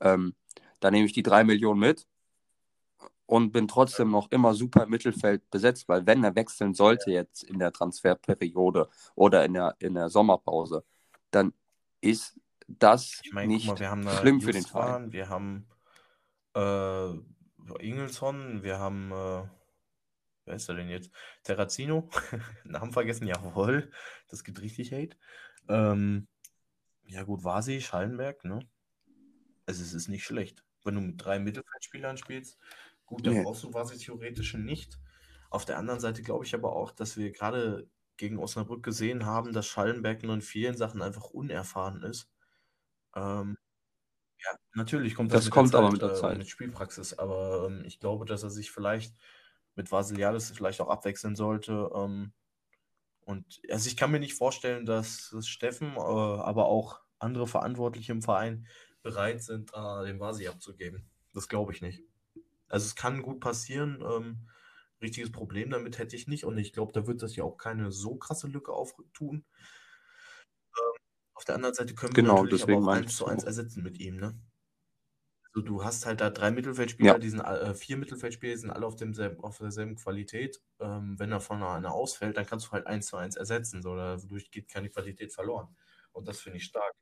Ähm, 0.00 0.34
da 0.80 0.90
nehme 0.90 1.06
ich 1.06 1.12
die 1.12 1.22
drei 1.22 1.44
Millionen 1.44 1.80
mit 1.80 2.06
und 3.26 3.52
bin 3.52 3.68
trotzdem 3.68 4.10
noch 4.10 4.30
immer 4.30 4.54
super 4.54 4.84
im 4.84 4.90
Mittelfeld 4.90 5.48
besetzt, 5.50 5.88
weil 5.88 6.06
wenn 6.06 6.24
er 6.24 6.34
wechseln 6.34 6.74
sollte 6.74 7.10
jetzt 7.10 7.42
in 7.42 7.58
der 7.58 7.72
Transferperiode 7.72 8.88
oder 9.14 9.44
in 9.44 9.54
der, 9.54 9.76
in 9.78 9.94
der 9.94 10.08
Sommerpause, 10.08 10.84
dann 11.30 11.52
ist 12.00 12.38
das 12.66 13.20
Ich 13.22 13.32
meine, 13.32 13.52
nicht 13.52 13.66
mal, 13.66 13.78
wir 13.78 13.90
haben 13.90 14.04
da 14.04 14.12
schlimm 14.12 14.40
für 14.40 14.52
den 14.52 14.64
Verein. 14.64 15.12
Wir 15.12 15.28
haben 15.28 15.66
äh, 16.54 17.10
Ingelsson, 17.80 18.62
wir 18.62 18.78
haben, 18.78 19.10
äh, 19.10 19.48
wer 20.44 20.54
ist 20.54 20.68
er 20.68 20.74
denn 20.74 20.88
jetzt? 20.88 21.10
Terrazino, 21.42 22.08
Namen 22.64 22.92
vergessen, 22.92 23.26
jawohl, 23.26 23.90
das 24.28 24.44
gibt 24.44 24.60
richtig 24.60 24.92
Hate. 24.92 25.16
Ähm, 25.68 26.28
ja 27.06 27.22
gut, 27.22 27.44
Vasi, 27.44 27.80
Schallenberg, 27.80 28.44
ne? 28.44 28.60
Also 29.66 29.82
es 29.82 29.94
ist 29.94 30.08
nicht 30.08 30.24
schlecht. 30.24 30.62
Wenn 30.84 30.94
du 30.94 31.00
mit 31.00 31.24
drei 31.24 31.38
Mittelfeldspielern 31.38 32.18
spielst, 32.18 32.58
gut, 33.06 33.26
dann 33.26 33.36
Nee. 33.36 33.42
brauchst 33.42 33.62
du 33.64 33.72
Vasi 33.74 33.98
theoretisch 33.98 34.54
nicht. 34.54 34.98
Auf 35.50 35.64
der 35.64 35.78
anderen 35.78 36.00
Seite 36.00 36.22
glaube 36.22 36.44
ich 36.44 36.54
aber 36.54 36.74
auch, 36.74 36.92
dass 36.92 37.16
wir 37.16 37.32
gerade 37.32 37.88
gegen 38.16 38.38
Osnabrück 38.38 38.82
gesehen 38.84 39.26
haben, 39.26 39.52
dass 39.52 39.66
Schallenberg 39.66 40.22
nur 40.22 40.34
in 40.34 40.42
vielen 40.42 40.76
Sachen 40.76 41.02
einfach 41.02 41.24
unerfahren 41.30 42.02
ist. 42.02 42.30
Ähm, 43.16 43.56
ja, 44.44 44.56
natürlich 44.74 45.14
kommt 45.14 45.32
das, 45.32 45.42
Das 45.42 45.44
mit 45.44 45.54
kommt 45.54 45.74
der 45.74 45.74
aber 45.74 45.90
Zeit, 45.90 45.92
mit 45.92 46.02
der 46.02 46.12
äh, 46.32 46.32
Zeit. 46.34 46.38
mit 46.38 46.48
Spielpraxis, 46.48 47.14
aber 47.18 47.66
ähm, 47.68 47.84
ich 47.86 47.98
glaube, 48.00 48.24
dass 48.26 48.42
er 48.42 48.50
sich 48.50 48.70
vielleicht 48.70 49.14
mit 49.74 49.90
Vasiliadis 49.92 50.50
vielleicht 50.50 50.80
auch 50.80 50.88
abwechseln 50.88 51.34
sollte. 51.36 51.90
Ähm, 51.94 52.32
und 53.20 53.60
also 53.70 53.88
ich 53.88 53.96
kann 53.96 54.10
mir 54.12 54.20
nicht 54.20 54.34
vorstellen, 54.34 54.86
dass, 54.86 55.30
dass 55.32 55.48
Steffen, 55.48 55.94
äh, 55.96 56.00
aber 56.00 56.66
auch 56.66 57.00
andere 57.18 57.46
Verantwortliche 57.46 58.12
im 58.12 58.22
Verein 58.22 58.66
bereit 59.02 59.42
sind, 59.42 59.72
äh, 59.74 60.04
den 60.06 60.20
Vasi 60.20 60.48
abzugeben. 60.48 61.10
Das 61.34 61.48
glaube 61.48 61.72
ich 61.72 61.82
nicht. 61.82 62.02
Also 62.74 62.86
es 62.86 62.94
kann 62.96 63.22
gut 63.22 63.40
passieren. 63.40 64.02
Ähm, 64.06 64.48
richtiges 65.02 65.32
Problem 65.32 65.70
damit 65.70 65.98
hätte 65.98 66.16
ich 66.16 66.28
nicht. 66.28 66.44
Und 66.44 66.58
ich 66.58 66.72
glaube, 66.72 66.92
da 66.92 67.06
wird 67.06 67.22
das 67.22 67.36
ja 67.36 67.44
auch 67.44 67.56
keine 67.58 67.92
so 67.92 68.16
krasse 68.16 68.48
Lücke 68.48 68.72
auftun. 68.72 69.44
Ähm, 70.76 70.98
auf 71.34 71.44
der 71.44 71.56
anderen 71.56 71.74
Seite 71.74 71.94
können 71.96 72.16
wir 72.16 72.22
Genau, 72.22 72.24
natürlich 72.24 72.62
aber 72.62 72.78
auch 72.78 72.80
meinte 72.80 73.08
1 73.08 73.12
ich 73.12 73.16
zu 73.16 73.26
es 73.26 73.26
1 73.26 73.42
auch. 73.42 73.44
ersetzen 73.44 73.82
mit 73.82 73.98
ihm, 73.98 74.16
ne? 74.16 74.38
Also 75.52 75.64
du 75.66 75.84
hast 75.84 76.04
halt 76.06 76.20
da 76.20 76.30
drei 76.30 76.50
Mittelfeldspieler, 76.50 77.18
Ja. 77.18 77.20
die 77.20 77.28
sind 77.30 77.40
äh, 77.40 77.74
vier 77.74 77.96
Mittelfeldspieler, 77.96 78.54
die 78.54 78.58
sind 78.60 78.70
alle 78.70 78.86
auf, 78.86 78.96
demselben, 78.96 79.40
auf 79.44 79.58
derselben 79.58 79.94
Qualität. 79.96 80.60
Ähm, 80.80 81.18
wenn 81.18 81.30
davon 81.30 81.62
einer 81.62 81.92
ausfällt, 81.94 82.36
dann 82.36 82.46
kannst 82.46 82.66
du 82.66 82.72
halt 82.72 82.86
1 82.88 83.06
zu 83.06 83.16
1 83.16 83.36
ersetzen. 83.36 83.80
So, 83.82 83.94
dadurch 83.94 84.50
geht 84.50 84.68
keine 84.68 84.90
Qualität 84.90 85.32
verloren. 85.32 85.76
Und 86.12 86.26
das 86.28 86.40
finde 86.40 86.58
ich 86.58 86.64
stark. 86.64 86.92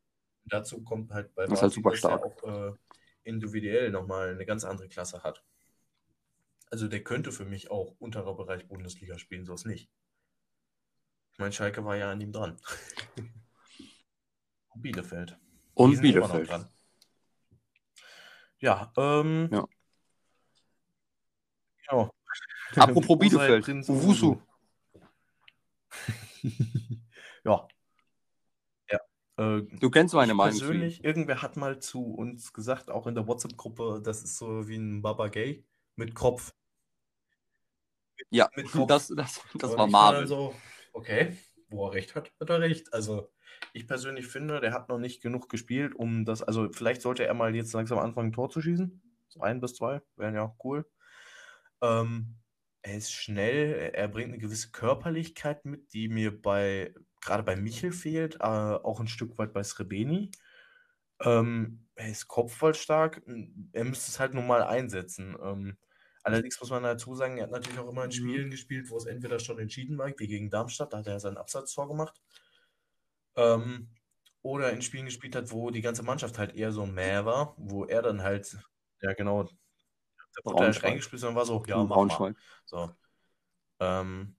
Und 0.45 0.53
dazu 0.53 0.83
kommt 0.85 1.13
halt 1.13 1.35
bei 1.35 1.47
Das 1.47 1.59
ist 1.59 1.63
halt 1.63 1.73
super 1.73 1.91
dass 1.91 2.07
er 2.07 2.19
stark. 2.19 2.23
auch 2.23 2.43
äh, 2.45 2.73
individuell 3.25 3.91
nochmal 3.91 4.31
eine 4.31 4.47
ganz 4.47 4.65
andere 4.65 4.89
Klasse 4.89 5.23
hat. 5.23 5.45
Also 6.73 6.89
der 6.89 7.05
könnte 7.05 7.33
für 7.33 7.45
mich 7.45 7.71
auch 7.71 7.95
unterer 7.99 8.35
Bereich 8.35 8.67
Bundesliga 8.67 9.19
spielen, 9.19 9.45
so 9.45 9.53
ist 9.53 9.67
nicht. 9.67 9.91
Ich 11.35 11.39
meine, 11.39 11.53
Schalke 11.53 11.85
war 11.85 11.97
ja 11.97 12.11
an 12.11 12.19
ihm 12.23 12.33
dran. 12.33 12.59
Bielefeld. 14.75 15.39
Und 15.75 16.01
Bielefeld. 16.01 16.49
dran. 16.49 16.67
Ja, 18.59 18.91
ähm, 18.97 19.51
Ja. 19.53 19.69
genau. 21.87 22.11
Apropos 22.77 23.19
Bielefeld, 23.19 23.69
Owusu. 23.91 24.41
ja. 27.45 27.69
Ja. 28.91 28.99
Äh, 29.37 29.63
Du 29.79 29.91
kennst 29.91 30.15
meine 30.15 30.33
Meinung 30.33 30.59
persönlich, 30.59 31.05
irgendwer 31.05 31.43
hat 31.43 31.59
mal 31.59 31.81
zu 31.81 32.15
uns 32.15 32.55
gesagt, 32.55 32.91
auch 32.91 33.07
in 33.07 33.15
der 33.15 33.27
WhatsApp-Gruppe, 33.27 34.01
das 34.03 34.23
ist 34.23 34.39
so 34.39 34.67
wie 34.69 34.77
ein 34.77 35.03
Babagay 35.03 35.67
mit 35.97 36.15
Kopf. 36.15 36.55
Ja, 38.31 38.51
das, 38.87 39.09
das, 39.09 39.41
das 39.55 39.77
war 39.77 39.87
ich 39.87 39.93
war 39.93 40.13
dann 40.13 40.23
Marvin. 40.23 40.29
so, 40.29 40.55
okay, 40.93 41.37
wo 41.69 41.87
er 41.87 41.95
recht 41.95 42.15
hat, 42.15 42.33
hat 42.41 42.51
er 42.51 42.61
recht. 42.61 42.93
Also 42.93 43.31
ich 43.73 43.87
persönlich 43.87 44.27
finde, 44.27 44.61
der 44.61 44.73
hat 44.73 44.89
noch 44.89 44.99
nicht 44.99 45.23
genug 45.23 45.49
gespielt, 45.49 45.95
um 45.95 46.25
das, 46.25 46.43
also 46.43 46.71
vielleicht 46.73 47.03
sollte 47.03 47.25
er 47.27 47.35
mal 47.35 47.55
jetzt 47.55 47.73
langsam 47.73 47.99
anfangen, 47.99 48.29
ein 48.29 48.33
Tor 48.33 48.51
zu 48.51 48.61
schießen. 48.61 49.01
So 49.29 49.41
ein 49.41 49.61
bis 49.61 49.75
zwei, 49.75 50.03
wären 50.17 50.35
ja 50.35 50.55
cool. 50.65 50.85
Ähm, 51.81 52.37
er 52.83 52.97
ist 52.97 53.13
schnell, 53.13 53.75
er- 53.75 53.95
er 53.95 54.09
bringt 54.09 54.29
eine 54.31 54.39
gewisse 54.39 54.71
Körperlichkeit 54.71 55.65
mit, 55.65 55.93
die 55.93 56.09
mir 56.09 56.41
bei, 56.41 56.95
gerade 57.21 57.43
bei 57.43 57.57
Michel 57.57 57.93
fehlt, 57.93 58.37
äh, 58.37 58.39
auch 58.45 59.01
ein 59.01 59.09
Stück 59.09 59.39
weit 59.39 59.53
bei 59.53 59.63
Srebeni. 59.63 60.31
Ähm, 61.21 61.87
er 61.95 62.11
ist 62.11 62.29
kopfballstark, 62.29 63.23
er 63.73 63.85
müsste 63.85 64.11
es 64.11 64.21
halt 64.21 64.35
nur 64.35 64.43
mal 64.43 64.63
einsetzen. 64.63 65.37
Ähm, 65.43 65.77
allerdings 66.23 66.61
muss 66.61 66.71
man 66.71 66.83
dazu 66.83 67.15
sagen, 67.15 67.39
er 67.39 67.45
hat 67.45 67.51
natürlich 67.51 67.79
auch 67.79 67.89
immer 67.89 68.05
in 68.05 68.11
Mhm. 68.11 68.15
Spielen 68.15 68.51
gespielt, 68.51 68.91
wo 68.91 68.97
es 68.97 69.07
entweder 69.07 69.39
schon 69.39 69.59
entschieden 69.59 69.99
war, 69.99 70.09
wie 70.19 70.27
gegen 70.27 70.51
Darmstadt, 70.51 70.93
da 70.93 70.99
hat 70.99 71.07
er 71.07 71.21
sein 71.21 71.37
Absatztor 71.37 71.89
gemacht. 71.89 72.21
Ähm, 73.37 73.89
oder 74.43 74.73
in 74.73 74.83
Spielen 74.83 75.07
gespielt 75.07 75.37
hat, 75.37 75.51
wo 75.53 75.71
die 75.71 75.83
ganze 75.83 76.03
Mannschaft 76.03 76.39
halt 76.39 76.55
eher 76.55 76.73
so 76.73 76.85
mäh 76.85 77.25
war, 77.25 77.55
wo 77.57 77.85
er 77.85 78.03
dann 78.03 78.23
halt, 78.23 78.57
ja 79.01 79.13
genau, 79.13 79.45
da 79.45 80.45
wurde 80.45 80.57
Braunschweig. 80.57 80.91
reingespielt 80.91 81.23
und 81.25 81.35
war 81.35 81.45
so, 81.47 81.63
ja, 81.67 81.83
mach 81.85 82.19
mal. 82.19 82.35
So. 82.65 82.91
Ähm, 83.81 84.37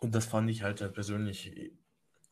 und 0.00 0.14
das 0.14 0.26
fand 0.26 0.50
ich 0.50 0.62
halt 0.62 0.92
persönlich 0.94 1.72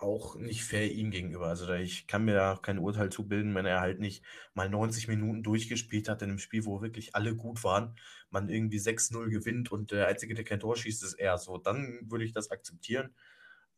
auch 0.05 0.37
nicht 0.37 0.65
fair 0.65 0.93
ihm 0.93 1.11
gegenüber. 1.11 1.47
Also 1.49 1.73
ich 1.75 2.07
kann 2.07 2.25
mir 2.25 2.35
da 2.35 2.59
kein 2.63 2.79
Urteil 2.79 3.11
zu 3.11 3.27
bilden, 3.29 3.55
wenn 3.57 3.67
er 3.67 3.81
halt 3.81 4.01
nicht 4.01 4.25
mal 4.55 4.69
90 4.69 5.09
Minuten 5.09 5.43
durchgespielt 5.43 6.09
hat 6.09 6.23
in 6.23 6.31
einem 6.31 6.39
Spiel, 6.39 6.67
wo 6.67 6.83
wirklich 6.83 7.17
alle 7.17 7.35
gut 7.37 7.65
waren, 7.65 7.97
man 8.31 8.49
irgendwie 8.49 8.79
6-0 8.79 9.31
gewinnt 9.31 9.73
und 9.73 9.91
der 9.93 10.07
Einzige, 10.09 10.35
der 10.35 10.45
kein 10.45 10.61
Tor 10.61 10.77
schießt, 10.77 11.03
ist 11.05 11.15
er. 11.15 11.39
So, 11.39 11.59
dann 11.59 12.11
würde 12.11 12.25
ich 12.25 12.33
das 12.33 12.51
akzeptieren, 12.53 13.15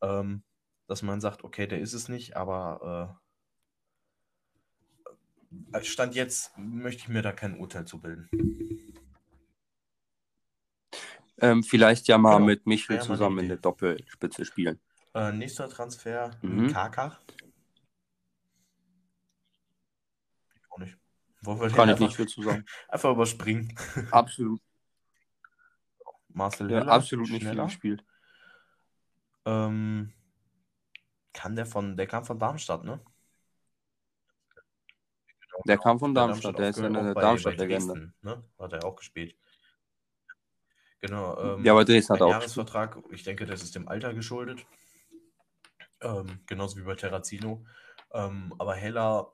ähm, 0.01 0.43
dass 0.87 1.01
man 1.01 1.21
sagt, 1.21 1.43
okay, 1.43 1.67
der 1.67 1.79
ist 1.81 1.93
es 1.93 2.09
nicht, 2.09 2.37
aber 2.37 3.19
äh, 5.51 5.73
als 5.73 5.87
Stand 5.87 6.15
jetzt 6.15 6.57
möchte 6.57 7.03
ich 7.03 7.09
mir 7.09 7.21
da 7.21 7.31
kein 7.31 7.57
Urteil 7.59 7.85
zu 7.85 8.01
bilden. 8.01 8.29
Ähm, 11.39 11.63
vielleicht 11.63 12.07
ja 12.07 12.17
mal 12.17 12.37
Genau. 12.37 12.45
mit 12.45 12.65
Michel 12.67 12.99
eine 12.99 13.05
zusammen 13.05 13.47
der 13.47 13.57
Doppelspitze 13.57 14.45
spielen. 14.45 14.79
Äh, 15.17 15.31
nächster 15.31 15.67
Transfer, 15.67 16.29
Mhm. 16.43 16.71
Kaka. 16.71 17.17
Ich 20.55 20.61
auch 20.71 20.77
nicht. 20.77 20.95
Wollen 21.41 21.59
wir 21.59 21.69
Kann 21.69 21.89
ich 21.89 21.93
einfach, 21.93 21.99
nicht 22.05 22.15
viel 22.15 22.27
zu 22.27 22.43
sagen. 22.43 22.63
einfach 22.89 23.11
überspringen? 23.11 23.75
Absolut, 24.11 24.61
Marcel 26.29 26.69
ja, 26.69 26.79
Hiller, 26.79 26.91
absolut 26.91 27.29
nicht 27.29 27.39
viel 27.39 27.47
schneller. 27.47 27.63
gespielt. 27.65 28.05
Ähm, 29.45 30.13
kann 31.33 31.55
der 31.55 31.65
von, 31.65 31.97
der 31.97 32.05
kam 32.05 32.23
von 32.23 32.37
Darmstadt, 32.37 32.83
ne? 32.83 32.99
Genau, 35.39 35.63
Der 35.65 35.77
kam 35.79 35.97
von 35.97 36.13
Darmstadt, 36.13 36.59
der 36.59 36.69
ist 36.69 36.77
ja 36.77 36.85
aufgehört, 36.85 37.05
eine 37.05 37.13
Darmstadt-Legende. 37.15 38.13
Ne? 38.21 38.43
Hat 38.59 38.73
er 38.73 38.85
auch 38.85 38.97
gespielt. 38.97 39.35
Genau. 40.99 41.55
Ähm, 41.55 41.65
Ja, 41.65 41.71
aber 41.71 41.85
Dresden 41.85 42.13
hat 42.13 42.21
auch. 42.21 42.29
Jahresvertrag, 42.29 42.99
ich 43.09 43.23
denke, 43.23 43.47
das 43.47 43.63
ist 43.63 43.73
dem 43.73 43.87
Alter 43.87 44.13
geschuldet. 44.13 44.65
Ähm, 46.01 46.41
genauso 46.45 46.77
wie 46.77 46.83
bei 46.83 46.95
Terrazino. 46.95 47.65
Ähm, 48.13 48.53
aber 48.59 48.75
Heller 48.75 49.33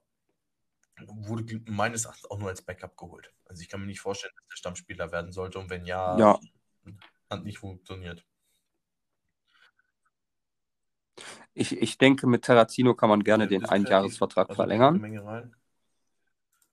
wurde 1.07 1.61
meines 1.67 2.05
Erachtens 2.05 2.29
auch 2.29 2.39
nur 2.39 2.49
als 2.49 2.61
Backup 2.61 2.97
geholt. 2.97 3.31
Also 3.45 3.61
ich 3.61 3.69
kann 3.69 3.81
mir 3.81 3.87
nicht 3.87 3.99
vorstellen, 3.99 4.33
dass 4.37 4.47
der 4.47 4.57
Stammspieler 4.57 5.11
werden 5.11 5.31
sollte 5.31 5.59
und 5.59 5.69
wenn 5.69 5.85
ja, 5.85 6.17
Ja, 6.17 6.39
hat 7.29 7.43
nicht 7.43 7.57
funktioniert. 7.59 8.25
ich, 11.53 11.79
ich 11.81 11.97
denke, 11.97 12.27
mit 12.27 12.43
Terrazino 12.43 12.93
kann 12.95 13.09
man 13.09 13.23
gerne 13.23 13.47
Der 13.47 13.59
den 13.59 13.69
Einjahresvertrag 13.69 14.49
also 14.49 14.61
verlängern. 14.61 15.01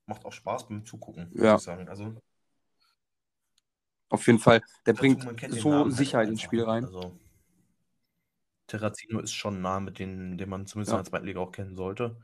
Macht 0.07 0.24
auch 0.24 0.32
Spaß 0.32 0.68
beim 0.68 0.84
Zugucken, 0.84 1.30
Ja. 1.34 1.53
muss 1.53 1.61
ich 1.61 1.66
sagen. 1.66 1.88
Also 1.88 2.14
Auf 4.09 4.26
jeden 4.26 4.38
Fall, 4.41 4.61
der 4.86 4.95
bringt 4.95 5.22
so 5.51 5.68
halt 5.68 5.93
Sicherheit 5.93 6.28
ins. 6.28 6.43
Spiel 6.43 6.64
rein. 6.64 6.84
Also 6.84 7.12
Terrazino 8.70 9.20
ist 9.20 9.32
schon 9.34 9.56
ein 9.58 9.62
Name, 9.62 9.92
den, 9.92 10.38
den 10.38 10.48
man 10.48 10.66
zumindest 10.66 10.92
in 10.92 10.96
Ja. 10.96 11.02
der 11.02 11.04
zweiten 11.10 11.26
Liga 11.26 11.40
auch 11.40 11.52
kennen 11.52 11.76
sollte. 11.76 12.18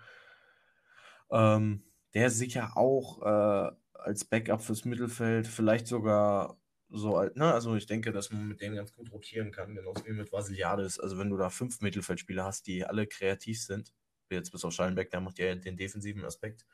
Ähm, 1.31 1.85
der 2.15 2.31
sicher 2.31 2.77
auch 2.77 3.23
äh, 3.23 3.73
als 3.95 4.25
Backup 4.25 4.63
fürs 4.63 4.85
Mittelfeld, 4.85 5.47
vielleicht 5.47 5.87
sogar 5.87 6.61
so, 6.89 7.17
alt- 7.17 7.37
ne? 7.37 7.53
Also 7.53 7.75
ich 7.77 7.87
denke, 7.87 8.13
dass 8.13 8.31
man 8.31 8.47
mit 8.49 8.61
denen 8.61 8.77
ganz 8.77 8.93
gut 8.93 9.11
rotieren 9.13 9.51
kann, 9.51 9.75
genauso 9.75 10.05
wie 10.07 10.13
mit 10.13 10.33
Vasiliadis. 10.33 11.01
Also 11.01 11.19
wenn 11.19 11.31
du 11.31 11.37
da 11.37 11.51
fünf 11.51 11.81
Mittelfeldspieler 11.81 12.45
hast, 12.45 12.67
die 12.67 12.85
alle 12.85 13.07
kreativ 13.07 13.61
sind, 13.63 13.93
jetzt 14.31 14.53
bis 14.53 14.65
auf 14.65 14.73
Schallenberg, 14.73 15.11
der 15.11 15.21
macht 15.21 15.39
ja 15.39 15.55
den 15.55 15.77
defensiven 15.77 16.25
Aspekt, 16.25 16.65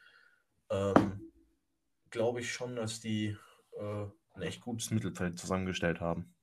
ähm, 0.71 1.33
glaube 2.11 2.41
ich 2.41 2.53
schon, 2.53 2.77
dass 2.77 3.01
die 3.01 3.37
äh, 3.79 4.07
ein 4.35 4.43
echt 4.43 4.63
gutes 4.63 4.91
Mittelfeld 4.91 5.39
zusammengestellt 5.39 6.01
haben. 6.01 6.35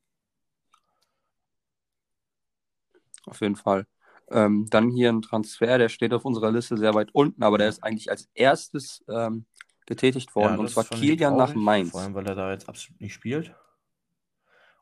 Auf 3.29 3.41
jeden 3.41 3.55
Fall. 3.55 3.85
Ähm, 4.31 4.67
dann 4.69 4.91
hier 4.91 5.09
ein 5.09 5.21
Transfer, 5.21 5.77
der 5.77 5.89
steht 5.89 6.13
auf 6.13 6.25
unserer 6.25 6.51
Liste 6.51 6.77
sehr 6.77 6.93
weit 6.93 7.09
unten, 7.13 7.41
aber 7.41 7.57
der 7.57 7.69
ist 7.69 7.83
eigentlich 7.83 8.11
als 8.11 8.29
erstes 8.33 9.03
ähm, 9.09 9.45
getätigt 9.85 10.35
worden, 10.35 10.53
Ja, 10.53 10.59
und 10.59 10.69
zwar 10.69 10.83
Kilian 10.83 11.35
nach 11.35 11.55
Mainz. 11.55 11.91
Vor 11.91 12.01
allem, 12.01 12.13
weil 12.13 12.27
er 12.27 12.35
da 12.35 12.51
jetzt 12.51 12.69
absolut 12.69 13.01
nicht 13.01 13.13
spielt. 13.13 13.55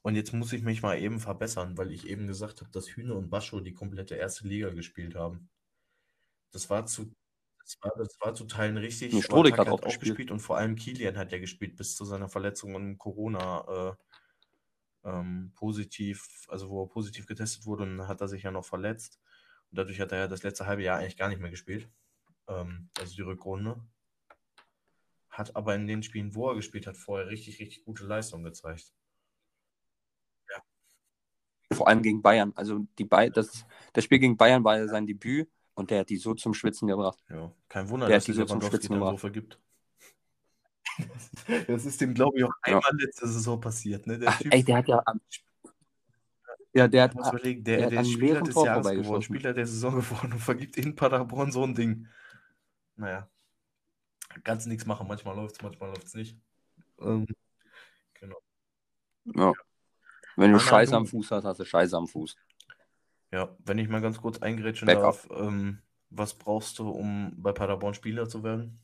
Und 0.02 0.16
jetzt 0.16 0.34
muss 0.34 0.54
ich 0.54 0.64
mich 0.64 0.82
mal 0.82 0.98
eben 1.00 1.20
verbessern, 1.20 1.78
weil 1.78 1.92
ich 1.92 2.08
eben 2.08 2.28
gesagt 2.28 2.62
habe, 2.62 2.72
dass 2.72 2.88
Hühne 2.88 3.14
und 3.16 3.30
Bascho 3.30 3.60
die 3.60 3.74
komplette 3.74 4.16
erste 4.16 4.48
Liga 4.48 4.70
gespielt 4.70 5.16
haben. 5.16 5.50
Das 6.52 6.70
war 6.70 6.86
zu, 6.86 7.12
das 7.62 7.78
war, 7.82 7.92
das 7.98 8.18
war 8.22 8.34
zu 8.34 8.46
Teilen 8.46 8.78
richtig. 8.78 9.24
Strodig 9.24 9.58
hat 9.58 9.70
auch 9.70 9.82
gespielt. 9.82 10.32
und 10.32 10.40
vor 10.40 10.58
allem 10.58 10.76
Kilian 10.76 11.18
hat 11.18 11.32
ja 11.32 11.40
gespielt 11.40 11.76
bis 11.76 11.96
zu 11.96 12.06
seiner 12.06 12.30
Verletzung 12.30 12.76
und 12.76 12.98
Corona 12.98 13.66
äh, 13.68 13.96
ähm, 15.08 15.52
positiv, 15.56 16.46
also 16.50 16.70
wo 16.70 16.84
er 16.84 16.90
positiv 16.90 17.26
getestet 17.26 17.66
wurde 17.66 17.84
und 17.84 18.08
hat 18.08 18.22
er 18.22 18.28
sich 18.28 18.44
ja 18.44 18.52
noch 18.52 18.66
verletzt. 18.66 19.20
Und 19.72 19.80
dadurch 19.80 20.00
hat 20.02 20.12
er 20.12 20.20
ja 20.20 20.28
das 20.28 20.44
letzte 20.44 20.68
halbe 20.68 20.84
Jahr 20.84 21.00
eigentlich 21.00 21.18
gar 21.18 21.30
nicht 21.30 21.42
mehr 21.42 21.50
gespielt. 21.52 21.90
Ähm, 22.48 22.90
also 23.00 23.16
die 23.16 23.22
Rückrunde. 23.22 23.80
Hat 25.30 25.56
aber 25.56 25.76
in 25.76 25.88
den 25.88 26.04
Spielen, 26.04 26.36
wo 26.36 26.50
er 26.50 26.56
gespielt 26.56 26.88
hat, 26.88 26.98
vorher 26.98 27.28
richtig, 27.28 27.60
richtig 27.60 27.86
gute 27.86 28.06
Leistung 28.06 28.44
gezeigt. 28.44 28.94
Vor 31.72 31.88
allem 31.88 32.02
gegen 32.02 32.22
Bayern. 32.22 32.54
Also 32.56 32.88
die 32.98 33.04
Bay 33.06 33.30
das, 33.30 33.66
das 33.94 34.04
Spiel 34.04 34.20
gegen 34.20 34.38
Bayern 34.38 34.64
war 34.64 34.78
ja 34.78 34.88
sein 34.88 35.06
Debüt 35.06 35.50
und 35.76 35.92
der 35.92 36.00
hat 36.00 36.10
die 36.10 36.18
so 36.18 36.34
zum 36.34 36.54
Schwitzen 36.54 36.88
gebracht. 36.88 37.20
Ja, 37.30 37.52
kein 37.68 37.90
Wunder, 37.90 38.08
Der 38.08 38.18
dass 38.18 38.24
hat 38.24 38.28
die 38.28 38.34
der 38.34 38.48
so 38.48 38.54
zum 38.54 38.62
Schwitzen 38.62 38.94
dann 38.94 39.00
so 39.00 39.06
gebracht. 39.06 39.20
vergibt. 39.20 39.60
Das 41.68 41.86
ist 41.86 42.02
dem, 42.02 42.14
glaube 42.14 42.38
ich, 42.40 42.44
auch 42.44 42.54
Ja. 42.66 42.78
einmal 42.78 42.92
letzte 43.00 43.28
Saison 43.28 43.60
passiert. 43.62 44.06
Ne? 44.08 44.20
Der 44.20 44.30
Ach, 44.30 44.40
Typ, 44.40 44.54
ey, 44.54 44.64
der 44.64 44.78
hat 44.78 44.88
ja. 44.88 45.02
am- 45.06 45.22
Ja, 46.74 46.88
der 46.88 47.04
hat. 47.04 47.16
muss 47.16 47.30
überlegen, 47.30 47.64
der, 47.64 47.78
der 47.78 47.90
der 47.90 48.04
Spieler 48.06 48.42
des 48.42 48.54
Tor 48.54 48.66
Jahres 48.66 48.90
geworden. 48.92 49.22
Spieler 49.22 49.54
der 49.54 49.66
Saison 49.66 49.96
geworden 50.00 50.34
und 50.34 50.40
vergibt 50.40 50.78
in 50.78 50.96
Paderborn 50.96 51.52
so 51.52 51.64
ein 51.64 51.76
Ding. 51.76 52.08
Naja, 52.96 53.30
kannst 54.44 54.68
nichts 54.68 54.86
machen. 54.86 55.08
Manchmal 55.08 55.36
läuft 55.36 55.56
es, 55.56 55.62
manchmal 55.62 55.90
läuft 55.90 56.04
es 56.06 56.14
nicht. 56.16 56.38
Ähm, 57.00 57.28
genau. 58.16 58.38
Ja. 59.36 59.54
Wenn 60.36 60.52
du. 60.52 60.60
Scheiße 60.60 60.96
am 60.96 61.06
Fuß 61.06 61.32
hast, 61.32 61.46
hast 61.46 61.60
du 61.60 61.66
Scheiße 61.66 61.96
am 61.96 62.08
Fuß. 62.08 62.36
Ja, 63.32 63.56
wenn 63.66 63.78
ich 63.78 63.90
mal 63.90 64.02
ganz 64.02 64.20
kurz 64.22 64.40
eingrätschen 64.40 64.86
Backup. 64.86 65.04
darf, 65.04 65.28
ähm, 65.32 65.80
was 66.10 66.34
brauchst 66.34 66.80
du, 66.80 66.90
um 66.90 67.34
bei 67.38 67.52
Paderborn 67.52 67.94
Spieler 67.94 68.28
zu 68.30 68.44
werden? 68.44 68.80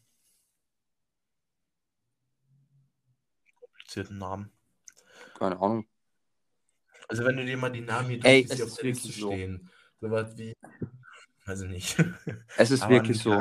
Komplizierten 3.94 4.18
Namen. 4.18 4.52
Keine 5.38 5.60
Ahnung. 5.60 5.86
Also 7.08 7.26
wenn 7.26 7.38
du 7.38 7.46
dir 7.46 7.58
mal 7.58 7.72
die 7.72 7.82
Namen 7.82 8.10
hier 8.10 8.26
Ey, 8.26 8.44
es 8.50 8.60
auf 8.60 8.68
ist 8.70 8.78
der 8.78 8.86
Liste 8.86 9.04
wirklich 9.08 9.22
so. 9.22 9.32
stehen, 9.32 9.70
sowas 10.02 10.38
wie, 10.38 10.56
weiß 11.46 11.62
ich 11.62 11.70
nicht, 11.70 11.98
Es 12.58 12.72
ist 12.72 12.89
wirklich 12.89 13.20
so. 13.20 13.34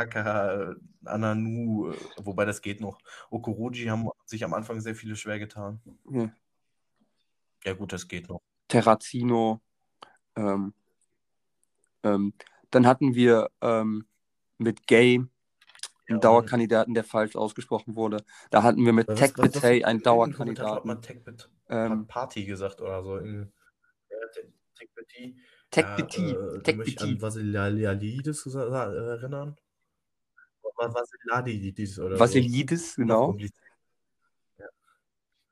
Ananu, 1.05 1.91
äh, 1.91 1.97
wobei 2.19 2.45
das 2.45 2.61
geht 2.61 2.81
noch. 2.81 2.99
Okoroji 3.31 3.87
haben 3.87 4.09
sich 4.27 4.45
am 4.45 4.53
Anfang 4.53 4.81
sehr 4.81 4.95
viele 4.95 5.17
schwer 5.17 5.39
getan. 5.39 5.81
Ja. 6.11 6.31
Ja 7.65 7.73
gut, 7.73 7.93
das 7.93 8.07
geht 8.07 8.29
noch. 8.29 8.43
Terrazino. 8.69 9.61
Ähm, 10.37 10.75
ähm, 12.03 12.35
dann 12.71 12.87
hatten 12.87 13.15
wir 13.15 13.49
ähm, 13.63 14.07
mit 14.59 14.87
Gay 14.87 15.25
einen 16.09 16.17
Ja, 16.17 16.21
Dauerkandidaten, 16.21 16.95
der 16.95 17.05
falsch 17.05 17.37
ausgesprochen 17.37 17.97
wurde. 17.97 18.25
Da 18.51 18.63
hatten 18.63 18.85
wir 18.85 18.93
mit 18.93 19.07
Tech 19.15 19.35
Betay 19.35 19.85
einen 19.85 20.03
Kommentator 20.03 20.77
hat 20.77 20.85
Dauerkandidaten. 20.87 21.01
Tech 21.03 21.23
Ähm, 21.69 22.07
Party 22.07 22.45
gesagt 22.45 22.81
oder 22.81 23.03
so. 23.03 23.17
In, 23.19 23.53
ja, 24.11 24.17
Te- 24.35 24.53
Tech 24.79 24.89
Petit. 24.95 25.37
Tech 25.71 25.85
Ja, 25.85 25.97
Petit. 25.97 26.37
äh, 26.37 26.63
Tech 26.63 26.77
mich 26.77 27.01
an 27.01 27.21
Vasiliadis 27.21 28.47
äh, 28.47 28.59
erinnern? 28.59 29.57
Vasiliadis 30.77 31.99
oder 31.99 32.19
Vassilidis, 32.19 32.95
so. 32.95 33.03
Genau. 33.03 33.27
kompliziert. 33.27 33.63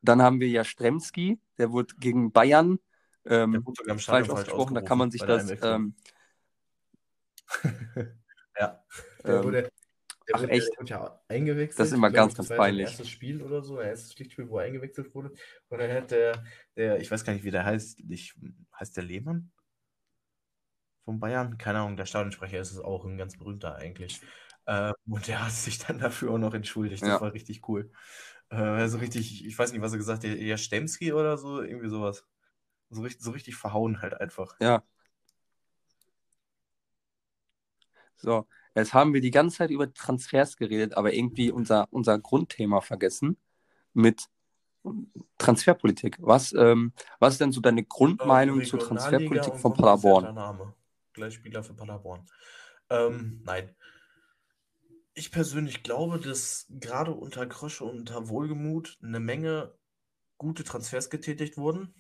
Dann 0.03 0.23
haben 0.23 0.41
wir 0.41 0.49
ja 0.49 0.65
Stremski, 0.65 1.39
der 1.59 1.73
wurde 1.73 1.95
gegen 1.97 2.33
Bayern 2.33 2.79
ähm, 3.27 3.65
falsch 3.77 4.07
falsch 4.07 4.31
ausgesprochen. 4.31 4.75
Da 4.75 4.81
kann 4.81 4.99
man 4.99 5.11
sich 5.11 5.23
das. 5.23 5.51
Ähm, 5.63 5.95
ja. 8.59 8.83
Der 9.25 9.35
ähm, 9.37 9.45
wurde, 9.45 9.71
der 10.33 10.45
ach, 10.47 10.49
echt? 10.49 10.79
Wurde 10.79 10.91
ja 10.91 11.21
eingewechselt. 11.29 11.81
Das 11.81 11.89
ist 11.89 11.95
immer 11.95 12.11
ganz, 12.11 12.35
ganz 12.35 12.49
peinlich. 12.49 12.87
erstes 12.87 13.09
Spiel 13.09 13.43
oder 13.43 13.63
so, 13.63 13.81
erstes 13.81 14.15
Pflichtspiel, 14.15 14.49
wo 14.49 14.59
er 14.59 14.67
eingewechselt 14.67 15.15
wurde. 15.15 15.33
Und 15.69 15.79
dann 15.79 15.91
hat 15.93 16.11
der, 16.11 16.45
der, 16.77 17.01
ich 17.01 17.11
weiß 17.11 17.25
gar 17.25 17.33
nicht, 17.33 17.45
wie 17.45 17.51
der 17.51 17.65
heißt, 17.65 18.01
ich, 18.09 18.35
heißt 18.79 18.97
der 18.97 19.05
Lehmann? 19.05 19.51
Von 21.05 21.19
Bayern? 21.19 21.59
Keine 21.59 21.81
Ahnung, 21.81 21.97
der 21.97 22.07
Stadionsprecher 22.07 22.61
ist 22.61 22.73
es 22.73 22.79
auch 22.79 23.05
ein 23.05 23.17
ganz 23.17 23.37
berühmter 23.37 23.77
eigentlich. 23.77 24.21
Ähm, 24.67 24.93
und 25.09 25.27
der 25.27 25.45
hat 25.45 25.53
sich 25.53 25.79
dann 25.79 25.99
dafür 25.99 26.33
auch 26.33 26.39
noch 26.39 26.55
entschuldigt. 26.55 27.03
Das 27.03 27.09
Ja. 27.09 27.21
war 27.21 27.33
richtig 27.33 27.67
cool. 27.69 27.91
Äh, 28.51 28.57
also 28.57 28.99
richtig, 28.99 29.45
ich 29.45 29.59
weiß 29.59 29.73
nicht, 29.73 29.81
was 29.81 29.93
er 29.93 29.99
gesagt 29.99 30.25
hat, 30.25 30.31
ja, 30.39 30.57
Stemski 30.57 31.13
oder 31.13 31.39
so, 31.39 31.63
irgendwie 31.63 31.89
sowas. 31.89 32.25
So 32.91 33.03
richtig, 33.03 33.23
so 33.23 33.31
richtig 33.31 33.57
verhauen 33.57 34.03
halt 34.03 34.15
einfach. 34.15 34.57
Ja. 34.61 34.83
So, 38.17 38.47
jetzt 38.81 38.95
haben 38.95 39.15
wir 39.15 39.21
die 39.21 39.31
ganze 39.31 39.59
Zeit 39.59 39.71
über 39.71 39.93
Transfers 39.93 40.57
geredet, 40.57 40.97
aber 40.97 41.13
irgendwie 41.13 41.51
unser, 41.51 41.89
unser 41.91 42.19
Grundthema 42.19 42.81
vergessen 42.81 43.37
mit 43.93 44.29
Transferpolitik. 45.39 46.17
Was, 46.21 46.53
ähm, 46.53 46.93
was 47.19 47.35
ist 47.35 47.41
denn 47.41 47.53
so 47.53 47.61
deine 47.61 47.85
Grundmeinung 47.85 48.65
zur 48.65 48.79
Transferpolitik 48.79 49.57
von 49.57 49.75
Paderborn? 49.75 50.35
Name. 50.35 50.75
Gleich 51.13 51.35
Spieler 51.35 51.63
für 51.63 51.75
Paderborn. 51.75 52.27
Ähm, 52.89 53.43
nein. 53.45 53.75
Ich 55.15 55.31
persönlich 55.31 55.83
glaube, 55.83 56.19
dass 56.19 56.67
gerade 56.71 57.13
unter 57.13 57.47
Krösche 57.47 57.85
und 57.85 57.99
unter 57.99 58.29
Wohlgemut 58.29 58.99
eine 59.03 59.21
Menge 59.21 59.75
gute 60.39 60.65
Transfers 60.65 61.11
getätigt 61.11 61.59
wurden. 61.59 61.95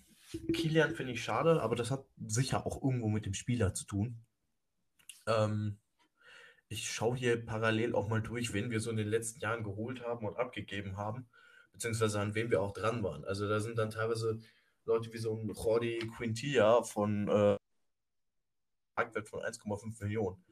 Kilian 0.52 0.94
finde 0.94 1.12
ich 1.12 1.22
schade, 1.22 1.60
aber 1.60 1.76
das 1.76 1.90
hat 1.90 2.06
sicher 2.26 2.64
auch 2.66 2.82
irgendwo 2.82 3.08
mit 3.08 3.26
dem 3.26 3.34
Spieler 3.34 3.74
zu 3.74 3.84
tun. 3.84 4.24
Ähm, 5.26 5.78
ich 6.70 6.88
schaue 6.88 7.16
hier 7.16 7.44
parallel 7.44 7.94
auch 7.94 8.08
mal 8.08 8.22
durch, 8.22 8.52
wen 8.52 8.70
wir 8.70 8.80
so 8.80 8.90
in 8.90 8.96
den 8.96 9.08
letzten 9.08 9.40
Jahren 9.40 9.64
geholt 9.64 10.02
haben 10.02 10.24
und 10.24 10.36
abgegeben 10.38 10.96
haben, 10.96 11.28
beziehungsweise 11.72 12.20
an 12.20 12.34
wen 12.36 12.50
wir 12.50 12.62
auch 12.62 12.72
dran 12.72 13.02
waren. 13.02 13.24
Also 13.24 13.48
da 13.48 13.58
sind 13.60 13.76
dann 13.76 13.90
teilweise 13.90 14.38
Leute 14.84 15.12
wie 15.12 15.18
so 15.18 15.36
ein 15.36 15.52
Jordi 15.52 15.98
Quintilla 16.16 16.84
von 16.84 17.28
äh, 17.28 17.56
Marktwert 18.96 19.28
von 19.28 19.40
1,5 19.40 20.00
Millionen. 20.04 20.44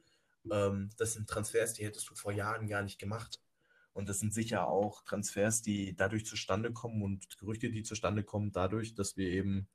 Ähm, 0.51 0.89
das 0.97 1.13
sind 1.13 1.29
Transfers, 1.29 1.73
die 1.73 1.85
hättest 1.85 2.09
du 2.09 2.15
vor 2.15 2.33
Jahren 2.33 2.67
gar 2.67 2.83
nicht 2.83 2.99
gemacht. 2.99 3.39
Und 3.93 4.09
das 4.09 4.19
sind 4.19 4.33
sicher 4.33 4.67
auch 4.67 5.03
Transfers, 5.03 5.61
die 5.61 5.95
dadurch 5.95 6.25
zustande 6.25 6.73
kommen 6.73 7.01
und 7.01 7.37
Gerüchte, 7.37 7.69
die 7.69 7.83
zustande 7.83 8.23
kommen, 8.23 8.51
dadurch, 8.51 8.93
dass 8.93 9.15
wir 9.15 9.29
eben 9.29 9.69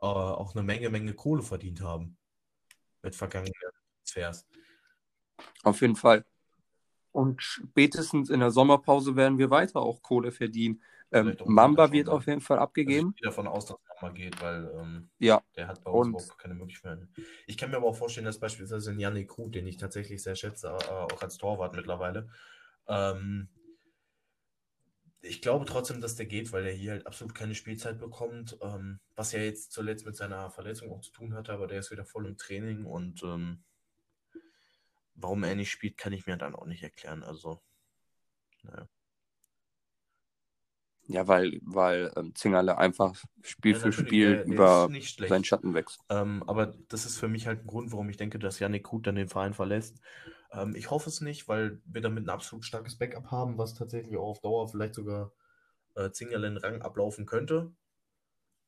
äh, 0.00 0.06
auch 0.06 0.54
eine 0.54 0.62
Menge, 0.64 0.90
Menge 0.90 1.14
Kohle 1.14 1.42
verdient 1.42 1.80
haben 1.80 2.18
mit 3.02 3.16
vergangenen 3.16 3.54
Transfers. 4.04 4.46
Auf 5.62 5.80
jeden 5.80 5.96
Fall. 5.96 6.24
Und 7.12 7.42
spätestens 7.42 8.30
in 8.30 8.40
der 8.40 8.50
Sommerpause 8.50 9.16
werden 9.16 9.38
wir 9.38 9.50
weiter 9.50 9.80
auch 9.80 10.02
Kohle 10.02 10.30
verdienen. 10.30 10.82
Ähm, 11.10 11.36
Mamba 11.46 11.90
wird 11.90 12.08
auf 12.08 12.26
jeden 12.26 12.40
Fall 12.42 12.58
Also 12.58 12.64
abgegeben. 12.64 13.10
ich 13.16 13.22
gehe 13.22 13.28
davon 13.30 13.46
aus, 13.46 13.66
dass 13.66 13.78
mal 14.00 14.12
geht, 14.12 14.40
weil 14.40 14.70
ähm, 14.80 15.10
Ja, 15.18 15.42
der 15.56 15.66
hat 15.66 15.82
bei 15.82 15.90
uns 15.90 16.06
Und- 16.06 16.12
überhaupt 16.14 16.38
keine 16.38 16.54
Möglichkeiten. 16.54 17.08
Ich 17.46 17.56
kann 17.56 17.70
mir 17.70 17.78
aber 17.78 17.86
auch 17.88 17.96
vorstellen, 17.96 18.26
dass 18.26 18.38
beispielsweise 18.38 18.90
ein 18.92 19.00
Yannick 19.00 19.28
Krug, 19.30 19.50
den 19.52 19.66
ich 19.66 19.76
tatsächlich 19.76 20.22
sehr 20.22 20.36
schätze, 20.36 20.68
äh, 20.68 20.72
auch 20.92 21.20
als 21.22 21.36
Torwart 21.38 21.74
mittlerweile, 21.74 22.28
ähm, 22.86 23.48
ich 25.20 25.42
glaube 25.42 25.64
trotzdem, 25.64 26.00
dass 26.00 26.14
der 26.14 26.26
geht, 26.26 26.52
weil 26.52 26.64
er 26.64 26.72
hier 26.72 26.92
halt 26.92 27.06
absolut 27.06 27.34
keine 27.34 27.54
Spielzeit 27.56 27.98
bekommt, 27.98 28.56
ähm, 28.62 29.00
was 29.16 29.32
ja 29.32 29.40
jetzt 29.40 29.72
zuletzt 29.72 30.06
mit 30.06 30.14
seiner 30.16 30.50
Verletzung 30.50 30.92
auch 30.92 31.00
zu 31.00 31.10
tun 31.10 31.34
hatte, 31.34 31.52
aber 31.52 31.66
der 31.66 31.80
ist 31.80 31.90
wieder 31.90 32.04
voll 32.04 32.26
im 32.26 32.36
Training 32.36 32.84
und 32.84 33.22
ähm, 33.24 33.64
warum 35.18 35.44
er 35.44 35.54
nicht 35.56 35.70
spielt, 35.70 35.98
kann 35.98 36.12
ich 36.12 36.26
mir 36.26 36.36
dann 36.38 36.54
auch 36.54 36.66
nicht 36.66 36.82
erklären. 36.82 37.22
Also, 37.24 37.60
naja. 38.64 38.88
ja, 41.08 41.26
weil, 41.26 41.58
weil 41.62 42.12
ähm, 42.16 42.34
Zingerle 42.34 42.76
einfach 42.78 43.14
Spiel 43.42 43.74
Ja, 43.74 43.78
für 43.80 43.92
Spiel 43.92 44.34
der- 44.34 44.44
der 44.44 44.46
über 44.46 44.90
seinen 45.28 45.44
Schatten 45.44 45.74
wächst. 45.74 46.00
Ähm, 46.10 46.42
aber 46.46 46.74
das 46.88 47.04
ist 47.06 47.18
für 47.18 47.28
mich 47.28 47.46
halt 47.46 47.60
ein 47.64 47.66
Grund, 47.66 47.92
warum 47.92 48.08
ich 48.08 48.16
denke, 48.16 48.38
dass 48.38 48.58
Yannick 48.60 48.84
Krug 48.84 49.02
dann 49.04 49.14
den 49.16 49.28
Verein 49.28 49.52
verlässt. 49.54 50.00
Ähm, 50.52 50.74
ich 50.74 50.90
hoffe 50.90 51.10
es 51.10 51.20
nicht, 51.20 51.48
weil 51.48 51.80
wir 51.84 52.00
damit 52.00 52.24
ein 52.24 52.30
absolut 52.30 52.64
starkes 52.64 52.96
Backup 52.96 53.30
haben, 53.30 53.58
was 53.58 53.74
tatsächlich 53.74 54.16
auch 54.16 54.30
auf 54.30 54.40
Dauer 54.40 54.68
vielleicht 54.68 54.94
sogar 54.94 55.32
äh, 55.96 56.10
Zingerlen 56.12 56.56
Rang 56.58 56.82
ablaufen 56.82 57.26
könnte. 57.26 57.72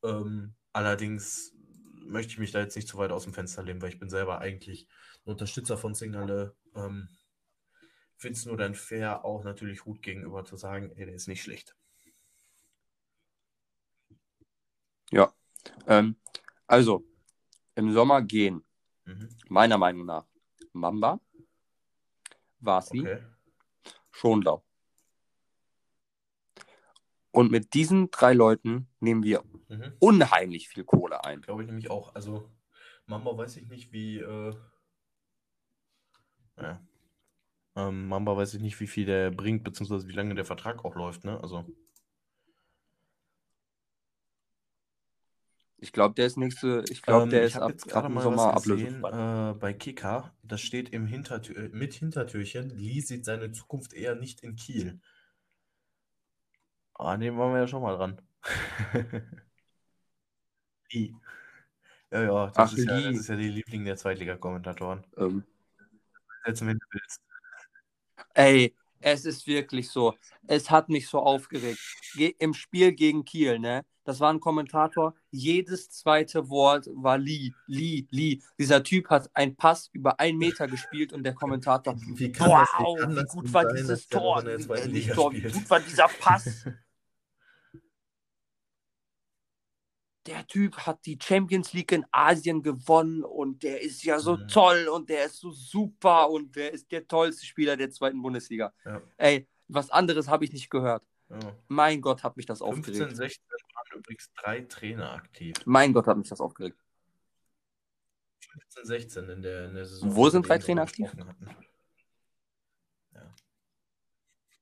Ähm, 0.04 0.54
allerdings 0.72 1.54
möchte 2.10 2.32
ich 2.32 2.38
mich 2.38 2.50
da 2.50 2.60
jetzt 2.60 2.76
nicht 2.76 2.88
zu 2.88 2.98
weit 2.98 3.10
aus 3.10 3.24
dem 3.24 3.32
Fenster 3.32 3.62
lehnen, 3.62 3.80
weil 3.80 3.90
ich 3.90 3.98
bin 3.98 4.10
selber 4.10 4.40
eigentlich 4.40 4.88
ein 5.24 5.30
Unterstützer 5.30 5.78
von 5.78 5.94
Zingerle. 5.94 6.54
Ähm, 6.74 7.08
Finde 8.16 8.38
es 8.38 8.44
nur 8.44 8.56
dann 8.56 8.74
fair, 8.74 9.24
auch 9.24 9.44
natürlich 9.44 9.84
Hut 9.86 10.02
gegenüber 10.02 10.44
zu 10.44 10.56
sagen, 10.56 10.92
ey, 10.96 11.06
der 11.06 11.14
ist 11.14 11.28
nicht 11.28 11.42
schlecht. 11.42 11.74
Ja. 15.10 15.32
Ähm, 15.86 16.16
also, 16.66 17.04
im 17.74 17.92
Sommer 17.92 18.22
gehen, 18.22 18.64
Mhm. 19.06 19.28
meiner 19.48 19.78
Meinung 19.78 20.04
nach, 20.06 20.26
Mamba, 20.72 21.20
Vasi, 22.60 23.00
Okay. 23.00 23.24
Schonlau. 24.10 24.62
Und 27.32 27.50
mit 27.50 27.74
diesen 27.74 28.10
drei 28.10 28.34
Leuten 28.34 28.88
nehmen 29.00 29.22
wir 29.22 29.42
Mhm. 29.70 29.92
unheimlich 30.00 30.68
viel 30.68 30.84
Kohle 30.84 31.24
ein. 31.24 31.42
Glaube 31.42 31.62
ich 31.62 31.68
nämlich 31.68 31.90
auch. 31.90 32.14
Also, 32.14 32.50
Mamba 33.06 33.36
weiß 33.36 33.56
ich 33.56 33.68
nicht, 33.68 33.92
wie. 33.92 34.18
Äh, 34.18 34.54
naja. 36.56 36.80
Ähm, 37.76 38.08
Mamba 38.08 38.36
weiß 38.36 38.54
ich 38.54 38.60
nicht, 38.60 38.80
wie 38.80 38.88
viel 38.88 39.06
der 39.06 39.30
bringt, 39.30 39.62
beziehungsweise 39.62 40.08
wie 40.08 40.12
lange 40.12 40.34
der 40.34 40.44
Vertrag 40.44 40.84
auch 40.84 40.96
läuft, 40.96 41.24
ne? 41.24 41.40
Also, 41.40 41.64
Ich 45.82 45.92
glaube, 45.92 46.14
der 46.14 46.26
ist 46.26 46.36
nächste, 46.36 46.84
ich 46.90 47.00
glaube, 47.00 47.22
ähm, 47.22 47.30
der 47.30 47.40
ich 47.40 47.46
ist 47.48 47.54
habe 47.54 47.66
ab, 47.66 47.70
jetzt 47.70 47.88
gerade 47.88 48.10
mal 48.10 48.22
Sommer 48.22 48.54
was 48.54 48.64
gesehen 48.64 49.02
äh, 49.02 49.54
bei 49.58 49.72
Kika. 49.72 50.34
Das 50.42 50.60
steht 50.60 50.90
im 50.90 51.06
Hintertür 51.06 51.56
äh, 51.56 51.68
mit 51.70 51.94
Hintertürchen. 51.94 52.68
Lee 52.76 53.00
sieht 53.00 53.24
seine 53.24 53.50
Zukunft 53.52 53.94
eher 53.94 54.14
nicht 54.14 54.42
in 54.42 54.56
Kiel. 54.56 55.00
Ah, 56.94 57.16
den 57.16 57.38
waren 57.38 57.54
wir 57.54 57.60
ja 57.60 57.66
schon 57.66 57.82
mal 57.82 57.96
dran. 57.96 58.20
Lee. 60.92 61.14
Ja, 62.12 62.22
ja, 62.22 62.46
das, 62.48 62.56
Ach, 62.56 62.72
ist 62.76 62.84
ja, 62.86 63.00
das 63.00 63.16
ist 63.20 63.28
ja 63.28 63.36
die 63.36 63.48
Liebling 63.48 63.84
der 63.84 63.96
Zweitliga-Kommentatoren. 63.96 65.04
Ähm, 65.16 65.44
Setzen, 66.44 66.68
wenn 66.68 66.78
du 66.78 66.86
willst. 66.92 67.20
ey, 68.34 68.74
es 69.00 69.24
ist 69.24 69.46
wirklich 69.46 69.88
so. 69.90 70.14
Es 70.46 70.70
hat 70.70 70.88
mich 70.88 71.08
so 71.08 71.20
aufgeregt. 71.20 71.78
Ge 72.14 72.34
Im 72.38 72.54
Spiel 72.54 72.92
gegen 72.92 73.24
Kiel, 73.24 73.58
ne? 73.58 73.84
Das 74.04 74.18
war 74.18 74.32
ein 74.32 74.40
Kommentator. 74.40 75.14
Jedes 75.30 75.90
zweite 75.90 76.48
Wort 76.48 76.88
war 76.94 77.16
Lee, 77.18 77.52
Lee, 77.66 78.06
Lee. 78.10 78.40
Dieser 78.58 78.82
Typ 78.82 79.08
hat 79.10 79.30
einen 79.34 79.54
Pass 79.56 79.88
über 79.92 80.18
einen 80.18 80.38
Meter 80.38 80.66
gespielt 80.66 81.12
und 81.12 81.22
der 81.22 81.34
Kommentator. 81.34 81.94
Wie 81.96 82.32
kann 82.32 82.50
das, 82.50 82.68
Wow, 82.78 82.98
wie 82.98 83.16
wie 83.16 83.24
gut 83.24 83.44
denn 83.44 83.54
war 83.54 83.64
sein, 83.64 83.76
dieses 83.76 84.10
noch 84.10 84.20
Tor. 84.20 84.42
der 84.42 84.54
Äh, 84.58 85.08
Tor, 85.14 85.32
wie 85.32 85.42
gut 85.42 85.70
war 85.70 85.80
dieser 85.80 86.08
Pass. 86.08 86.64
der 90.30 90.46
Typ 90.46 90.76
hat 90.86 91.04
die 91.06 91.18
Champions 91.20 91.72
League 91.72 91.90
in 91.92 92.06
Asien 92.12 92.62
gewonnen 92.62 93.24
und 93.24 93.62
der 93.64 93.80
ist 93.82 94.04
ja 94.04 94.20
so 94.20 94.36
Mhm. 94.36 94.48
toll 94.48 94.88
und 94.88 95.08
der 95.10 95.26
ist 95.26 95.38
so 95.40 95.50
super 95.50 96.30
und 96.30 96.54
der 96.54 96.72
ist 96.72 96.90
der 96.92 97.06
tollste 97.06 97.44
Spieler 97.44 97.76
der 97.76 97.90
zweiten 97.90 98.22
Bundesliga. 98.22 98.72
Ja. 98.84 99.02
Ey, 99.16 99.48
was 99.68 99.90
anderes 99.90 100.28
habe 100.28 100.44
ich 100.44 100.52
nicht 100.52 100.70
gehört. 100.70 101.02
Ja. 101.28 101.38
Mein 101.68 102.00
Gott, 102.00 102.22
hat 102.22 102.36
mich 102.36 102.46
das 102.46 102.60
15, 102.60 102.78
aufgeregt. 103.02 103.16
16 103.16 103.44
waren 103.74 103.98
übrigens 103.98 104.30
drei 104.34 104.60
Trainer 104.62 105.12
aktiv. 105.12 105.56
Mein 105.64 105.92
Gott, 105.92 106.06
hat 106.06 106.16
mich 106.16 106.28
das 106.28 106.40
aufgeregt. 106.40 106.78
15, 108.52 108.84
16 108.84 109.28
in 109.30 109.42
der, 109.42 109.66
in 109.68 109.74
der 109.74 109.84
Saison. 109.86 110.14
Wo 110.14 110.28
sind 110.28 110.48
drei 110.48 110.58
Trainer 110.58 110.82
aktiv? 110.82 111.08
hatten. 111.08 111.56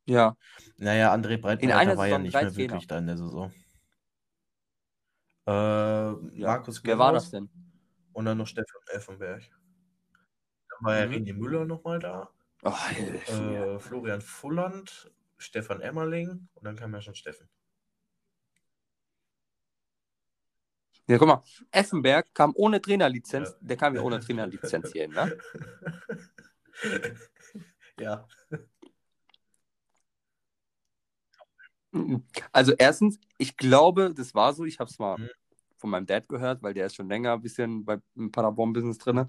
Ja. 0.07 0.35
Naja, 0.79 1.13
André 1.13 1.43
einer 1.75 1.97
war 1.99 2.07
ja 2.07 2.19
nicht 2.19 2.33
mehr 2.33 2.43
Trainer. 2.43 2.57
wirklich 2.57 2.87
da 2.87 2.99
in 2.99 3.07
der 3.07 3.19
Saison. 3.19 3.53
Äh, 5.49 5.51
ja. 5.51 6.47
Markus 6.47 6.85
Wer 6.85 6.99
war 6.99 7.13
das 7.15 7.31
denn? 7.31 7.49
und 8.13 8.25
dann 8.27 8.39
noch 8.39 8.47
Stefan 8.47 8.83
Effenberg. 8.93 9.51
Dann 10.71 10.87
war 10.87 10.99
ja 10.99 11.07
Mhm. 11.07 11.13
René 11.13 11.35
Müller 11.35 11.65
nochmal 11.65 11.99
da. 11.99 12.31
Oh. 12.65 12.75
Äh, 13.27 13.79
Florian 13.79 14.21
Fulland, 14.21 15.13
Stefan 15.39 15.81
Emmerling 15.81 16.49
und 16.55 16.65
dann 16.65 16.77
kam 16.77 16.95
ja 16.95 17.01
schon 17.03 17.15
Steffen. 17.15 17.49
Ja, 21.09 21.17
guck 21.17 21.27
mal, 21.29 21.43
Effenberg 21.73 22.35
kam 22.35 22.53
ohne 22.55 22.83
Trainerlizenz, 22.83 23.51
Ja. 23.51 23.57
der 23.61 23.77
kam 23.79 23.95
ja 23.95 24.03
ohne 24.03 24.21
Trainerlizenz 24.21 24.93
hier 24.93 25.03
hin, 25.03 25.13
ne? 25.13 25.33
ja. 27.99 28.27
Also 32.53 32.73
erstens, 32.79 33.19
ich 33.39 33.57
glaube, 33.57 34.13
das 34.15 34.35
war 34.35 34.53
so, 34.53 34.65
ich 34.65 34.79
habe 34.79 34.91
es 34.91 34.99
mal 34.99 35.19
Mhm. 35.19 35.29
von 35.79 35.91
meinem 35.91 36.07
Dad 36.07 36.29
gehört, 36.29 36.63
weil 36.63 36.75
der 36.75 36.87
ist 36.87 36.97
schon 36.97 37.09
länger 37.09 37.33
ein 37.35 37.41
bisschen 37.43 37.85
bei, 37.85 37.99
im 38.17 38.31
Paderborn-Business 38.31 38.99
drin. 38.99 39.27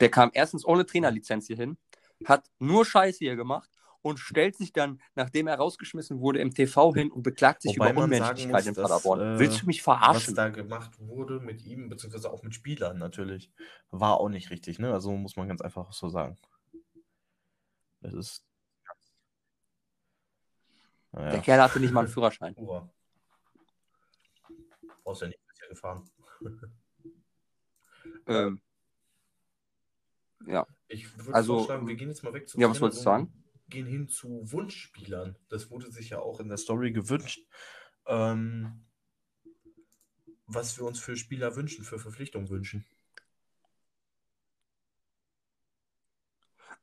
Der 0.00 0.10
kam 0.10 0.30
erstens 0.32 0.64
ohne 0.64 0.86
Trainerlizenz 0.86 1.46
hier 1.46 1.56
hin, 1.56 1.76
hat 2.24 2.46
nur 2.58 2.86
Scheiße 2.86 3.18
hier 3.18 3.36
gemacht 3.36 3.68
und 4.02 4.18
stellt 4.18 4.56
sich 4.56 4.72
dann, 4.72 5.00
nachdem 5.14 5.46
er 5.46 5.56
rausgeschmissen 5.56 6.20
wurde, 6.20 6.38
im 6.38 6.54
TV 6.54 6.94
hin 6.94 7.10
und 7.10 7.22
beklagt 7.22 7.60
sich 7.62 7.76
Wobei 7.76 7.90
über 7.90 8.00
Unmenschlichkeit 8.00 8.54
muss, 8.54 8.66
in 8.66 8.74
dass, 8.74 8.90
Paderborn. 8.90 9.20
äh, 9.20 9.38
Willst 9.38 9.62
du 9.62 9.66
mich 9.66 9.80
Was 9.80 9.84
verarschen? 9.84 10.34
da 10.36 10.48
gemacht 10.48 10.92
wurde 11.00 11.40
mit 11.40 11.62
ihm, 11.66 11.90
beziehungsweise 11.90 12.30
auch 12.30 12.42
mit 12.42 12.54
Spielern 12.54 12.98
natürlich, 12.98 13.50
war 13.90 14.18
auch 14.18 14.30
nicht 14.30 14.50
richtig, 14.50 14.78
ne? 14.78 14.92
Also 14.92 15.12
muss 15.12 15.36
man 15.36 15.48
ganz 15.48 15.60
einfach 15.60 15.92
so 15.92 16.08
sagen. 16.08 16.38
Das 18.00 18.14
ist. 18.14 18.49
Der 21.12 21.22
Naja, 21.22 21.40
Kerl 21.40 21.60
hatte 21.62 21.80
nicht 21.80 21.92
mal 21.92 22.00
einen 22.00 22.08
Führerschein. 22.08 22.54
Hurra. 22.56 22.88
Brauchst 25.04 25.22
ja 25.22 25.28
nicht 25.28 25.46
bisher 25.46 25.68
gefahren. 25.68 26.08
Ähm, 28.26 28.60
ja. 30.46 30.66
Ich 30.88 31.16
würde 31.18 31.34
Also, 31.34 31.58
vorschlagen, 31.58 31.86
wir 31.86 31.96
gehen 31.96 32.08
jetzt 32.08 32.22
mal 32.22 32.32
weg 32.32 32.48
zu 32.48 32.58
ja, 32.58 32.68
was 32.70 32.80
wolltest 32.80 33.00
du 33.00 33.04
sagen? 33.04 33.44
Gehen 33.68 33.86
hin 33.86 34.08
zu 34.08 34.40
Wunschspielern. 34.50 35.36
Das 35.48 35.70
wurde 35.70 35.90
sich 35.90 36.10
ja 36.10 36.20
auch 36.20 36.40
in 36.40 36.48
der 36.48 36.56
Story 36.56 36.92
gewünscht. 36.92 37.46
Ähm, 38.06 38.84
was 40.46 40.78
wir 40.78 40.86
uns 40.86 40.98
für 40.98 41.16
Spieler 41.16 41.56
wünschen, 41.56 41.84
für 41.84 41.98
Verpflichtungen 41.98 42.48
wünschen. 42.48 42.86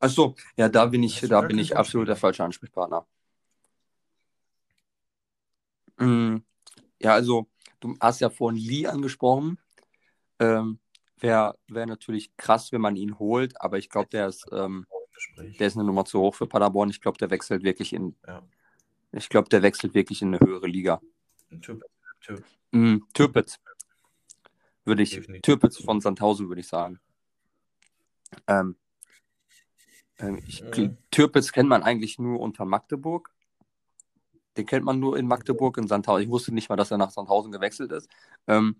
Achso, 0.00 0.36
ja, 0.56 0.68
da 0.68 0.86
bin 0.86 1.02
ich, 1.02 1.20
du 1.20 1.28
da 1.28 1.40
bin 1.40 1.58
ich 1.58 1.76
absolut 1.76 2.08
der 2.08 2.16
falsche 2.16 2.44
Ansprechpartner. 2.44 3.06
Mm, 5.98 6.38
Ja, 7.00 7.12
also, 7.14 7.48
du 7.80 7.96
hast 8.00 8.20
ja 8.20 8.30
vorhin 8.30 8.60
Lee 8.60 8.86
angesprochen. 8.86 9.58
Ähm, 10.38 10.78
Wäre 11.20 11.58
wär 11.66 11.86
natürlich 11.86 12.36
krass, 12.36 12.70
wenn 12.70 12.80
man 12.80 12.94
ihn 12.94 13.18
holt, 13.18 13.60
aber 13.60 13.76
ich 13.78 13.88
glaube, 13.90 14.08
der 14.08 14.28
ist, 14.28 14.46
ähm, 14.52 14.86
der 15.58 15.66
ist 15.66 15.74
eine 15.76 15.82
Nummer 15.84 16.04
zu 16.04 16.20
hoch 16.20 16.36
für 16.36 16.46
Paderborn. 16.46 16.90
Ich 16.90 17.00
glaube, 17.00 17.18
der 17.18 17.30
wechselt 17.30 17.64
wirklich 17.64 17.92
in, 17.92 18.14
Ja. 18.24 18.40
ich 19.10 19.28
glaube, 19.28 19.48
der 19.48 19.62
wechselt 19.62 19.94
wirklich 19.94 20.22
in 20.22 20.28
eine 20.28 20.38
höhere 20.46 20.68
Liga. 20.68 21.00
Typ. 21.60 21.82
Mm, 22.70 22.98
Türpitz. 23.14 23.58
Würde 24.84 25.02
ich, 25.02 25.10
Definitiv. 25.10 25.42
Türpitz 25.42 25.82
von 25.82 26.00
Sandhausen, 26.00 26.48
würde 26.48 26.60
ich 26.60 26.68
sagen. 26.68 27.00
Ähm, 28.46 28.76
ähm, 30.18 30.38
ich, 30.46 30.62
Mhm. 30.62 30.98
Türpitz 31.10 31.50
kennt 31.50 31.68
man 31.68 31.82
eigentlich 31.82 32.18
nur 32.20 32.38
unter 32.38 32.64
Magdeburg. 32.64 33.30
Den 34.58 34.66
kennt 34.66 34.84
man 34.84 34.98
nur 35.00 35.16
in 35.16 35.26
Magdeburg, 35.26 35.78
in 35.78 35.86
Sandhausen. 35.88 36.24
Ich 36.24 36.28
wusste 36.30 36.52
nicht 36.52 36.68
mal, 36.68 36.76
dass 36.76 36.90
er 36.90 36.98
nach 36.98 37.10
Sandhausen 37.10 37.52
gewechselt 37.52 37.92
ist. 37.92 38.10
Ähm, 38.46 38.76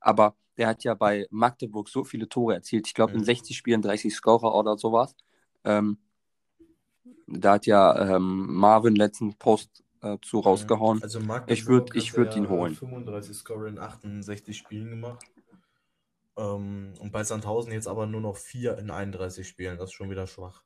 aber 0.00 0.36
der 0.58 0.68
hat 0.68 0.84
ja 0.84 0.94
bei 0.94 1.26
Magdeburg 1.30 1.88
so 1.88 2.04
viele 2.04 2.28
Tore 2.28 2.54
erzielt. 2.54 2.86
Ich 2.86 2.94
glaube, 2.94 3.12
in 3.14 3.20
Mhm. 3.20 3.24
60 3.24 3.56
Spielen 3.56 3.80
30 3.80 4.14
Scorer 4.14 4.54
oder 4.54 4.76
sowas. 4.76 5.14
Ähm, 5.64 5.98
da 7.26 7.54
hat 7.54 7.66
ja 7.66 8.16
ähm, 8.16 8.52
Marvin 8.54 8.96
letzten 8.96 9.34
Post 9.38 9.82
äh, 10.02 10.18
zu 10.20 10.40
rausgehauen. 10.40 11.02
Also 11.02 11.20
Magdeburg 11.20 11.50
Ich 11.56 11.64
würd- 11.64 11.90
hat 11.90 11.96
ich 11.96 12.16
würd 12.16 12.36
ihn 12.36 12.48
holen. 12.50 12.74
35 12.74 13.34
Score 13.36 13.68
in 13.68 13.78
68 13.78 14.56
Spielen 14.58 14.90
gemacht. 14.90 15.24
Ähm, 16.36 16.92
und 16.98 17.12
bei 17.12 17.22
Sandhausen 17.24 17.72
jetzt 17.72 17.86
aber 17.88 18.06
nur 18.06 18.20
noch 18.20 18.36
4 18.36 18.76
in 18.78 18.90
31 18.90 19.46
Spielen. 19.48 19.78
Das 19.78 19.90
ist 19.90 19.94
schon 19.94 20.10
wieder 20.10 20.26
schwach. 20.26 20.62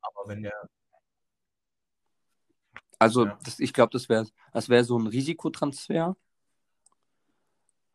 Aber 0.00 0.28
wenn 0.28 0.42
der. 0.42 0.52
Also 3.02 3.26
Ja. 3.26 3.38
das, 3.44 3.58
ich 3.58 3.72
glaube, 3.72 3.90
das 3.92 4.08
wäre 4.08 4.28
das 4.52 4.68
wär 4.68 4.84
so 4.84 4.96
ein 4.98 5.08
Risikotransfer. 5.08 6.16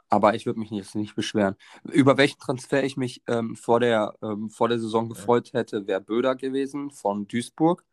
Aber 0.09 0.35
ich 0.35 0.45
würde 0.45 0.59
mich 0.59 0.69
jetzt 0.71 0.95
nicht 0.95 1.15
beschweren. 1.15 1.55
Über 1.83 2.17
welchen 2.17 2.39
Transfer 2.39 2.83
ich 2.83 2.95
mich 2.97 3.21
ähm, 3.27 3.55
vor, 3.55 3.79
der, 3.79 4.13
ähm, 4.21 4.49
vor 4.49 4.69
der 4.69 4.79
Saison 4.79 5.09
gefreut 5.09 5.51
hätte, 5.53 5.85
wäre 5.87 5.99
Böder 6.01 6.35
gewesen 6.35 6.91
von 6.91 7.27
Duisburg. 7.27 7.83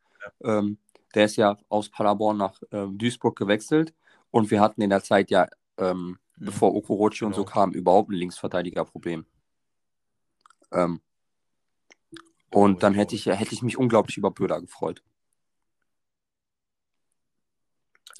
Ähm, 0.43 0.79
der 1.15 1.27
ist 1.27 1.37
ja 1.37 1.57
aus 1.69 1.89
Paderborn 1.89 2.37
nach 2.37 2.61
ähm, 2.73 2.99
Duisburg 2.99 3.37
gewechselt. 3.37 3.95
Und 4.31 4.51
wir 4.51 4.61
hatten 4.61 4.83
in 4.83 4.91
der 4.91 5.03
Zeit 5.03 5.31
ja, 5.31 5.47
ähm, 5.79 6.19
Mhm. 6.37 6.47
bevor 6.47 6.75
Okorochi 6.75 7.25
und 7.25 7.35
so 7.35 7.45
Genau. 7.45 7.53
kam, 7.53 7.73
überhaupt 7.73 8.11
ein 8.11 8.15
Linksverteidigerproblem. 8.15 9.25
Ähm, 10.73 11.01
und 12.51 12.83
dann 12.83 12.95
hätte 12.95 13.15
ich, 13.15 13.27
hätte 13.27 13.55
ich 13.55 13.63
mich 13.63 13.77
unglaublich 13.77 14.17
über 14.17 14.31
Böder 14.33 14.61
gefreut. 14.61 15.03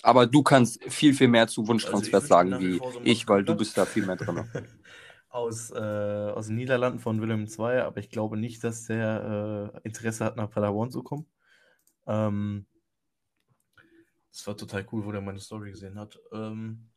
Aber 0.05 0.27
du 0.27 0.43
kannst 0.43 0.85
viel, 0.85 1.15
viel 1.15 1.29
mehr 1.29 1.49
zu 1.49 1.67
Wunschtransfers 1.67 2.25
Also 2.25 2.27
sagen 2.27 2.61
wie 2.61 2.77
so 2.77 3.01
ich, 3.05 3.27
weil 3.27 3.43
du 3.43 3.57
bist 3.57 3.79
da 3.79 3.87
viel 3.87 4.05
mehr 4.05 4.17
drin. 4.17 4.45
aus, 5.31 5.71
äh, 5.71 5.75
aus 5.79 6.49
den 6.49 6.57
Niederlanden 6.57 6.99
von 6.99 7.23
Willem 7.23 7.47
II, 7.47 7.81
aber 7.81 8.01
ich 8.01 8.11
glaube 8.11 8.37
nicht, 8.37 8.63
dass 8.63 8.85
der 8.85 9.73
äh, 9.75 9.81
Interesse 9.89 10.27
hat, 10.27 10.37
nach 10.37 10.51
Paderborn 10.51 10.91
zu 10.91 11.03
kommen. 11.03 11.27
Ähm, 12.07 12.67
das 14.31 14.47
war 14.47 14.59
total 14.59 14.87
cool, 14.93 15.07
wo 15.07 15.13
der 15.13 15.23
meine 15.23 15.41
Story 15.41 15.71
gesehen 15.71 15.99
hat. 15.99 16.21
Ähm, 16.33 16.91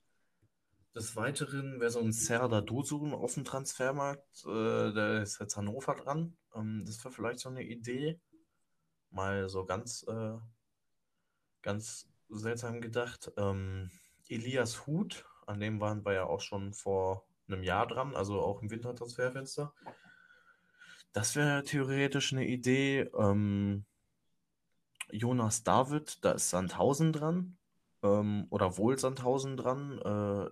des 0.93 1.15
Weiteren 1.15 1.79
wäre 1.79 1.91
so 1.91 2.01
ein 2.01 2.11
Serdar 2.11 2.61
Dursun 2.61 3.13
auf 3.13 3.35
dem 3.35 3.45
Transfermarkt. 3.45 4.45
Äh, 4.45 4.91
der 4.91 5.21
ist 5.21 5.39
jetzt 5.39 5.55
Hannover 5.55 5.95
dran. 5.95 6.35
Ähm, 6.53 6.83
das 6.85 7.01
wäre 7.05 7.13
vielleicht 7.13 7.39
so 7.39 7.47
eine 7.47 7.63
Idee. 7.63 8.19
Mal 9.11 9.47
so 9.47 9.63
ganz, 9.63 10.03
äh, 10.09 10.33
ganz 11.61 12.09
seltsam 12.29 12.81
gedacht. 12.81 13.31
Ähm, 13.37 13.89
Elias 14.29 14.85
Huth, 14.85 15.25
an 15.45 15.59
dem 15.59 15.79
waren 15.79 16.05
wir 16.05 16.13
ja 16.13 16.23
auch 16.25 16.41
schon 16.41 16.73
vor 16.73 17.25
einem 17.47 17.63
Jahr 17.63 17.87
dran, 17.87 18.15
also 18.15 18.41
auch 18.41 18.61
im 18.61 18.69
Wintertransferfenster. 18.69 19.73
Das 21.13 21.35
wäre 21.35 21.63
theoretisch 21.63 22.33
eine 22.33 22.45
Idee. 22.45 23.09
Ähm, 23.17 23.85
Jonas 25.11 25.63
David, 25.63 26.23
da 26.23 26.33
ist 26.33 26.49
Sandhausen 26.49 27.13
dran. 27.13 27.57
Ähm, 28.03 28.47
oder 28.49 28.77
wohl 28.77 28.99
Sandhausen 28.99 29.57
dran. 29.57 29.99
Äh, 29.99 30.51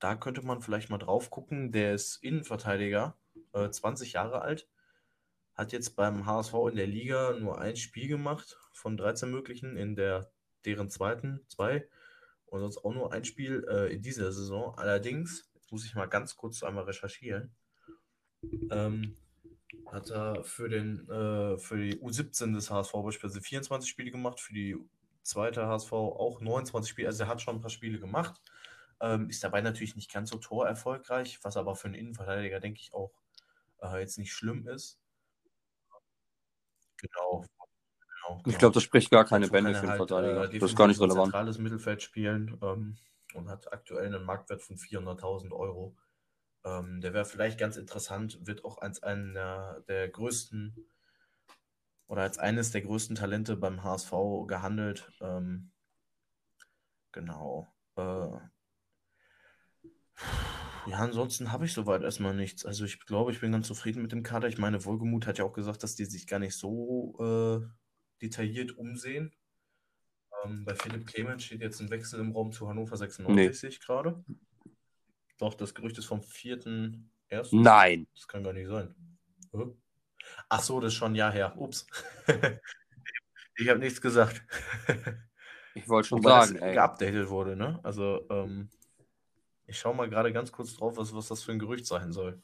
da 0.00 0.16
könnte 0.16 0.42
man 0.42 0.60
vielleicht 0.60 0.90
mal 0.90 0.98
drauf 0.98 1.30
gucken. 1.30 1.72
Der 1.72 1.94
ist 1.94 2.16
Innenverteidiger, 2.16 3.16
äh, 3.52 3.70
20 3.70 4.14
Jahre 4.14 4.42
alt. 4.42 4.68
Hat 5.54 5.72
jetzt 5.72 5.96
beim 5.96 6.26
HSV 6.26 6.54
in 6.70 6.76
der 6.76 6.86
Liga 6.86 7.32
nur 7.38 7.60
ein 7.60 7.76
Spiel 7.76 8.08
gemacht 8.08 8.58
von 8.72 8.96
13 8.96 9.30
möglichen, 9.30 9.76
in 9.76 9.94
der 9.94 10.32
deren 10.66 10.90
zweiten 10.90 11.40
zwei. 11.48 11.88
Und 12.46 12.60
sonst 12.60 12.84
auch 12.84 12.92
nur 12.94 13.12
ein 13.12 13.24
Spiel 13.24 13.66
äh, 13.68 13.92
in 13.94 14.02
dieser 14.02 14.32
Saison. 14.32 14.74
Allerdings, 14.78 15.50
jetzt 15.54 15.72
muss 15.72 15.84
ich 15.86 15.94
mal 15.94 16.06
ganz 16.06 16.36
kurz 16.36 16.62
einmal 16.62 16.84
recherchieren. 16.84 17.54
Ähm, 18.70 19.16
hat 19.90 20.10
er 20.10 20.44
für, 20.44 20.68
den, 20.68 21.08
äh, 21.08 21.58
für 21.58 21.76
die 21.78 21.96
U17 22.00 22.54
des 22.54 22.70
HSV 22.70 22.92
beispielsweise 22.92 23.40
24 23.40 23.90
Spiele 23.90 24.10
gemacht, 24.10 24.40
für 24.40 24.52
die 24.52 24.76
zweite 25.22 25.66
HSV 25.66 25.92
auch 25.92 26.40
29 26.40 26.90
Spiele. 26.90 27.08
Also 27.08 27.24
er 27.24 27.28
hat 27.28 27.42
schon 27.42 27.56
ein 27.56 27.60
paar 27.60 27.70
Spiele 27.70 27.98
gemacht. 28.00 28.40
Ähm, 29.00 29.28
ist 29.30 29.44
dabei 29.44 29.60
natürlich 29.62 29.96
nicht 29.96 30.12
ganz 30.12 30.30
so 30.30 30.38
torerfolgreich, 30.38 31.40
was 31.42 31.56
aber 31.56 31.74
für 31.76 31.86
einen 31.86 31.94
Innenverteidiger, 31.96 32.60
denke 32.60 32.80
ich, 32.80 32.92
auch 32.94 33.12
äh, 33.82 34.00
jetzt 34.00 34.18
nicht 34.18 34.32
schlimm 34.32 34.66
ist. 34.68 34.98
Genau. 36.96 37.44
Genau, 38.26 38.38
Ich 38.38 38.44
genau. 38.44 38.58
glaube, 38.58 38.74
das 38.74 38.82
spricht 38.82 39.10
gar 39.10 39.24
keine 39.24 39.48
Bände 39.48 39.72
für 39.74 39.80
einen 39.80 39.88
halt, 39.90 39.98
Verteidiger. 39.98 40.44
äh, 40.52 40.58
das 40.58 40.70
ist 40.70 40.76
gar 40.76 40.88
nicht 40.88 41.00
relevant. 41.00 41.26
zentrales 41.26 41.58
Mittelfeld 41.58 42.02
spielen. 42.02 42.58
Ähm, 42.62 42.96
und 43.34 43.48
hat 43.48 43.72
aktuell 43.72 44.06
einen 44.06 44.24
Marktwert 44.24 44.62
von 44.62 44.76
400.000 44.76 45.52
Euro. 45.52 45.96
Ähm, 46.64 47.00
der 47.00 47.12
wäre 47.12 47.24
vielleicht 47.24 47.58
ganz 47.58 47.76
interessant, 47.76 48.46
wird 48.46 48.64
auch 48.64 48.78
als 48.78 49.02
einer 49.02 49.80
der 49.88 50.08
größten 50.08 50.76
oder 52.06 52.22
als 52.22 52.38
eines 52.38 52.70
der 52.70 52.82
größten 52.82 53.16
Talente 53.16 53.56
beim 53.56 53.82
HSV 53.82 54.12
gehandelt. 54.46 55.10
Ähm, 55.20 55.72
genau. 57.10 57.72
Äh, 57.96 58.28
ja, 60.86 60.98
ansonsten 60.98 61.52
habe 61.52 61.64
ich 61.64 61.72
soweit 61.72 62.02
erstmal 62.02 62.34
nichts. 62.34 62.66
Also 62.66 62.84
ich 62.84 63.00
glaube, 63.00 63.32
ich 63.32 63.40
bin 63.40 63.52
ganz 63.52 63.66
zufrieden 63.66 64.02
mit 64.02 64.12
dem 64.12 64.22
Kader. 64.22 64.48
Ich 64.48 64.58
meine, 64.58 64.84
Wohlgemut 64.84 65.26
hat 65.26 65.38
ja 65.38 65.44
auch 65.44 65.52
gesagt, 65.52 65.82
dass 65.82 65.94
die 65.94 66.04
sich 66.04 66.26
gar 66.26 66.38
nicht 66.38 66.56
so 66.56 67.16
äh, 67.18 67.66
detailliert 68.22 68.78
umsehen. 68.78 69.34
Ähm, 70.44 70.64
bei 70.64 70.74
Philipp 70.74 71.06
Clemens 71.06 71.44
steht 71.44 71.60
jetzt 71.60 71.80
ein 71.80 71.90
Wechsel 71.90 72.20
im 72.20 72.32
Raum 72.32 72.52
zu 72.52 72.68
Hannover 72.68 72.96
96 72.96 73.80
gerade. 73.80 74.24
Doch, 75.38 75.54
das 75.54 75.74
Gerücht 75.74 75.98
ist 75.98 76.06
vom 76.06 76.20
4.1. 76.20 77.48
Nein. 77.50 78.06
Das 78.14 78.28
kann 78.28 78.44
gar 78.44 78.52
nicht 78.52 78.68
sein. 78.68 78.94
Hä? 79.52 79.66
Ach 80.48 80.62
so, 80.62 80.80
das 80.80 80.92
ist 80.92 80.98
schon 80.98 81.12
ein 81.12 81.16
Jahr 81.16 81.32
her. 81.32 81.54
Ups. 81.58 81.86
ich 83.56 83.68
habe 83.68 83.80
nichts 83.80 84.00
gesagt. 84.00 84.42
Ich 85.74 85.88
wollte 85.88 86.08
schon 86.08 86.18
Wobei 86.18 86.44
sagen, 86.44 86.58
ey. 86.58 86.74
geupdatet 86.74 87.30
wurde, 87.30 87.56
ne? 87.56 87.80
Also, 87.82 88.26
ähm, 88.28 88.68
ich 89.66 89.78
schaue 89.78 89.94
mal 89.94 90.10
gerade 90.10 90.30
ganz 90.30 90.52
kurz 90.52 90.76
drauf, 90.76 90.98
was, 90.98 91.14
was 91.14 91.28
das 91.28 91.42
für 91.42 91.52
ein 91.52 91.58
Gerücht 91.58 91.86
sein 91.86 92.12
soll. 92.12 92.42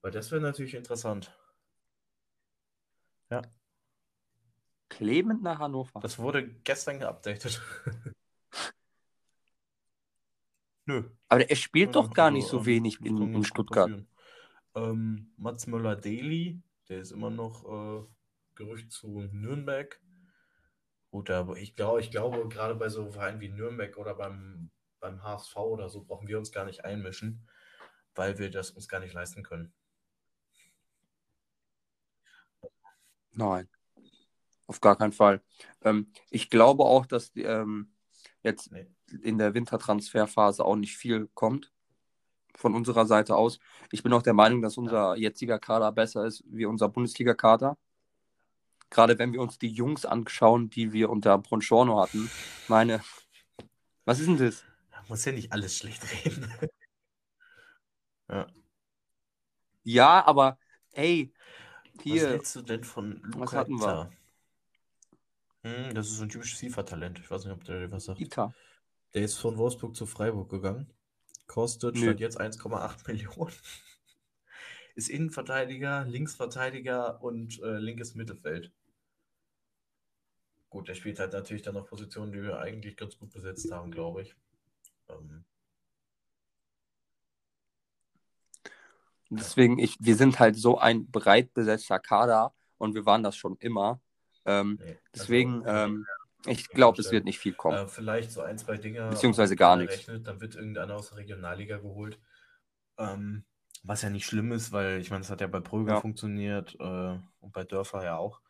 Weil 0.00 0.10
das 0.10 0.30
wäre 0.30 0.40
natürlich 0.40 0.74
interessant. 0.74 1.38
Ja, 3.28 3.42
Clement 4.90 5.42
nach 5.42 5.58
Hannover. 5.60 6.00
das 6.00 6.18
wurde 6.18 6.46
gestern 6.64 6.98
geupdatet. 6.98 7.62
Nö. 10.84 11.08
Aber 11.28 11.48
er 11.48 11.56
spielt 11.56 11.94
doch 11.94 12.12
gar 12.12 12.26
also, 12.26 12.36
nicht 12.36 12.48
so 12.48 12.66
wenig 12.66 13.00
in, 13.00 13.34
in 13.34 13.44
Stuttgart. 13.44 14.04
Ähm, 14.74 15.32
Mats 15.36 15.66
Möller-Daly, 15.66 16.60
der 16.88 16.98
ist 16.98 17.12
immer 17.12 17.30
noch 17.30 17.64
äh, 17.64 18.04
Gerücht 18.56 18.90
zu 18.90 19.22
Nürnberg. 19.32 20.00
Gut, 21.10 21.30
aber 21.30 21.56
ich 21.56 21.74
glaube, 21.76 22.00
ich 22.00 22.10
glaube, 22.10 22.48
gerade 22.48 22.74
bei 22.74 22.88
so 22.88 23.10
Vereinen 23.10 23.40
wie 23.40 23.48
Nürnberg 23.48 23.96
oder 23.96 24.14
beim, 24.14 24.70
beim 24.98 25.22
HSV 25.22 25.56
oder 25.56 25.88
so 25.88 26.04
brauchen 26.04 26.28
wir 26.28 26.38
uns 26.38 26.52
gar 26.52 26.64
nicht 26.64 26.84
einmischen, 26.84 27.48
weil 28.14 28.38
wir 28.38 28.50
das 28.50 28.70
uns 28.72 28.88
gar 28.88 29.00
nicht 29.00 29.14
leisten 29.14 29.42
können. 29.42 29.72
Nein, 33.32 33.68
auf 34.70 34.80
gar 34.80 34.96
keinen 34.96 35.12
Fall. 35.12 35.42
Ähm, 35.82 36.12
ich 36.30 36.48
glaube 36.50 36.84
auch, 36.84 37.06
dass 37.06 37.32
ähm, 37.36 37.92
jetzt 38.44 38.70
Nee. 38.70 38.86
in 39.22 39.38
der 39.38 39.54
Wintertransferphase 39.54 40.64
auch 40.64 40.76
nicht 40.76 40.96
viel 40.96 41.28
kommt 41.34 41.72
von 42.56 42.74
unserer 42.74 43.06
Seite 43.06 43.36
aus. 43.36 43.58
Ich 43.92 44.02
bin 44.02 44.12
auch 44.12 44.22
der 44.22 44.34
Meinung, 44.34 44.62
dass 44.62 44.78
unser 44.78 45.16
jetziger 45.16 45.58
Kader 45.58 45.92
besser 45.92 46.26
ist 46.26 46.44
wie 46.46 46.66
unser 46.66 46.88
Bundesliga-Kader. 46.88 47.76
Gerade 48.90 49.18
wenn 49.18 49.32
wir 49.32 49.40
uns 49.42 49.58
die 49.58 49.68
Jungs 49.70 50.04
anschauen, 50.06 50.70
die 50.70 50.92
wir 50.92 51.10
unter 51.10 51.38
Bronchorno 51.38 52.00
hatten. 52.00 52.30
Meine, 52.68 53.02
was 54.04 54.20
ist 54.20 54.26
denn 54.28 54.38
das? 54.38 54.64
Man 54.92 55.04
muss 55.08 55.24
ja 55.24 55.32
nicht 55.32 55.52
alles 55.52 55.76
schlecht 55.78 56.02
reden. 56.24 56.52
ja. 58.28 58.46
Ja, 59.84 60.24
aber 60.26 60.58
ey, 60.92 61.32
Was 61.94 62.04
hier, 62.04 62.28
hältst 62.28 62.56
du 62.56 62.62
denn 62.62 62.84
von 62.84 63.20
Was 63.34 63.52
Luca 63.52 63.58
hatten 63.58 63.78
wir? 63.80 64.10
Hm, 65.62 65.94
das 65.94 66.08
ist 66.08 66.16
so 66.16 66.22
ein 66.22 66.28
typisches 66.28 66.60
FIFA-Talent. 66.60 67.18
Ich 67.18 67.30
weiß 67.30 67.44
nicht, 67.44 67.52
ob 67.52 67.64
der 67.64 67.80
dir 67.80 67.92
was 67.92 68.06
sagt. 68.06 68.20
Ita. 68.20 68.54
Der 69.14 69.22
ist 69.22 69.36
von 69.36 69.58
Wolfsburg 69.58 69.94
zu 69.94 70.06
Freiburg 70.06 70.48
gegangen. 70.48 70.90
Kostet 71.46 71.96
Nö. 71.96 72.02
statt 72.02 72.20
jetzt 72.20 72.40
1,8 72.40 73.06
Millionen. 73.08 73.52
Ist 74.94 75.08
Innenverteidiger, 75.08 76.04
Linksverteidiger 76.04 77.22
und 77.22 77.60
äh, 77.62 77.78
linkes 77.78 78.14
Mittelfeld. 78.14 78.72
Gut, 80.68 80.88
der 80.88 80.94
spielt 80.94 81.18
halt 81.18 81.32
natürlich 81.32 81.62
dann 81.62 81.74
noch 81.74 81.86
Positionen, 81.86 82.32
die 82.32 82.42
wir 82.42 82.60
eigentlich 82.60 82.96
ganz 82.96 83.18
gut 83.18 83.32
besetzt 83.32 83.70
haben, 83.72 83.90
glaube 83.90 84.22
ich. 84.22 84.36
Ähm, 85.08 85.44
Deswegen, 89.30 89.78
ich, 89.78 89.96
wir 90.00 90.16
sind 90.16 90.40
halt 90.40 90.56
so 90.56 90.78
ein 90.78 91.06
breit 91.06 91.54
besetzter 91.54 92.00
Kader 92.00 92.52
und 92.78 92.94
wir 92.94 93.06
waren 93.06 93.22
das 93.22 93.36
schon 93.36 93.56
immer. 93.58 94.00
Ähm, 94.44 94.78
nee. 94.80 94.98
deswegen, 95.14 95.64
Also, 95.66 95.92
ähm, 95.92 96.06
ich 96.46 96.70
glaube, 96.70 97.00
es 97.00 97.12
wird 97.12 97.24
nicht 97.24 97.38
viel 97.38 97.54
kommen. 97.54 97.76
Äh, 97.76 97.86
vielleicht 97.88 98.32
so 98.32 98.40
ein, 98.40 98.58
zwei 98.58 98.76
Dinge. 98.76 99.08
Beziehungsweise 99.10 99.56
gar 99.56 99.76
keiner 99.76 99.90
nichts. 99.90 100.06
Dann 100.06 100.40
wird 100.40 100.54
irgendeiner 100.54 100.94
aus 100.94 101.10
der 101.10 101.18
Regionalliga 101.18 101.78
geholt. 101.78 102.18
Ähm, 102.98 103.44
was 103.82 104.02
ja 104.02 104.10
nicht 104.10 104.26
schlimm 104.26 104.52
ist, 104.52 104.72
weil 104.72 105.00
ich 105.00 105.10
meine, 105.10 105.22
das 105.22 105.30
hat 105.30 105.40
ja 105.40 105.46
bei 105.46 105.60
Prögel 105.60 105.94
Ja. 105.94 106.00
funktioniert 106.00 106.76
äh, 106.78 107.18
und 107.40 107.52
bei 107.52 107.64
Dörfler 107.64 108.04
ja 108.04 108.16
auch. 108.16 108.40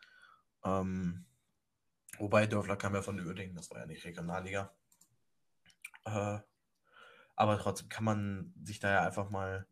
Ähm, 0.65 1.25
wobei 2.19 2.47
Dörfler 2.47 2.77
kam 2.77 2.95
ja 2.95 3.03
von 3.03 3.19
Uerdingen, 3.21 3.55
das 3.55 3.71
war 3.71 3.79
ja 3.79 3.87
nicht 3.87 4.05
Regionalliga. 4.05 4.73
Äh, 6.05 6.39
aber 7.37 7.59
trotzdem 7.59 7.89
kann 7.89 8.05
man 8.05 8.55
sich 8.63 8.81
da 8.81 8.91
ja 8.91 9.07
einfach 9.07 9.31
mal 9.31 9.67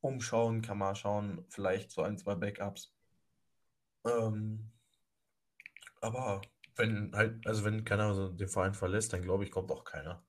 umschauen, 0.00 0.62
kann 0.62 0.78
mal 0.78 0.94
schauen, 0.94 1.44
vielleicht 1.48 1.90
so 1.90 2.02
ein, 2.02 2.16
zwei 2.16 2.34
Backups. 2.34 2.94
Ähm, 4.06 4.70
aber 6.00 6.40
wenn 6.76 7.12
halt, 7.14 7.46
also 7.46 7.64
wenn 7.64 7.84
keiner 7.84 8.14
so 8.14 8.28
den 8.28 8.48
Verein 8.48 8.74
verlässt, 8.74 9.12
dann 9.12 9.22
glaube 9.22 9.44
ich, 9.44 9.50
kommt 9.50 9.70
auch 9.70 9.84
keiner. 9.84 10.24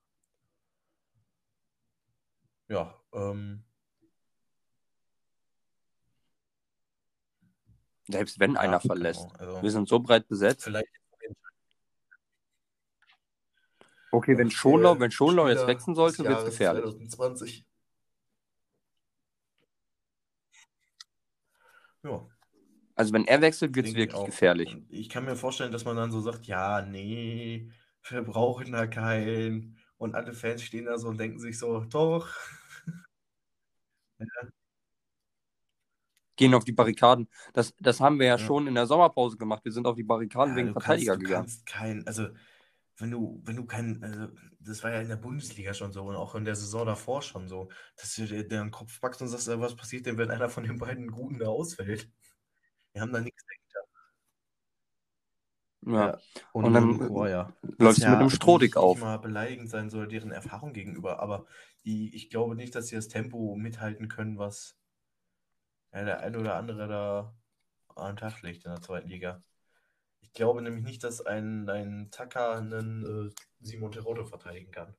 Ja, 2.67 3.01
ähm, 3.13 3.63
Selbst 8.07 8.39
wenn 8.39 8.53
ja, 8.53 8.59
einer 8.61 8.79
genau, 8.79 8.93
verlässt. 8.93 9.27
also 9.39 9.61
Wir 9.61 9.71
sind 9.71 9.87
so 9.87 9.99
breit 9.99 10.27
besetzt. 10.27 10.63
vielleicht 10.63 10.87
Okay, 14.11 14.35
wenn 14.37 14.47
äh, 14.47 14.51
Schonlau, 14.51 14.99
wenn 14.99 15.11
Schonlau 15.11 15.47
jetzt 15.47 15.67
wechseln 15.67 15.93
sollte, 15.93 16.23
wird 16.25 16.39
es 16.39 16.45
gefährlich. 16.45 16.83
2020. 16.83 17.65
Ja, 22.01 22.27
Also 22.99 23.13
wenn 23.13 23.25
er 23.25 23.39
wechselt, 23.39 23.73
wird 23.77 23.87
es 23.87 23.95
wirklich 23.95 24.25
gefährlich. 24.25 24.75
Ich 24.89 25.07
kann 25.07 25.23
mir 25.23 25.37
vorstellen, 25.37 25.71
dass 25.71 25.85
man 25.85 25.95
dann 25.95 26.11
so 26.11 26.19
sagt, 26.19 26.47
ja, 26.47 26.81
nee, 26.81 27.71
wir 28.09 28.21
brauchen 28.23 28.73
da 28.73 28.87
keinen. 28.87 29.77
Und 29.97 30.15
alle 30.15 30.33
Fans 30.33 30.63
stehen 30.63 30.83
da 30.83 30.97
so 30.97 31.07
und 31.07 31.17
denken 31.17 31.39
sich 31.39 31.57
so, 31.57 31.79
doch. 31.85 32.27
Gehen 36.35 36.53
auf 36.53 36.65
die 36.65 36.73
Barrikaden. 36.73 37.29
Das, 37.53 37.73
das 37.79 38.01
haben 38.01 38.19
wir 38.19 38.27
ja, 38.27 38.37
Ja. 38.37 38.45
schon 38.45 38.67
in 38.67 38.75
der 38.75 38.85
Sommerpause 38.85 39.37
gemacht. 39.37 39.63
Wir 39.63 39.71
sind 39.71 39.87
auf 39.87 39.95
die 39.95 40.03
Barrikaden 40.03 40.51
Ja, 40.51 40.57
wegen 40.57 40.67
kannst, 40.67 40.85
Verteidiger 40.85 41.13
du 41.15 41.19
gegangen. 41.19 41.35
kannst 41.35 41.65
kein, 41.65 42.05
also 42.07 42.27
wenn 42.97 43.11
du, 43.11 43.41
wenn 43.45 43.55
du 43.55 43.65
kein, 43.65 44.03
also 44.03 44.27
das 44.59 44.83
war 44.83 44.91
ja 44.91 45.01
in 45.01 45.07
der 45.09 45.15
Bundesliga 45.15 45.73
schon 45.73 45.93
so 45.93 46.03
und 46.03 46.15
auch 46.15 46.35
in 46.35 46.45
der 46.45 46.55
Saison 46.55 46.85
davor 46.85 47.21
schon 47.21 47.47
so, 47.47 47.69
dass 47.97 48.15
du 48.15 48.25
dir 48.25 48.47
den 48.47 48.71
Kopf 48.71 48.99
packst 49.01 49.21
und 49.21 49.29
sagst, 49.29 49.47
äh, 49.47 49.59
was 49.59 49.75
passiert 49.75 50.05
denn, 50.05 50.17
wenn 50.17 50.31
einer 50.31 50.49
von 50.49 50.63
den 50.65 50.77
beiden 50.77 51.07
Guten 51.11 51.39
da 51.39 51.47
ausfällt? 51.47 52.09
Wir 52.93 53.01
haben 53.01 53.13
da 53.13 53.21
nichts 53.21 53.43
dahinter. 53.45 53.59
Ja. 55.85 56.19
Und, 56.51 56.65
Und 56.65 56.73
dann, 56.73 56.85
Monaco, 56.87 57.25
ja. 57.27 57.53
läufst 57.61 57.79
Was 57.79 57.95
du 57.97 58.01
mit 58.01 58.15
einem 58.15 58.25
nicht- 58.25 58.35
Strohdick 58.35 58.77
auf. 58.77 58.97
Nicht 58.97 59.03
mal 59.05 59.17
beleidigend 59.17 59.69
sein 59.69 59.89
soll 59.89 60.07
deren 60.07 60.31
Erfahrung 60.31 60.73
gegenüber, 60.73 61.19
aber 61.19 61.45
die, 61.85 62.13
ich 62.15 62.29
glaube 62.29 62.55
nicht, 62.55 62.75
dass 62.75 62.87
sie 62.87 62.95
das 62.95 63.07
Tempo 63.07 63.55
mithalten 63.55 64.07
können, 64.09 64.37
was 64.37 64.75
ja, 65.93 66.03
der 66.03 66.19
ein 66.19 66.35
oder 66.35 66.55
andere 66.55 66.87
da 66.87 67.33
an 67.95 68.15
den 68.15 68.17
Tag 68.17 68.41
legt 68.41 68.65
in 68.65 68.71
der 68.71 68.81
zweiten 68.81 69.07
Liga. 69.09 69.41
Ich 70.21 70.33
glaube 70.33 70.61
nämlich 70.61 70.83
nicht, 70.83 71.03
dass 71.03 71.21
ein, 71.25 71.67
ein 71.69 72.09
Taka 72.11 72.53
einen 72.57 73.29
äh, 73.29 73.33
Simon 73.61 73.91
Terodde 73.91 74.25
verteidigen 74.25 74.71
kann. 74.71 74.93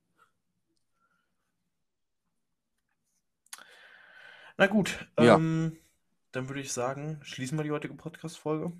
Na 4.57 4.67
gut, 4.67 5.07
Ja. 5.19 5.35
ähm, 5.35 5.77
dann 6.31 6.47
würde 6.49 6.61
ich 6.61 6.71
sagen, 6.71 7.19
schließen 7.23 7.57
wir 7.57 7.63
die 7.63 7.71
heutige 7.71 7.93
Podcast-Folge. 7.93 8.71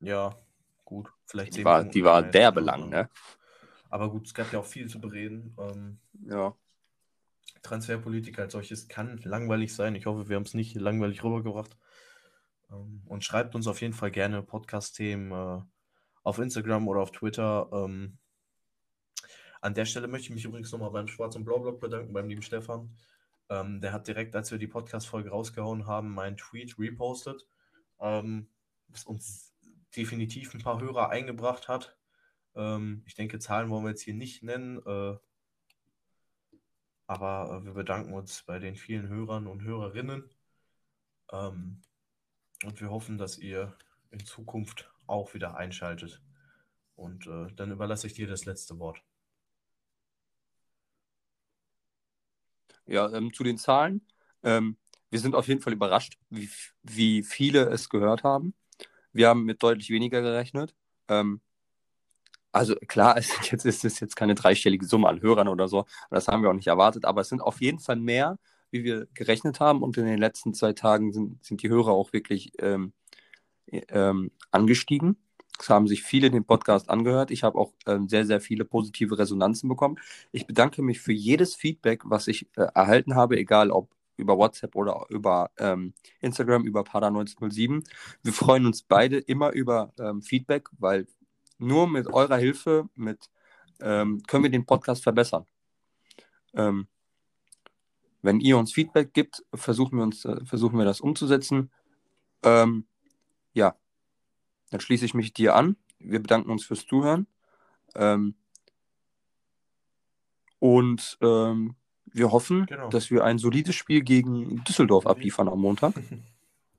Ja, 0.00 0.34
gut. 0.84 1.10
Vielleicht 1.26 1.56
Die 1.56 1.64
war, 1.64 1.84
die 1.84 2.04
war 2.04 2.22
derbe 2.22 2.60
lang, 2.60 2.82
aber- 2.84 2.90
ne? 2.90 3.10
Aber 3.90 4.10
gut, 4.10 4.26
es 4.26 4.34
gab 4.34 4.52
ja 4.52 4.60
auch 4.60 4.66
viel 4.66 4.88
zu 4.88 5.00
bereden. 5.00 5.54
Ähm, 5.58 5.98
Ja. 6.26 6.54
Transferpolitik 7.62 8.38
als 8.38 8.52
solches 8.52 8.88
kann 8.88 9.18
langweilig 9.18 9.74
sein. 9.74 9.94
Ich 9.94 10.06
hoffe, 10.06 10.28
wir 10.28 10.36
haben 10.36 10.44
es 10.44 10.54
nicht 10.54 10.74
langweilig 10.76 11.22
rübergebracht. 11.24 11.76
Ähm, 12.70 13.02
und 13.06 13.24
schreibt 13.24 13.54
uns 13.54 13.66
auf 13.66 13.80
jeden 13.80 13.92
Fall 13.92 14.10
gerne 14.10 14.42
Podcast-Themen 14.42 15.32
äh, 15.32 15.62
auf 16.22 16.38
Instagram 16.38 16.86
oder 16.88 17.00
auf 17.00 17.10
Twitter. 17.10 17.68
Ähm, 17.72 18.16
an 19.60 19.74
der 19.74 19.84
Stelle 19.84 20.08
möchte 20.08 20.28
ich 20.28 20.34
mich 20.34 20.44
übrigens 20.44 20.72
nochmal 20.72 20.90
beim 20.90 21.08
Schwarz- 21.08 21.36
und 21.36 21.44
Blau-Blog 21.44 21.80
bedanken, 21.80 22.12
beim 22.14 22.28
lieben 22.28 22.42
Stefan. 22.42 22.96
Ähm, 23.50 23.80
der 23.82 23.92
hat 23.92 24.08
direkt, 24.08 24.34
als 24.34 24.50
wir 24.50 24.58
die 24.58 24.66
Podcast-Folge 24.66 25.30
rausgehauen 25.30 25.86
haben, 25.86 26.14
meinen 26.14 26.38
Tweet 26.38 26.78
repostet, 26.78 27.46
ähm, 28.00 28.48
was 28.88 29.04
uns 29.04 29.54
definitiv 29.94 30.54
ein 30.54 30.62
paar 30.62 30.80
Hörer 30.80 31.10
eingebracht 31.10 31.68
hat. 31.68 31.96
Äh, 31.96 32.00
Ähm, 32.54 33.02
ich 33.06 33.14
denke, 33.14 33.38
Zahlen 33.38 33.70
wollen 33.70 33.84
wir 33.84 33.90
jetzt 33.90 34.02
hier 34.02 34.14
nicht 34.14 34.42
nennen, 34.42 34.78
äh, 34.84 35.16
aber 37.06 37.60
äh, 37.62 37.64
wir 37.64 37.74
bedanken 37.74 38.12
uns 38.12 38.42
bei 38.42 38.58
den 38.58 38.76
vielen 38.76 39.08
Hörern 39.08 39.46
und 39.46 39.62
Hörerinnen. 39.62 40.28
Ähm, 41.32 41.82
und 42.64 42.80
wir 42.80 42.90
hoffen, 42.90 43.18
dass 43.18 43.38
ihr 43.38 43.76
in 44.10 44.24
Zukunft 44.26 44.90
auch 45.06 45.34
wieder 45.34 45.56
einschaltet. 45.56 46.20
Und 46.96 47.26
äh, 47.26 47.52
dann 47.54 47.70
überlasse 47.70 48.06
ich 48.06 48.14
dir 48.14 48.26
das 48.26 48.44
letzte 48.44 48.78
Wort. 48.78 49.02
Ja, 52.90 53.10
ähm, 53.12 53.32
zu 53.32 53.44
den 53.44 53.56
Zahlen. 53.56 54.04
Ähm, 54.42 54.76
wir 55.10 55.20
sind 55.20 55.34
auf 55.34 55.46
jeden 55.48 55.60
Fall 55.60 55.72
überrascht, 55.72 56.18
wie, 56.28 56.50
wie 56.82 57.22
viele 57.22 57.68
es 57.70 57.88
gehört 57.88 58.24
haben. 58.24 58.54
Wir 59.12 59.28
haben 59.28 59.44
mit 59.44 59.62
deutlich 59.62 59.90
weniger 59.90 60.22
gerechnet. 60.22 60.74
Ähm, 61.08 61.40
also 62.52 62.74
klar, 62.88 63.16
es 63.18 63.30
jetzt, 63.50 63.64
ist 63.64 63.84
es 63.84 64.00
jetzt 64.00 64.16
keine 64.16 64.34
dreistellige 64.34 64.84
Summe 64.84 65.08
an 65.08 65.22
Hörern 65.22 65.48
oder 65.48 65.68
so. 65.68 65.86
Das 66.10 66.26
haben 66.26 66.42
wir 66.42 66.50
auch 66.50 66.54
nicht 66.54 66.66
erwartet, 66.66 67.04
aber 67.04 67.20
es 67.20 67.28
sind 67.28 67.40
auf 67.40 67.60
jeden 67.60 67.78
Fall 67.78 67.96
mehr, 67.96 68.38
wie 68.72 68.82
wir 68.82 69.06
gerechnet 69.14 69.60
haben. 69.60 69.82
Und 69.82 69.96
in 69.96 70.06
den 70.06 70.18
letzten 70.18 70.52
zwei 70.52 70.72
Tagen 70.72 71.12
sind, 71.12 71.44
sind 71.44 71.62
die 71.62 71.68
Hörer 71.68 71.92
auch 71.92 72.12
wirklich 72.12 72.52
ähm, 72.58 72.92
ähm, 73.66 74.32
angestiegen. 74.50 75.16
Haben 75.68 75.86
sich 75.86 76.02
viele 76.02 76.30
den 76.30 76.44
Podcast 76.44 76.88
angehört. 76.90 77.30
Ich 77.30 77.42
habe 77.42 77.58
auch 77.58 77.72
ähm, 77.86 78.08
sehr, 78.08 78.26
sehr 78.26 78.40
viele 78.40 78.64
positive 78.64 79.18
Resonanzen 79.18 79.68
bekommen. 79.68 79.98
Ich 80.32 80.46
bedanke 80.46 80.82
mich 80.82 81.00
für 81.00 81.12
jedes 81.12 81.54
Feedback, 81.54 82.02
was 82.04 82.28
ich 82.28 82.48
äh, 82.56 82.66
erhalten 82.74 83.14
habe, 83.14 83.36
egal 83.36 83.70
ob 83.70 83.90
über 84.16 84.36
WhatsApp 84.38 84.76
oder 84.76 85.06
über 85.08 85.50
ähm, 85.58 85.94
Instagram, 86.20 86.64
über 86.64 86.82
Pada1907. 86.82 87.84
Wir 88.22 88.32
freuen 88.32 88.66
uns 88.66 88.82
beide 88.82 89.18
immer 89.18 89.50
über 89.52 89.92
ähm, 89.98 90.22
Feedback, 90.22 90.68
weil 90.78 91.06
nur 91.58 91.88
mit 91.88 92.06
eurer 92.06 92.36
Hilfe 92.36 92.88
mit, 92.94 93.30
ähm, 93.80 94.22
können 94.26 94.44
wir 94.44 94.50
den 94.50 94.66
Podcast 94.66 95.02
verbessern. 95.02 95.46
Ähm, 96.54 96.86
wenn 98.22 98.40
ihr 98.40 98.58
uns 98.58 98.72
Feedback 98.72 99.12
gibt, 99.14 99.44
versuchen 99.54 99.98
wir, 99.98 100.04
uns, 100.04 100.24
äh, 100.24 100.44
versuchen 100.44 100.78
wir 100.78 100.84
das 100.84 101.00
umzusetzen. 101.00 101.70
Ähm, 102.42 102.86
ja, 103.54 103.76
dann 104.70 104.80
schließe 104.80 105.04
ich 105.04 105.14
mich 105.14 105.32
dir 105.32 105.54
an. 105.54 105.76
Wir 105.98 106.20
bedanken 106.20 106.50
uns 106.50 106.64
fürs 106.64 106.86
Zuhören. 106.86 107.26
Ähm, 107.94 108.34
und 110.58 111.18
ähm, 111.20 111.74
wir 112.06 112.32
hoffen, 112.32 112.66
genau. 112.66 112.88
dass 112.88 113.10
wir 113.10 113.24
ein 113.24 113.38
solides 113.38 113.74
Spiel 113.74 114.02
gegen 114.02 114.62
Düsseldorf 114.64 115.06
abliefern 115.06 115.48
am 115.48 115.60
Montag. 115.60 115.94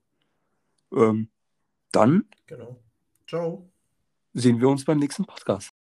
ähm, 0.94 1.30
dann 1.92 2.26
genau. 2.48 2.80
Ciao. 3.28 3.70
sehen 4.34 4.60
wir 4.60 4.70
uns 4.70 4.86
beim 4.86 5.00
nächsten 5.00 5.26
Podcast. 5.26 5.74